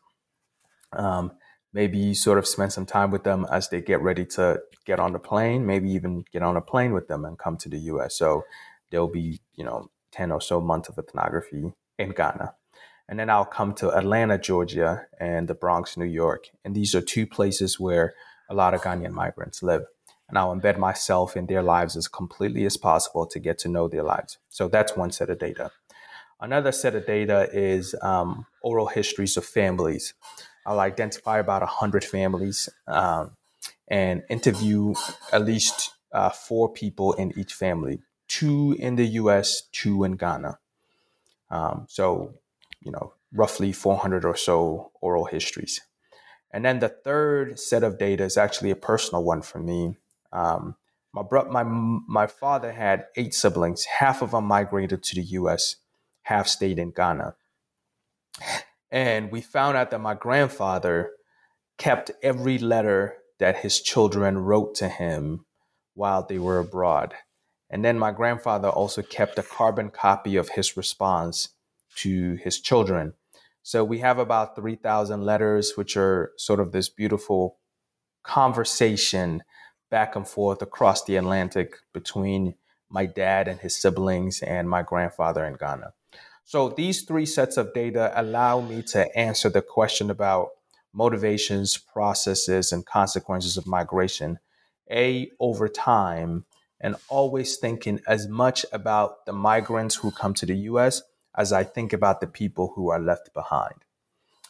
Um, 0.92 1.32
maybe 1.72 2.12
sort 2.12 2.38
of 2.38 2.46
spend 2.46 2.72
some 2.72 2.86
time 2.86 3.10
with 3.10 3.22
them 3.22 3.46
as 3.50 3.68
they 3.68 3.80
get 3.80 4.00
ready 4.00 4.24
to 4.26 4.60
get 4.84 4.98
on 4.98 5.12
the 5.12 5.18
plane, 5.18 5.64
maybe 5.64 5.90
even 5.90 6.24
get 6.32 6.42
on 6.42 6.56
a 6.56 6.60
plane 6.60 6.92
with 6.92 7.06
them 7.06 7.24
and 7.24 7.38
come 7.38 7.56
to 7.58 7.68
the 7.68 7.78
US. 7.78 8.16
So 8.16 8.42
there'll 8.90 9.08
be, 9.08 9.40
you 9.54 9.64
know, 9.64 9.90
10 10.10 10.32
or 10.32 10.40
so 10.40 10.60
months 10.60 10.88
of 10.88 10.98
ethnography 10.98 11.72
in 11.98 12.10
Ghana. 12.10 12.54
And 13.09 13.18
then 13.18 13.28
I'll 13.28 13.44
come 13.44 13.74
to 13.74 13.90
Atlanta, 13.90 14.38
Georgia, 14.38 15.07
and 15.20 15.48
the 15.48 15.55
Bronx, 15.55 15.96
New 15.96 16.05
York. 16.05 16.48
And 16.64 16.74
these 16.74 16.94
are 16.94 17.00
two 17.00 17.26
places 17.26 17.78
where 17.78 18.14
a 18.48 18.55
lot 18.55 18.74
of 18.74 18.82
Ghanaian 18.82 19.12
migrants 19.12 19.62
live. 19.62 19.84
And 20.28 20.38
I'll 20.38 20.55
embed 20.55 20.78
myself 20.78 21.36
in 21.36 21.46
their 21.46 21.62
lives 21.62 21.96
as 21.96 22.09
completely 22.09 22.64
as 22.64 22.76
possible 22.76 23.26
to 23.26 23.38
get 23.38 23.59
to 23.61 23.68
know 23.68 23.88
their 23.88 24.03
lives. 24.03 24.38
So 24.48 24.68
that's 24.68 24.96
one 24.96 25.12
set 25.12 25.28
of 25.28 25.38
data. 25.38 25.72
Another 26.40 26.72
set 26.72 26.94
of 26.94 27.07
data 27.07 27.48
is 27.53 27.94
um, 28.03 28.46
oral 28.62 28.86
histories 28.86 29.36
of 29.36 29.44
families. 29.44 30.14
I'll 30.64 30.80
identify 30.80 31.38
about 31.38 31.62
100 31.62 32.05
families 32.05 32.68
um, 32.86 33.36
and 33.88 34.22
interview 34.30 34.94
at 35.32 35.44
least 35.44 35.92
uh, 36.12 36.30
four 36.30 36.72
people 36.72 37.12
in 37.14 37.36
each 37.38 37.53
family 37.53 38.00
two 38.32 38.74
in 38.78 38.96
the 38.96 39.07
US, 39.20 39.62
two 39.72 40.05
in 40.05 40.12
Ghana. 40.12 40.59
Um, 41.50 41.86
so, 41.88 42.32
you 42.84 42.90
know, 42.92 43.14
roughly 43.32 43.72
400 43.72 44.24
or 44.24 44.36
so 44.36 44.92
oral 45.00 45.26
histories. 45.26 45.80
And 46.52 46.64
then 46.64 46.80
the 46.80 46.88
third 46.88 47.58
set 47.58 47.82
of 47.82 47.98
data 47.98 48.24
is 48.24 48.36
actually 48.36 48.70
a 48.70 48.76
personal 48.76 49.24
one 49.24 49.42
for 49.42 49.58
me. 49.58 49.96
Um, 50.32 50.76
my, 51.14 51.22
bro- 51.22 51.50
my, 51.50 51.62
my 51.64 52.26
father 52.26 52.72
had 52.72 53.06
eight 53.16 53.34
siblings. 53.34 53.84
Half 53.84 54.22
of 54.22 54.32
them 54.32 54.44
migrated 54.44 55.02
to 55.02 55.14
the 55.14 55.22
US, 55.22 55.76
half 56.22 56.46
stayed 56.46 56.78
in 56.78 56.90
Ghana. 56.90 57.36
And 58.90 59.30
we 59.32 59.40
found 59.40 59.76
out 59.76 59.90
that 59.90 60.00
my 60.00 60.14
grandfather 60.14 61.12
kept 61.78 62.10
every 62.22 62.58
letter 62.58 63.16
that 63.38 63.58
his 63.58 63.80
children 63.80 64.38
wrote 64.38 64.74
to 64.76 64.88
him 64.88 65.46
while 65.94 66.24
they 66.24 66.38
were 66.38 66.58
abroad. 66.58 67.14
And 67.70 67.82
then 67.82 67.98
my 67.98 68.12
grandfather 68.12 68.68
also 68.68 69.00
kept 69.00 69.38
a 69.38 69.42
carbon 69.42 69.90
copy 69.90 70.36
of 70.36 70.50
his 70.50 70.76
response 70.76 71.48
to 71.97 72.34
his 72.36 72.61
children. 72.61 73.14
So 73.62 73.84
we 73.84 73.99
have 73.99 74.18
about 74.18 74.57
3,000 74.57 75.22
letters, 75.22 75.72
which 75.76 75.97
are 75.97 76.32
sort 76.36 76.61
of 76.61 76.72
this 76.72 76.88
beautiful 76.88 77.59
conversation 78.22 79.43
back 79.90 80.16
and 80.16 80.26
forth 80.26 80.62
across 80.62 81.05
the 81.05 81.16
Atlantic 81.16 81.76
between 81.93 82.55
my 82.88 83.07
dad 83.07 83.49
and 83.49 83.61
his 83.61 83.76
siblings 83.76 84.43
and 84.43 84.68
my 84.68 84.82
grandfather 84.82 85.45
in 85.45 85.55
Ghana. 85.55 85.93
So 86.45 86.68
these 86.70 87.03
three 87.03 87.26
sets 87.26 87.57
of 87.57 87.72
data 87.72 88.12
allow 88.14 88.61
me 88.61 88.82
to 88.88 89.16
answer 89.16 89.49
the 89.49 89.62
question 89.62 90.11
about 90.11 90.49
motivations, 90.93 91.78
processes, 91.78 92.72
and 92.72 92.84
consequences 92.84 93.57
of 93.57 93.66
migration, 93.66 94.38
A, 94.90 95.30
over 95.40 95.68
time, 95.68 96.45
and 96.80 96.97
always 97.09 97.57
thinking 97.57 98.01
as 98.07 98.28
much 98.28 98.66
about 98.72 99.24
the 99.24 99.32
migrants 99.32 99.95
who 99.95 100.11
come 100.11 100.34
to 100.34 100.47
the 100.47 100.57
US 100.57 101.01
as 101.36 101.52
I 101.52 101.64
think 101.64 101.92
about 101.92 102.20
the 102.20 102.26
people 102.26 102.72
who 102.74 102.90
are 102.90 103.00
left 103.00 103.32
behind. 103.34 103.84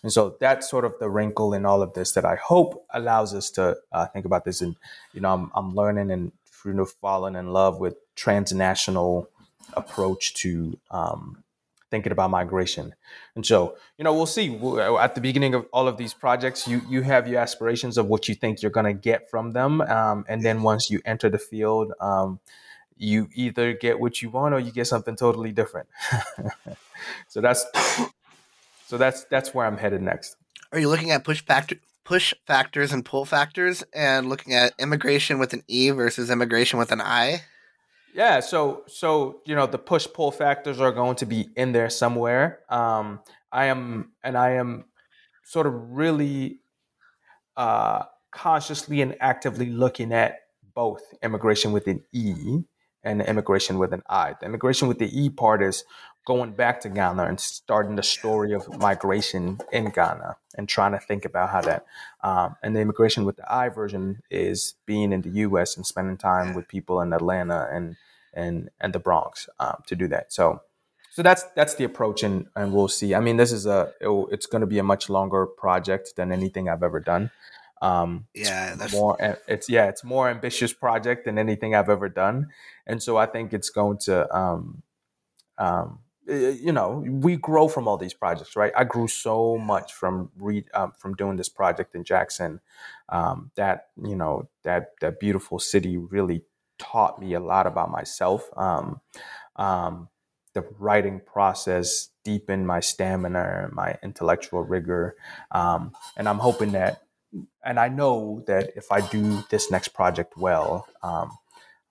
And 0.02 0.12
so 0.12 0.36
that's 0.40 0.68
sort 0.68 0.84
of 0.84 0.94
the 0.98 1.08
wrinkle 1.08 1.54
in 1.54 1.64
all 1.64 1.80
of 1.80 1.94
this 1.94 2.12
that 2.12 2.24
I 2.24 2.34
hope 2.36 2.84
allows 2.92 3.34
us 3.34 3.50
to 3.52 3.76
uh, 3.92 4.06
think 4.06 4.24
about 4.24 4.44
this. 4.44 4.60
And, 4.60 4.74
you 5.12 5.20
know, 5.20 5.32
I'm, 5.32 5.50
I'm 5.54 5.74
learning 5.74 6.10
and 6.10 6.32
you 6.64 6.72
know, 6.72 6.84
falling 6.84 7.36
in 7.36 7.52
love 7.52 7.78
with 7.78 7.96
transnational 8.16 9.28
approach 9.74 10.34
to 10.34 10.78
um, 10.90 11.42
thinking 11.90 12.12
about 12.12 12.30
migration. 12.30 12.94
And 13.36 13.44
so, 13.44 13.76
you 13.98 14.04
know, 14.04 14.12
we'll 14.14 14.26
see. 14.26 14.58
At 14.98 15.14
the 15.14 15.20
beginning 15.20 15.54
of 15.54 15.66
all 15.72 15.86
of 15.86 15.96
these 15.96 16.14
projects, 16.14 16.66
you 16.66 16.82
you 16.88 17.02
have 17.02 17.28
your 17.28 17.40
aspirations 17.40 17.98
of 17.98 18.06
what 18.06 18.28
you 18.28 18.34
think 18.34 18.62
you're 18.62 18.70
going 18.70 18.86
to 18.86 19.00
get 19.10 19.30
from 19.30 19.52
them, 19.52 19.80
um, 19.82 20.24
and 20.28 20.42
then 20.42 20.62
once 20.62 20.90
you 20.90 21.00
enter 21.04 21.28
the 21.28 21.38
field, 21.38 21.92
um, 22.00 22.40
you 22.97 23.28
either 23.34 23.72
get 23.72 24.01
what 24.01 24.22
you 24.22 24.30
want 24.30 24.55
or 24.55 24.61
you 24.61 24.72
get 24.72 24.86
something 24.86 25.16
totally 25.16 25.53
different. 25.53 25.88
so 27.28 27.40
that's 27.40 27.64
so 28.86 28.99
that's 28.99 29.24
that's 29.24 29.55
where 29.55 29.66
I'm 29.66 29.78
headed 29.78 30.03
next. 30.03 30.36
Are 30.72 30.78
you 30.78 30.88
looking 30.88 31.11
at 31.11 31.24
push 31.24 31.43
factor 31.43 31.76
push 32.05 32.34
factors 32.47 32.93
and 32.93 33.05
pull 33.05 33.24
factors 33.24 33.84
and 33.95 34.28
looking 34.28 34.55
at 34.55 34.72
immigration 34.78 35.38
with 35.38 35.53
an 35.53 35.62
E 35.68 35.90
versus 35.90 36.30
immigration 36.30 36.78
with 36.78 36.93
an 36.93 37.01
I? 37.01 37.43
Yeah, 38.14 38.40
so 38.40 38.82
so 38.86 39.40
you 39.47 39.55
know 39.55 39.66
the 39.66 39.78
push 39.78 40.07
pull 40.12 40.30
factors 40.30 40.80
are 40.80 40.93
going 40.93 41.16
to 41.16 41.26
be 41.26 41.49
in 41.57 41.72
there 41.72 41.90
somewhere. 41.90 42.61
Um, 42.68 43.20
I 43.51 43.66
am 43.66 44.12
and 44.22 44.36
I 44.36 44.53
am 44.53 44.84
sort 45.45 45.66
of 45.66 45.74
really 45.74 46.61
uh, 47.57 48.05
consciously 48.30 49.01
and 49.01 49.16
actively 49.20 49.66
looking 49.66 50.12
at 50.12 50.40
both 50.74 51.03
immigration 51.22 51.72
with 51.72 51.86
an 51.86 52.03
E 52.12 52.62
and 53.05 53.22
immigration 53.22 53.78
with 53.78 53.92
an 53.92 54.03
I. 54.09 54.34
The 54.38 54.46
immigration 54.46 54.88
with 54.88 54.98
the 54.98 55.11
E 55.18 55.28
part 55.30 55.62
is 55.62 55.84
going 56.24 56.53
back 56.53 56.80
to 56.80 56.88
Ghana 56.88 57.24
and 57.24 57.40
starting 57.40 57.96
the 57.96 58.03
story 58.03 58.53
of 58.53 58.68
migration 58.78 59.59
in 59.72 59.90
Ghana 59.90 60.36
and 60.57 60.68
trying 60.68 60.92
to 60.92 60.98
think 60.98 61.24
about 61.24 61.50
how 61.50 61.62
that. 61.62 61.84
Um, 62.22 62.57
and 62.62 62.76
the 62.76 62.80
immigration 62.80 63.24
with 63.24 63.36
the 63.36 63.53
I 63.53 63.68
version 63.68 64.22
is 64.30 64.74
being 64.86 65.12
in 65.12 65.22
the 65.22 65.30
U.S. 65.30 65.76
and 65.76 65.86
spending 65.86 66.16
time 66.16 66.55
with 66.55 66.68
people 66.68 67.00
in 67.00 67.12
Atlanta 67.12 67.68
and 67.72 67.96
and 68.34 68.70
and 68.80 68.92
the 68.92 68.98
Bronx 68.98 69.48
um, 69.61 69.82
to 69.86 69.96
do 69.96 70.09
that. 70.09 70.32
So. 70.32 70.61
So 71.14 71.22
that's 71.22 71.42
that's 71.55 71.74
the 71.74 71.84
approach, 71.84 72.22
and, 72.22 72.46
and 72.57 72.72
we'll 72.72 72.88
see. 72.88 73.14
I 73.14 73.20
mean, 73.20 73.36
this 73.36 73.53
is 73.53 73.66
a 73.66 73.92
it, 74.00 74.09
it's 74.30 74.46
going 74.46 74.62
to 74.62 74.66
be 74.66 74.78
a 74.78 74.82
much 74.82 75.11
longer 75.11 75.44
project 75.44 76.16
than 76.16 76.32
anything 76.32 76.70
I've 76.70 76.82
ever 76.82 77.00
done. 77.00 77.30
Um, 77.82 78.26
yeah, 78.32 78.76
it's 78.80 78.92
more. 78.94 79.16
It's 79.48 79.68
yeah, 79.68 79.88
it's 79.88 80.04
more 80.04 80.30
ambitious 80.30 80.72
project 80.72 81.24
than 81.24 81.36
anything 81.36 81.74
I've 81.74 81.90
ever 81.90 82.08
done, 82.08 82.48
and 82.86 83.02
so 83.02 83.16
I 83.16 83.26
think 83.26 83.52
it's 83.52 83.70
going 83.70 83.98
to 84.04 84.34
um, 84.34 84.84
um, 85.58 85.98
you 86.26 86.70
know 86.70 87.02
we 87.04 87.36
grow 87.36 87.66
from 87.66 87.88
all 87.88 87.96
these 87.96 88.14
projects 88.14 88.54
right? 88.54 88.72
I 88.76 88.84
grew 88.84 89.08
so 89.08 89.58
much 89.58 89.92
from 89.92 90.30
read 90.36 90.64
um, 90.74 90.92
from 90.96 91.14
doing 91.14 91.36
this 91.36 91.48
project 91.48 91.96
in 91.96 92.04
jackson 92.04 92.60
um, 93.08 93.50
that 93.56 93.88
you 94.00 94.14
know 94.14 94.48
that 94.62 94.92
that 95.00 95.18
beautiful 95.18 95.58
city 95.58 95.96
really 95.96 96.42
taught 96.78 97.20
me 97.20 97.34
a 97.34 97.40
lot 97.40 97.66
about 97.66 97.90
myself. 97.90 98.48
Um, 98.56 99.00
um 99.56 100.08
the 100.54 100.64
writing 100.78 101.20
process 101.24 102.10
deepened 102.24 102.66
my 102.66 102.78
stamina 102.78 103.68
my 103.72 103.96
intellectual 104.02 104.62
rigor. 104.62 105.16
Um, 105.50 105.92
and 106.16 106.28
i'm 106.28 106.38
hoping 106.38 106.72
that 106.72 107.02
and 107.64 107.78
i 107.78 107.88
know 107.88 108.42
that 108.46 108.70
if 108.76 108.90
i 108.92 109.00
do 109.00 109.42
this 109.50 109.70
next 109.70 109.88
project 109.88 110.36
well 110.36 110.86
um, 111.02 111.30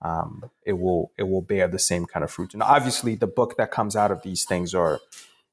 um, 0.02 0.50
it 0.66 0.74
will 0.74 1.12
it 1.16 1.22
will 1.24 1.42
bear 1.42 1.68
the 1.68 1.78
same 1.78 2.06
kind 2.06 2.24
of 2.24 2.30
fruit. 2.30 2.54
And 2.54 2.62
obviously, 2.62 3.14
the 3.14 3.26
book 3.26 3.56
that 3.56 3.70
comes 3.70 3.96
out 3.96 4.10
of 4.10 4.22
these 4.22 4.44
things 4.44 4.74
are 4.74 5.00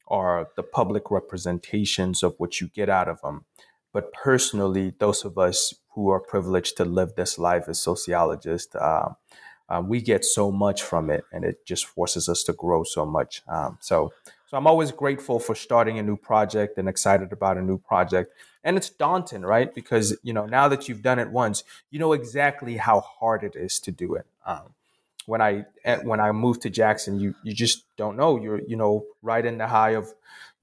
are 0.08 0.50
the 0.56 0.64
public 0.64 1.12
representations 1.12 2.24
of 2.24 2.34
what 2.40 2.60
you 2.60 2.68
get 2.68 2.90
out 2.90 3.08
of 3.08 3.22
them. 3.22 3.46
But 3.94 4.12
personally, 4.12 4.94
those 5.00 5.24
of 5.24 5.38
us 5.38 5.76
who 5.94 6.10
are 6.10 6.20
privileged 6.20 6.78
to 6.78 6.86
live 6.86 7.14
this 7.16 7.38
life 7.38 7.66
as 7.68 7.82
sociologists, 7.82 8.76
uh, 8.76 9.14
uh, 9.70 9.84
we 9.86 10.02
get 10.02 10.26
so 10.26 10.52
much 10.52 10.82
from 10.82 11.12
it, 11.12 11.26
and 11.32 11.46
it 11.46 11.64
just 11.66 11.86
forces 11.86 12.28
us 12.28 12.44
to 12.44 12.54
grow 12.54 12.84
so 12.84 13.06
much. 13.06 13.44
Um, 13.48 13.78
so, 13.82 14.12
so 14.50 14.58
I'm 14.58 14.66
always 14.66 14.92
grateful 14.92 15.40
for 15.40 15.54
starting 15.54 16.00
a 16.00 16.04
new 16.04 16.18
project 16.18 16.80
and 16.80 16.90
excited 16.90 17.32
about 17.32 17.58
a 17.58 17.62
new 17.62 17.78
project. 17.78 18.34
And 18.64 18.78
it's 18.78 18.90
daunting 18.90 19.44
right? 19.44 19.74
Because 19.74 20.18
you 20.24 20.34
know 20.34 20.46
now 20.48 20.68
that 20.68 20.90
you've 20.90 21.04
done 21.04 21.20
it 21.20 21.30
once 21.30 21.64
you 21.92 22.00
know 22.00 22.14
exactly 22.14 22.78
how 22.78 23.02
hard 23.02 23.44
it 23.44 23.56
is 23.56 23.80
to 23.82 23.92
do 23.92 24.16
it. 24.16 24.26
Um, 24.46 24.74
when 25.28 25.42
i 25.42 25.64
eh, 25.86 25.98
when 25.98 26.20
i 26.20 26.32
moved 26.32 26.64
to 26.64 26.72
jackson 26.72 27.20
you 27.20 27.36
you 27.44 27.54
just 27.54 27.84
don't 27.96 28.18
know. 28.18 28.42
You're 28.42 28.62
you 28.62 28.76
know 28.76 29.06
right 29.22 29.46
in 29.46 29.60
the 29.60 29.68
high 29.68 29.92
of 29.92 30.12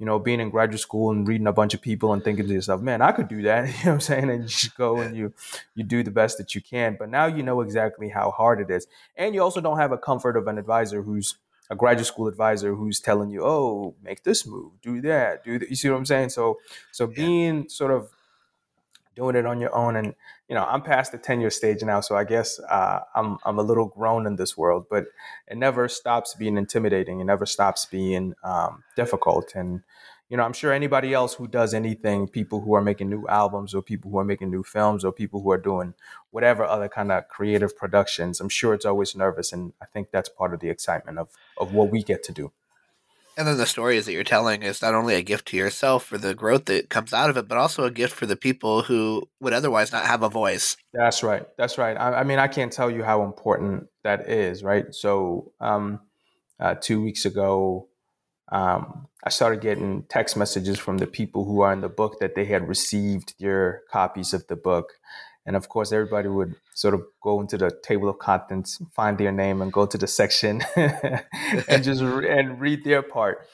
you 0.01 0.05
know 0.05 0.19
being 0.19 0.41
in 0.41 0.51
graduate 0.51 0.81
school 0.81 1.13
and 1.13 1.27
reading 1.27 1.47
a 1.47 1.53
bunch 1.53 1.73
of 1.73 1.81
people 1.81 2.13
and 2.13 2.23
thinking 2.25 2.49
to 2.49 2.53
yourself 2.53 2.83
man 2.83 3.01
i 3.01 3.13
could 3.13 3.29
do 3.29 3.43
that. 3.43 3.67
You 3.67 3.73
know 3.73 3.79
what 3.83 3.95
i'm 3.95 4.01
saying? 4.01 4.31
And 4.31 4.43
you 4.43 4.49
just 4.49 4.77
go 4.77 4.99
and 4.99 5.17
you 5.17 5.33
you 5.77 5.85
do 5.85 6.03
the 6.03 6.11
best 6.11 6.39
that 6.39 6.57
you 6.57 6.61
can. 6.61 6.97
But 6.99 7.09
now 7.09 7.27
you 7.27 7.45
know 7.45 7.61
exactly 7.61 8.09
how 8.09 8.33
hard 8.33 8.61
it 8.61 8.71
is. 8.71 8.89
And 9.17 9.35
you 9.35 9.43
also 9.43 9.61
don't 9.61 9.79
have 9.79 9.93
a 9.93 9.99
comfort 9.99 10.37
of 10.37 10.49
an 10.49 10.59
advisor 10.59 11.03
who's 11.03 11.37
a 11.71 11.77
graduate 11.77 12.07
school 12.07 12.29
advisor 12.29 12.75
who's 12.75 13.01
telling 13.01 13.31
you, 13.31 13.45
"Oh, 13.45 13.95
make 14.03 14.23
this 14.25 14.47
move, 14.47 14.81
do 14.83 15.01
that, 15.03 15.45
do 15.45 15.59
that." 15.59 15.69
You 15.71 15.77
see 15.77 15.89
what 15.91 15.97
I'm 15.97 16.07
saying? 16.07 16.31
So, 16.31 16.59
so 16.93 17.07
being 17.07 17.69
sort 17.69 17.91
of 17.91 18.11
doing 19.15 19.35
it 19.35 19.47
on 19.47 19.61
your 19.61 19.75
own, 19.75 19.97
and 19.97 20.15
you 20.49 20.55
know, 20.55 20.65
I'm 20.65 20.83
past 20.83 21.11
the 21.13 21.19
tenure 21.19 21.51
stage 21.51 21.83
now, 21.83 22.01
so 22.01 22.17
I 22.17 22.25
guess 22.25 22.61
uh, 22.61 23.01
I'm 23.15 23.39
I'm 23.45 23.59
a 23.59 23.63
little 23.63 23.87
grown 23.87 24.27
in 24.27 24.37
this 24.37 24.57
world, 24.57 24.87
but 24.91 25.07
it 25.49 25.57
never 25.57 25.89
stops 25.89 26.35
being 26.35 26.57
intimidating. 26.57 27.21
It 27.21 27.25
never 27.25 27.47
stops 27.47 27.87
being 27.87 28.35
um, 28.45 28.85
difficult, 28.95 29.55
and 29.55 29.83
you 30.29 30.37
know, 30.37 30.43
I'm 30.43 30.53
sure 30.53 30.73
anybody 30.73 31.15
else 31.15 31.35
who 31.35 31.47
does 31.47 31.73
anything, 31.73 32.27
people 32.27 32.61
who 32.61 32.75
are 32.75 32.83
making 32.83 33.09
new 33.09 33.27
albums 33.29 33.75
or 33.75 33.83
people 33.83 34.11
who 34.11 34.19
are 34.19 34.25
making 34.25 34.51
new 34.51 34.65
films 34.65 35.05
or 35.05 35.13
people 35.13 35.43
who 35.43 35.51
are 35.53 35.59
doing 35.59 35.95
whatever 36.31 36.65
other 36.65 36.89
kind 36.89 37.13
of 37.13 37.29
creative 37.29 37.77
productions, 37.77 38.41
I'm 38.41 38.49
sure 38.49 38.75
it's 38.75 38.85
always 38.85 39.15
nervous. 39.15 39.53
And 39.53 39.73
I 39.81 39.87
think 39.87 40.11
that's 40.11 40.29
part 40.29 40.53
of 40.53 40.61
the 40.61 40.69
excitement 40.69 41.19
of, 41.19 41.29
of 41.59 41.73
what 41.73 41.91
we 41.91 42.03
get 42.03 42.25
to 42.25 42.33
do. 42.33 42.53
And 43.39 43.47
then 43.47 43.59
the 43.59 43.67
stories 43.67 44.07
that 44.07 44.13
you're 44.13 44.25
telling 44.25 44.63
is 44.63 44.81
not 44.81 44.95
only 44.95 45.15
a 45.15 45.23
gift 45.23 45.49
to 45.49 45.59
yourself 45.59 46.05
for 46.05 46.17
the 46.17 46.35
growth 46.35 46.65
that 46.65 46.89
comes 46.89 47.13
out 47.13 47.29
of 47.29 47.37
it, 47.37 47.47
but 47.47 47.59
also 47.59 47.85
a 47.85 47.91
gift 47.91 48.15
for 48.15 48.25
the 48.25 48.35
people 48.35 48.83
who 48.83 49.29
would 49.41 49.53
otherwise 49.53 49.93
not 49.93 50.07
have 50.07 50.23
a 50.23 50.31
voice. 50.31 50.77
That's 50.95 51.23
right. 51.23 51.47
That's 51.59 51.77
right. 51.77 51.99
I, 51.99 52.21
I 52.21 52.25
mean, 52.25 52.39
I 52.39 52.49
can't 52.49 52.73
tell 52.73 52.91
you 52.91 53.05
how 53.05 53.25
important 53.25 53.89
that 54.05 54.31
is, 54.31 54.63
right? 54.63 54.93
So, 54.95 55.53
um, 55.61 56.01
uh, 56.59 56.77
two 56.81 57.03
weeks 57.03 57.27
ago, 57.27 57.89
um, 58.51 59.09
I 59.25 59.31
started 59.31 59.61
getting 59.61 60.05
text 60.05 60.37
messages 60.37 60.79
from 60.79 60.99
the 60.99 61.07
people 61.07 61.45
who 61.45 61.61
are 61.61 61.73
in 61.73 61.81
the 61.81 61.89
book 61.89 62.21
that 62.21 62.35
they 62.35 62.45
had 62.45 62.69
received 62.69 63.35
their 63.41 63.83
copies 63.91 64.33
of 64.33 64.47
the 64.47 64.57
book. 64.57 64.93
And 65.45 65.57
of 65.57 65.69
course, 65.69 65.93
everybody 65.93 66.29
would 66.29 66.55
sort 66.75 66.95
of 66.95 67.05
go 67.23 67.41
into 67.41 67.59
the 67.59 67.71
table 67.83 68.09
of 68.09 68.19
contents, 68.19 68.81
find 68.95 69.19
their 69.19 69.33
name, 69.33 69.63
and 69.63 69.73
go 69.73 69.87
to 69.87 69.99
the 69.99 70.07
section 70.07 70.63
and 70.77 71.83
just 71.83 72.03
re- 72.03 72.29
and 72.29 72.61
read 72.61 72.85
their 72.85 73.03
part. 73.03 73.47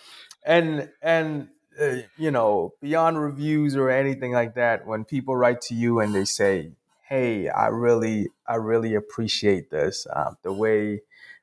And 0.45 0.91
and 1.03 1.49
uh, 1.81 1.99
you 2.19 2.31
know, 2.31 2.75
beyond 2.81 3.21
reviews 3.21 3.77
or 3.77 3.91
anything 3.91 4.33
like 4.33 4.55
that, 4.55 4.87
when 4.87 5.05
people 5.05 5.37
write 5.37 5.61
to 5.63 5.75
you 5.75 6.01
and 6.01 6.15
they 6.15 6.25
say, 6.25 6.73
"Hey, 7.09 7.49
I 7.49 7.69
really, 7.69 8.29
I 8.47 8.57
really 8.57 8.95
appreciate 8.95 9.71
this. 9.71 10.07
Um, 10.15 10.37
the 10.43 10.53
way, 10.53 11.03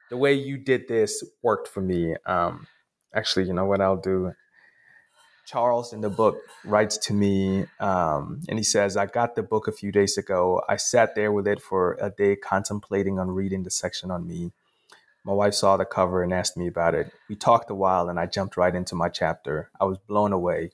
the 0.10 0.18
way 0.18 0.34
you 0.34 0.58
did 0.58 0.88
this 0.88 1.24
worked 1.41 1.68
for 1.68 1.82
me." 1.82 2.16
Um, 2.26 2.68
actually, 3.14 3.45
you 3.45 3.53
know 3.53 3.66
what 3.66 3.82
I'll 3.82 3.97
do? 3.97 4.34
Charles 5.45 5.93
in 5.93 6.01
the 6.01 6.10
book 6.10 6.38
writes 6.64 6.95
to 6.97 7.14
me 7.14 7.66
um, 7.80 8.41
and 8.47 8.60
he 8.60 8.64
says, 8.64 8.95
I 8.95 9.07
got 9.07 9.36
the 9.36 9.41
book 9.41 9.68
a 9.68 9.72
few 9.72 9.91
days 9.91 10.16
ago. 10.16 10.62
I 10.70 10.76
sat 10.76 11.16
there 11.16 11.32
with 11.32 11.47
it 11.47 11.60
for 11.60 11.97
a 11.99 12.12
day 12.12 12.36
contemplating 12.36 13.18
on 13.18 13.32
reading 13.32 13.64
the 13.64 13.72
section 13.72 14.12
on 14.12 14.28
me. 14.28 14.51
My 15.26 15.34
wife 15.34 15.55
saw 15.55 15.76
the 15.76 15.86
cover 15.86 16.22
and 16.22 16.32
asked 16.32 16.55
me 16.55 16.68
about 16.68 16.93
it. 16.93 17.12
We 17.28 17.36
talked 17.36 17.72
a 17.72 17.76
while 17.76 18.10
and 18.10 18.20
I 18.20 18.28
jumped 18.28 18.57
right 18.57 18.76
into 18.76 18.93
my 18.93 19.10
chapter. 19.10 19.72
I 19.82 19.86
was 19.86 19.97
blown 19.97 20.34
away. 20.34 20.70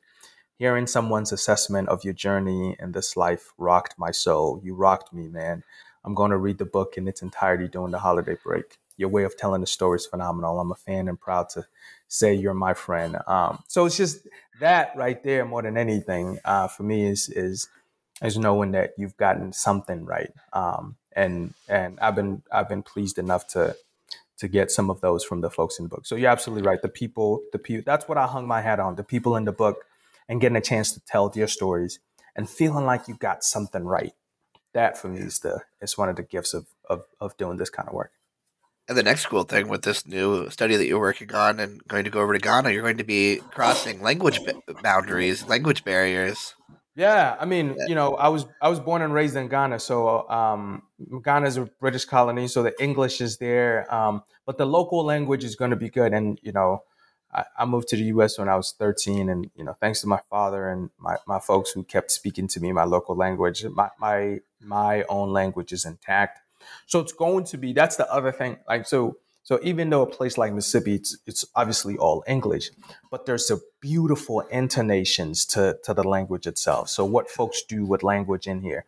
Hearing 0.58 0.88
someone's 0.88 1.32
assessment 1.32 1.88
of 1.88 2.04
your 2.04 2.14
journey 2.14 2.76
in 2.80 2.92
this 2.92 3.16
life 3.16 3.54
rocked 3.58 3.96
my 3.98 4.12
soul. 4.12 4.60
You 4.62 4.76
rocked 4.76 5.14
me, 5.14 5.28
man. 5.30 5.64
I'm 6.04 6.14
going 6.14 6.32
to 6.32 6.38
read 6.38 6.58
the 6.58 6.66
book 6.66 6.96
in 6.98 7.08
its 7.08 7.22
entirety 7.22 7.68
during 7.68 7.92
the 7.92 8.00
holiday 8.00 8.36
break. 8.44 8.78
Your 8.98 9.10
way 9.10 9.24
of 9.24 9.36
telling 9.38 9.62
the 9.62 9.68
story 9.68 9.98
is 9.98 10.06
phenomenal. 10.06 10.60
I'm 10.60 10.72
a 10.72 10.76
fan 10.76 11.08
and 11.08 11.20
proud 11.20 11.50
to 11.50 11.66
say 12.08 12.34
you're 12.34 12.54
my 12.54 12.74
friend. 12.74 13.18
Um, 13.28 13.64
so 13.68 13.86
it's 13.86 13.98
just 13.98 14.28
that 14.60 14.92
right 14.96 15.22
there, 15.24 15.46
more 15.46 15.62
than 15.62 15.78
anything, 15.78 16.40
uh, 16.46 16.68
for 16.68 16.84
me 16.84 17.06
is 17.06 17.30
is 17.30 17.68
is 18.24 18.38
knowing 18.38 18.72
that 18.72 18.94
you've 18.98 19.18
gotten 19.18 19.54
something 19.54 20.06
right. 20.06 20.32
Um, 20.54 20.96
and 21.14 21.54
and 21.68 22.00
I've 22.00 22.16
been 22.16 22.44
I've 22.52 22.70
been 22.70 22.84
pleased 22.84 23.18
enough 23.18 23.48
to 23.50 23.76
to 24.38 24.48
get 24.48 24.72
some 24.72 24.90
of 24.90 25.02
those 25.02 25.24
from 25.24 25.42
the 25.42 25.50
folks 25.50 25.80
in 25.80 25.86
the 25.86 25.90
book. 25.90 26.06
So 26.06 26.16
you're 26.16 26.30
absolutely 26.30 26.68
right. 26.68 26.82
The 26.82 26.90
people, 26.90 27.42
the 27.52 27.60
people. 27.60 27.84
That's 27.86 28.08
what 28.08 28.18
I 28.18 28.28
hung 28.28 28.48
my 28.48 28.62
hat 28.62 28.80
on. 28.80 28.96
The 28.96 29.04
people 29.04 29.36
in 29.36 29.46
the 29.46 29.52
book, 29.52 29.86
and 30.28 30.42
getting 30.42 30.58
a 30.58 30.62
chance 30.62 30.92
to 30.94 31.00
tell 31.00 31.30
their 31.30 31.48
stories 31.48 32.00
and 32.36 32.50
feeling 32.50 32.86
like 32.86 33.08
you 33.08 33.16
got 33.16 33.44
something 33.44 33.86
right. 33.86 34.14
That 34.74 34.98
for 34.98 35.08
me 35.08 35.20
is 35.20 35.40
the 35.40 35.62
is 35.82 35.98
one 35.98 36.10
of 36.10 36.18
the 36.18 36.24
gifts 36.24 36.54
of 36.54 36.68
of 36.90 37.06
of 37.22 37.38
doing 37.38 37.58
this 37.58 37.70
kind 37.70 37.88
of 37.88 37.94
work. 37.94 38.12
And 38.88 38.98
the 38.98 39.04
next 39.04 39.26
cool 39.26 39.44
thing 39.44 39.68
with 39.68 39.82
this 39.82 40.06
new 40.06 40.50
study 40.52 40.76
that 40.76 40.86
you're 40.86 41.00
working 41.00 41.34
on 41.34 41.60
and 41.60 41.86
going 41.88 42.04
to 42.04 42.12
go 42.12 42.22
over 42.22 42.34
to 42.34 42.40
Ghana, 42.40 42.70
you're 42.70 42.84
going 42.84 42.98
to 42.98 43.04
be 43.04 43.38
crossing 43.50 44.02
language 44.02 44.40
boundaries, 44.84 45.48
language 45.48 45.84
barriers. 45.84 46.54
Yeah, 46.96 47.36
I 47.40 47.46
mean, 47.46 47.76
you 47.88 47.96
know, 47.96 48.16
I 48.16 48.30
was 48.30 48.46
I 48.62 48.70
was 48.70 48.80
born 48.80 49.02
and 49.02 49.14
raised 49.14 49.36
in 49.36 49.50
Ghana, 49.50 49.80
so 49.80 50.30
um, 50.30 50.84
Ghana 51.24 51.48
is 51.48 51.58
a 51.58 51.66
British 51.66 52.06
colony, 52.06 52.48
so 52.48 52.64
the 52.64 52.74
English 52.82 53.20
is 53.20 53.38
there, 53.38 53.94
um, 53.94 54.24
but 54.46 54.58
the 54.58 54.66
local 54.66 55.04
language 55.04 55.44
is 55.44 55.58
going 55.58 55.72
to 55.72 55.76
be 55.76 55.90
good. 55.90 56.14
And 56.14 56.40
you 56.42 56.54
know, 56.54 56.84
I, 57.34 57.44
I, 57.60 57.66
moved 57.66 57.90
to 57.90 57.98
the 57.98 58.04
U.S. 58.04 58.38
when 58.38 58.48
I 58.48 58.56
was 58.56 58.74
13, 58.80 59.28
and 59.28 59.52
you 59.58 59.66
know, 59.66 59.76
thanks 59.82 60.00
to 60.02 60.08
my 60.08 60.22
father 60.30 60.70
and 60.70 60.90
my, 60.98 61.18
my 61.28 61.40
folks 61.40 61.72
who 61.72 61.84
kept 61.84 62.12
speaking 62.12 62.48
to 62.50 62.62
me 62.62 62.72
my 62.72 62.86
local 62.86 63.16
language, 63.16 63.66
my 63.66 63.90
my 64.00 64.40
my 64.62 65.04
own 65.10 65.34
language 65.34 65.74
is 65.74 65.84
intact. 65.84 66.40
So 66.86 67.00
it's 67.00 67.14
going 67.14 67.46
to 67.46 67.58
be 67.58 67.74
that's 67.74 67.96
the 67.96 68.12
other 68.12 68.32
thing. 68.32 68.58
Like 68.68 68.88
so 68.88 69.18
so 69.46 69.60
even 69.62 69.92
though 69.92 70.02
a 70.02 70.08
place 70.08 70.40
like 70.40 70.54
Mississippi, 70.54 70.96
it's 70.96 71.18
it's 71.28 71.46
obviously 71.56 71.98
all 71.98 72.24
English, 72.28 72.72
but 73.12 73.28
there's 73.28 73.52
a 73.52 73.60
beautiful 73.80 74.42
intonations 74.52 75.46
to 75.48 75.78
to 75.84 75.94
the 75.94 76.04
language 76.04 76.48
itself. 76.48 76.90
So 76.90 77.06
what 77.06 77.30
folks 77.30 77.62
do 77.62 77.86
with 77.86 78.02
language 78.02 78.48
in 78.48 78.62
here, 78.62 78.86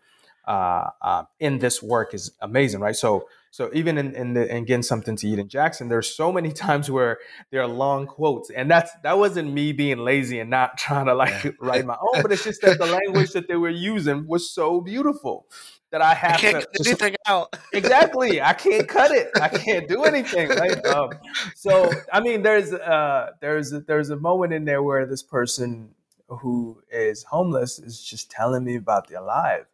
uh, 0.47 0.89
uh, 0.99 1.23
in 1.39 1.59
this 1.59 1.83
work 1.83 2.15
is 2.15 2.31
amazing, 2.41 2.79
right? 2.79 2.95
So 2.95 3.27
so 3.51 3.69
even 3.73 3.99
in, 3.99 4.15
in 4.15 4.33
the 4.33 4.55
in 4.55 4.65
getting 4.65 4.81
something 4.81 5.15
to 5.17 5.27
eat 5.27 5.37
in 5.37 5.47
Jackson, 5.47 5.89
there's 5.89 6.13
so 6.15 6.31
many 6.31 6.51
times 6.65 6.89
where 6.89 7.19
there 7.51 7.61
are 7.61 7.67
long 7.67 8.07
quotes, 8.07 8.49
and 8.49 8.69
that's 8.69 8.91
that 9.03 9.19
wasn't 9.19 9.53
me 9.53 9.73
being 9.73 9.99
lazy 9.99 10.39
and 10.39 10.49
not 10.49 10.77
trying 10.79 11.05
to 11.05 11.13
like 11.13 11.55
write 11.61 11.85
my 11.85 11.97
own, 12.01 12.23
but 12.23 12.31
it's 12.31 12.43
just 12.43 12.61
that 12.63 12.79
the 12.79 12.85
language 13.05 13.31
that 13.33 13.47
they 13.47 13.57
were 13.57 13.69
using 13.69 14.27
was 14.27 14.49
so 14.49 14.81
beautiful 14.81 15.45
that 15.91 16.01
I 16.01 16.13
have 16.13 16.35
I 16.35 16.37
can't 16.37 16.61
to 16.61 16.67
cut 16.77 16.87
anything 16.87 17.15
out. 17.25 17.55
exactly. 17.73 18.41
I 18.41 18.53
can't 18.53 18.87
cut 18.87 19.11
it. 19.11 19.29
I 19.41 19.47
can't 19.49 19.87
do 19.87 20.03
anything. 20.11 20.49
Right. 20.49 20.85
Um, 20.85 21.11
so 21.55 21.91
I 22.11 22.19
mean, 22.19 22.43
there's 22.43 22.73
uh, 22.73 23.31
there's 23.41 23.71
there's 23.71 24.09
a 24.09 24.17
moment 24.17 24.53
in 24.53 24.65
there 24.65 24.83
where 24.83 25.05
this 25.05 25.23
person 25.23 25.95
who 26.27 26.81
is 26.91 27.23
homeless 27.23 27.79
is 27.79 28.01
just 28.01 28.29
telling 28.29 28.63
me 28.65 28.75
about 28.75 29.07
their 29.07 29.21
life, 29.21 29.65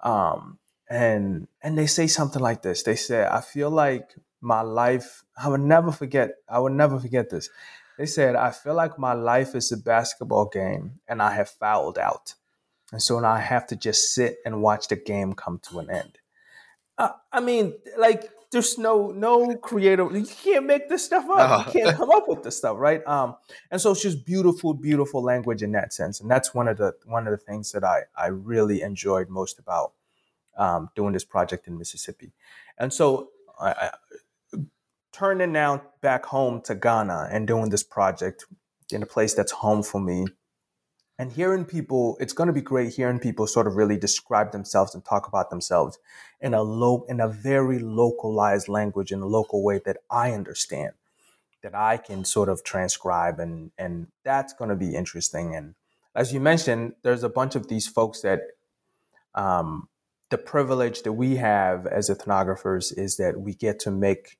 um, 0.00 0.58
and 0.88 1.48
and 1.62 1.76
they 1.76 1.86
say 1.86 2.06
something 2.06 2.42
like 2.42 2.62
this. 2.62 2.82
They 2.82 2.96
say, 2.96 3.26
"I 3.26 3.40
feel 3.40 3.70
like 3.70 4.14
my 4.40 4.60
life. 4.60 5.24
I 5.36 5.48
would 5.48 5.60
never 5.60 5.90
forget. 5.90 6.36
I 6.48 6.60
would 6.60 6.72
never 6.72 6.98
forget 7.00 7.30
this." 7.30 7.50
They 7.98 8.06
said, 8.06 8.36
"I 8.36 8.52
feel 8.52 8.74
like 8.74 8.96
my 8.96 9.12
life 9.12 9.56
is 9.56 9.72
a 9.72 9.76
basketball 9.76 10.46
game, 10.46 11.00
and 11.08 11.20
I 11.20 11.32
have 11.34 11.50
fouled 11.50 11.98
out." 11.98 12.34
And 12.92 13.02
so 13.02 13.18
now 13.20 13.32
I 13.32 13.40
have 13.40 13.66
to 13.68 13.76
just 13.76 14.14
sit 14.14 14.38
and 14.44 14.62
watch 14.62 14.88
the 14.88 14.96
game 14.96 15.34
come 15.34 15.60
to 15.70 15.78
an 15.78 15.90
end. 15.90 16.18
Uh, 16.96 17.10
I 17.32 17.40
mean, 17.40 17.74
like, 17.98 18.30
there's 18.50 18.78
no 18.78 19.10
no 19.10 19.56
creative. 19.56 20.10
You 20.14 20.24
can't 20.24 20.64
make 20.64 20.88
this 20.88 21.04
stuff 21.04 21.28
up. 21.28 21.66
You 21.66 21.72
can't 21.82 21.96
come 21.96 22.10
up 22.10 22.28
with 22.28 22.42
this 22.42 22.56
stuff, 22.56 22.78
right? 22.78 23.06
Um, 23.06 23.36
and 23.70 23.80
so 23.80 23.92
it's 23.92 24.02
just 24.02 24.24
beautiful, 24.24 24.72
beautiful 24.72 25.22
language 25.22 25.62
in 25.62 25.72
that 25.72 25.92
sense. 25.92 26.20
And 26.20 26.30
that's 26.30 26.54
one 26.54 26.66
of 26.66 26.78
the 26.78 26.94
one 27.04 27.26
of 27.26 27.30
the 27.30 27.44
things 27.44 27.72
that 27.72 27.84
I 27.84 28.04
I 28.16 28.28
really 28.28 28.80
enjoyed 28.80 29.28
most 29.28 29.58
about 29.58 29.92
um, 30.56 30.90
doing 30.96 31.12
this 31.12 31.24
project 31.24 31.68
in 31.68 31.78
Mississippi. 31.78 32.32
And 32.78 32.92
so 32.92 33.30
I, 33.60 33.70
I, 33.70 34.58
turning 35.12 35.52
now 35.52 35.82
back 36.00 36.26
home 36.26 36.60
to 36.62 36.74
Ghana 36.74 37.28
and 37.30 37.46
doing 37.46 37.70
this 37.70 37.82
project 37.82 38.46
in 38.90 39.02
a 39.02 39.06
place 39.06 39.34
that's 39.34 39.52
home 39.52 39.82
for 39.82 40.00
me 40.00 40.26
and 41.18 41.32
hearing 41.32 41.64
people 41.64 42.16
it's 42.20 42.32
going 42.32 42.46
to 42.46 42.52
be 42.52 42.60
great 42.60 42.94
hearing 42.94 43.18
people 43.18 43.46
sort 43.46 43.66
of 43.66 43.76
really 43.76 43.96
describe 43.96 44.52
themselves 44.52 44.94
and 44.94 45.04
talk 45.04 45.26
about 45.26 45.50
themselves 45.50 45.98
in 46.40 46.54
a 46.54 46.62
low 46.62 47.04
in 47.08 47.20
a 47.20 47.28
very 47.28 47.78
localized 47.78 48.68
language 48.68 49.12
in 49.12 49.20
a 49.20 49.26
local 49.26 49.62
way 49.62 49.80
that 49.84 49.98
i 50.10 50.32
understand 50.32 50.92
that 51.62 51.74
i 51.74 51.96
can 51.96 52.24
sort 52.24 52.48
of 52.48 52.62
transcribe 52.64 53.38
and 53.38 53.70
and 53.78 54.08
that's 54.24 54.52
going 54.52 54.70
to 54.70 54.76
be 54.76 54.94
interesting. 54.94 55.54
And 55.54 55.74
as 56.14 56.32
you 56.32 56.40
mentioned 56.40 56.94
there's 57.02 57.24
a 57.24 57.28
bunch 57.28 57.54
of 57.54 57.68
these 57.68 57.86
folks 57.86 58.22
that 58.22 58.40
um, 59.34 59.88
the 60.30 60.38
privilege 60.38 61.02
that 61.02 61.12
we 61.12 61.36
have 61.36 61.86
as 61.86 62.10
ethnographers 62.10 62.96
is 62.96 63.16
that 63.16 63.40
we 63.40 63.54
get 63.54 63.78
to 63.80 63.90
make 63.90 64.38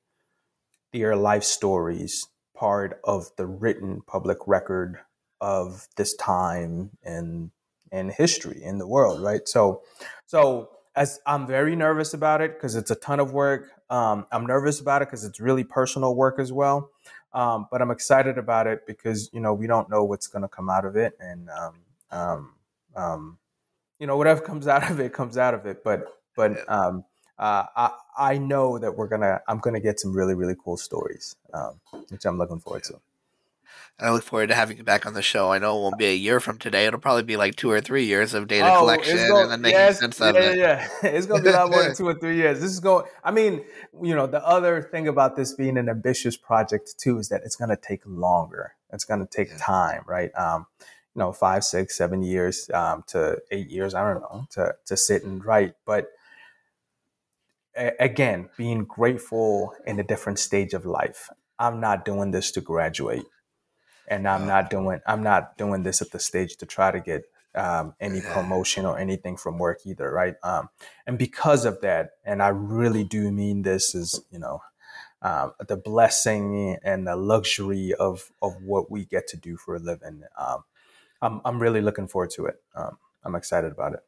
their 0.93 1.15
life 1.15 1.43
stories 1.43 2.27
part 2.55 2.99
of 3.03 3.27
the 3.37 3.45
written 3.45 4.01
public 4.05 4.37
record 4.47 4.99
of 5.41 5.87
this 5.95 6.15
time 6.15 6.91
and 7.03 7.51
in 7.91 8.09
history 8.09 8.61
in 8.63 8.77
the 8.77 8.87
world, 8.87 9.21
right? 9.21 9.47
So, 9.47 9.81
so 10.27 10.69
as 10.95 11.19
I'm 11.25 11.47
very 11.47 11.75
nervous 11.75 12.13
about 12.13 12.41
it 12.41 12.55
because 12.55 12.75
it's 12.75 12.91
a 12.91 12.95
ton 12.95 13.19
of 13.19 13.31
work. 13.31 13.71
Um, 13.89 14.25
I'm 14.31 14.45
nervous 14.45 14.79
about 14.79 15.01
it 15.01 15.07
because 15.07 15.23
it's 15.23 15.39
really 15.39 15.63
personal 15.63 16.15
work 16.15 16.39
as 16.39 16.51
well. 16.51 16.89
Um, 17.33 17.67
but 17.71 17.81
I'm 17.81 17.91
excited 17.91 18.37
about 18.37 18.67
it 18.67 18.85
because 18.87 19.29
you 19.31 19.39
know 19.39 19.53
we 19.53 19.67
don't 19.67 19.89
know 19.89 20.03
what's 20.03 20.27
going 20.27 20.41
to 20.41 20.47
come 20.47 20.69
out 20.69 20.83
of 20.83 20.95
it, 20.95 21.13
and 21.19 21.47
um, 21.49 21.75
um, 22.11 22.53
um, 22.95 23.37
you 23.99 24.07
know 24.07 24.17
whatever 24.17 24.41
comes 24.41 24.67
out 24.75 24.89
of 24.89 24.99
it 24.99 25.13
comes 25.13 25.37
out 25.37 25.53
of 25.53 25.65
it. 25.65 25.83
But 25.83 26.05
but 26.35 26.69
um, 26.69 27.05
uh, 27.37 27.65
I 27.75 27.91
I 28.17 28.37
know 28.39 28.79
that 28.79 28.97
we're 28.97 29.07
gonna 29.07 29.41
I'm 29.47 29.59
gonna 29.59 29.79
get 29.79 29.99
some 29.99 30.13
really 30.13 30.33
really 30.33 30.55
cool 30.61 30.77
stories, 30.77 31.35
um, 31.53 31.79
which 32.09 32.25
I'm 32.25 32.37
looking 32.37 32.59
forward 32.59 32.83
to. 32.85 32.99
I 34.01 34.11
look 34.11 34.23
forward 34.23 34.47
to 34.47 34.55
having 34.55 34.77
you 34.77 34.83
back 34.83 35.05
on 35.05 35.13
the 35.13 35.21
show. 35.21 35.51
I 35.51 35.59
know 35.59 35.77
it 35.77 35.81
won't 35.81 35.97
be 35.97 36.05
a 36.05 36.15
year 36.15 36.39
from 36.39 36.57
today. 36.57 36.85
It'll 36.85 36.99
probably 36.99 37.23
be 37.23 37.35
like 37.35 37.55
two 37.55 37.69
or 37.69 37.81
three 37.81 38.05
years 38.05 38.33
of 38.33 38.47
data 38.47 38.73
oh, 38.73 38.79
collection 38.79 39.17
gonna, 39.17 39.43
and 39.43 39.51
then 39.51 39.61
making 39.61 39.77
yes, 39.77 39.99
sense 39.99 40.19
yeah, 40.19 40.29
of 40.29 40.35
it. 40.35 40.57
Yeah, 40.57 40.87
it's 41.03 41.25
going 41.25 41.43
to 41.43 41.49
be 41.49 41.53
a 41.53 41.57
lot 41.57 41.69
more 41.69 41.83
than 41.83 41.95
two 41.97 42.07
or 42.07 42.13
three 42.13 42.37
years. 42.37 42.61
This 42.61 42.71
is 42.71 42.79
going, 42.79 43.05
I 43.23 43.31
mean, 43.31 43.61
you 44.01 44.15
know, 44.15 44.25
the 44.25 44.45
other 44.45 44.81
thing 44.81 45.09
about 45.09 45.35
this 45.35 45.53
being 45.53 45.77
an 45.77 45.89
ambitious 45.89 46.37
project 46.37 46.97
too 46.97 47.19
is 47.19 47.27
that 47.29 47.41
it's 47.43 47.57
going 47.57 47.69
to 47.69 47.75
take 47.75 48.01
longer. 48.05 48.73
It's 48.93 49.03
going 49.03 49.19
to 49.19 49.27
take 49.27 49.49
yeah. 49.49 49.57
time, 49.57 50.03
right? 50.07 50.31
Um, 50.33 50.67
you 50.79 51.19
know, 51.19 51.33
five, 51.33 51.65
six, 51.65 51.97
seven 51.97 52.23
years 52.23 52.69
um, 52.73 53.03
to 53.07 53.39
eight 53.51 53.69
years, 53.69 53.93
I 53.93 54.13
don't 54.13 54.21
know, 54.21 54.47
to, 54.51 54.75
to 54.85 54.95
sit 54.95 55.23
and 55.23 55.43
write. 55.43 55.73
But 55.85 56.07
again, 57.75 58.49
being 58.57 58.85
grateful 58.85 59.73
in 59.85 59.99
a 59.99 60.03
different 60.03 60.39
stage 60.39 60.73
of 60.73 60.85
life. 60.85 61.29
I'm 61.57 61.81
not 61.81 62.05
doing 62.05 62.31
this 62.31 62.51
to 62.51 62.61
graduate 62.61 63.25
and 64.09 64.27
I'm 64.27 64.47
not 64.47 64.69
doing 64.69 64.99
I'm 65.07 65.23
not 65.23 65.57
doing 65.57 65.83
this 65.83 66.01
at 66.01 66.11
the 66.11 66.19
stage 66.19 66.57
to 66.57 66.65
try 66.65 66.91
to 66.91 66.99
get 66.99 67.23
um, 67.55 67.95
any 67.99 68.21
promotion 68.21 68.85
or 68.85 68.97
anything 68.99 69.37
from 69.37 69.57
work 69.57 69.81
either, 69.85 70.11
right? 70.11 70.35
Um, 70.43 70.69
and 71.07 71.17
because 71.17 71.65
of 71.65 71.81
that, 71.81 72.11
and 72.25 72.43
I 72.43 72.49
really 72.49 73.03
do 73.03 73.31
mean 73.31 73.61
this 73.63 73.95
is 73.95 74.21
you 74.31 74.39
know 74.39 74.61
um, 75.21 75.53
the 75.67 75.77
blessing 75.77 76.77
and 76.83 77.07
the 77.07 77.15
luxury 77.15 77.93
of 77.95 78.31
of 78.41 78.61
what 78.63 78.91
we 78.91 79.05
get 79.05 79.27
to 79.29 79.37
do 79.37 79.57
for 79.57 79.75
a 79.75 79.79
living. 79.79 80.23
Um, 80.37 80.63
I'm 81.21 81.41
I'm 81.45 81.59
really 81.61 81.81
looking 81.81 82.07
forward 82.07 82.31
to 82.31 82.47
it. 82.47 82.61
Um, 82.75 82.97
I'm 83.23 83.35
excited 83.35 83.71
about 83.71 83.93
it. 83.93 83.99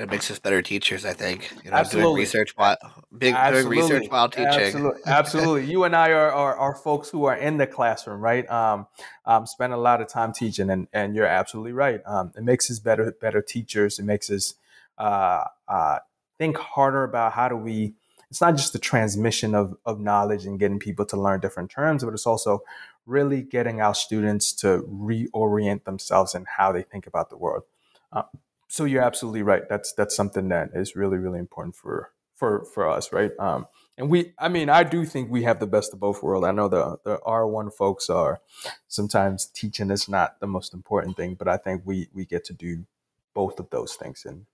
It 0.00 0.10
makes 0.10 0.30
us 0.30 0.38
better 0.38 0.62
teachers, 0.62 1.04
I 1.04 1.12
think. 1.12 1.52
You 1.62 1.70
know, 1.70 1.76
Absolutely. 1.76 2.10
doing 2.10 2.16
research 2.16 2.52
while 2.56 2.76
big 3.16 3.34
Absolutely. 3.34 3.76
doing 3.76 3.90
research 3.90 4.10
while 4.10 4.28
teaching. 4.30 4.46
Absolutely. 4.46 5.00
Absolutely. 5.06 5.70
you 5.70 5.84
and 5.84 5.94
I 5.94 6.10
are, 6.10 6.32
are, 6.32 6.56
are 6.56 6.74
folks 6.74 7.10
who 7.10 7.24
are 7.24 7.36
in 7.36 7.58
the 7.58 7.66
classroom, 7.66 8.20
right? 8.20 8.48
Um, 8.50 8.86
um, 9.26 9.46
spend 9.46 9.74
a 9.74 9.76
lot 9.76 10.00
of 10.00 10.08
time 10.08 10.32
teaching, 10.32 10.70
and 10.70 10.88
and 10.92 11.14
you're 11.14 11.26
absolutely 11.26 11.72
right. 11.72 12.00
Um, 12.06 12.32
it 12.34 12.42
makes 12.42 12.70
us 12.70 12.78
better 12.78 13.14
better 13.20 13.42
teachers. 13.42 13.98
It 13.98 14.04
makes 14.04 14.30
us 14.30 14.54
uh, 14.96 15.44
uh, 15.68 15.98
think 16.38 16.56
harder 16.56 17.04
about 17.04 17.32
how 17.32 17.48
do 17.48 17.56
we. 17.56 17.94
It's 18.30 18.40
not 18.40 18.56
just 18.56 18.72
the 18.72 18.78
transmission 18.78 19.54
of 19.54 19.76
of 19.84 20.00
knowledge 20.00 20.46
and 20.46 20.58
getting 20.58 20.78
people 20.78 21.04
to 21.06 21.16
learn 21.18 21.40
different 21.40 21.70
terms, 21.70 22.04
but 22.04 22.14
it's 22.14 22.26
also 22.26 22.62
really 23.04 23.42
getting 23.42 23.82
our 23.82 23.94
students 23.94 24.52
to 24.52 24.82
reorient 24.88 25.84
themselves 25.84 26.34
in 26.34 26.46
how 26.56 26.72
they 26.72 26.82
think 26.82 27.06
about 27.06 27.28
the 27.28 27.36
world. 27.36 27.64
Uh, 28.12 28.22
so 28.70 28.84
you're 28.84 29.02
absolutely 29.02 29.42
right. 29.42 29.68
That's 29.68 29.92
that's 29.92 30.14
something 30.14 30.48
that 30.48 30.70
is 30.74 30.94
really 30.94 31.18
really 31.18 31.40
important 31.40 31.74
for 31.74 32.10
for 32.36 32.64
for 32.64 32.88
us, 32.88 33.12
right? 33.12 33.32
Um, 33.38 33.66
and 33.98 34.08
we, 34.08 34.32
I 34.38 34.48
mean, 34.48 34.70
I 34.70 34.84
do 34.84 35.04
think 35.04 35.30
we 35.30 35.42
have 35.42 35.60
the 35.60 35.66
best 35.66 35.92
of 35.92 36.00
both 36.00 36.22
worlds. 36.22 36.46
I 36.46 36.52
know 36.52 36.68
the 36.68 36.98
the 37.04 37.18
R 37.26 37.46
one 37.46 37.70
folks 37.70 38.08
are 38.08 38.40
sometimes 38.86 39.46
teaching 39.46 39.90
is 39.90 40.08
not 40.08 40.38
the 40.40 40.46
most 40.46 40.72
important 40.72 41.16
thing, 41.16 41.34
but 41.34 41.48
I 41.48 41.56
think 41.56 41.82
we 41.84 42.08
we 42.14 42.24
get 42.24 42.44
to 42.44 42.52
do 42.52 42.86
both 43.34 43.58
of 43.58 43.70
those 43.70 43.94
things, 43.94 44.24
and 44.24 44.46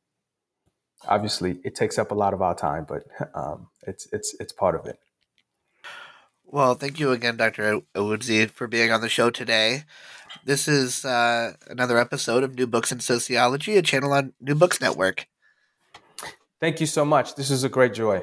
obviously 1.06 1.60
it 1.62 1.74
takes 1.74 1.98
up 1.98 2.10
a 2.10 2.14
lot 2.14 2.32
of 2.32 2.40
our 2.40 2.54
time, 2.54 2.86
but 2.88 3.04
um, 3.34 3.68
it's 3.86 4.08
it's 4.12 4.34
it's 4.40 4.52
part 4.52 4.74
of 4.74 4.86
it. 4.86 4.98
Well, 6.48 6.74
thank 6.74 6.98
you 6.98 7.10
again, 7.10 7.36
Dr. 7.36 7.82
Ewoodzie, 7.94 8.50
for 8.50 8.66
being 8.66 8.92
on 8.92 9.00
the 9.00 9.08
show 9.08 9.30
today. 9.30 9.82
This 10.44 10.68
is 10.68 11.04
uh, 11.04 11.54
another 11.68 11.98
episode 11.98 12.44
of 12.44 12.54
New 12.54 12.66
Books 12.66 12.92
in 12.92 13.00
Sociology, 13.00 13.76
a 13.76 13.82
channel 13.82 14.12
on 14.12 14.32
New 14.40 14.54
Books 14.54 14.80
Network. 14.80 15.26
Thank 16.60 16.80
you 16.80 16.86
so 16.86 17.04
much. 17.04 17.34
This 17.34 17.50
is 17.50 17.64
a 17.64 17.68
great 17.68 17.94
joy. 17.94 18.22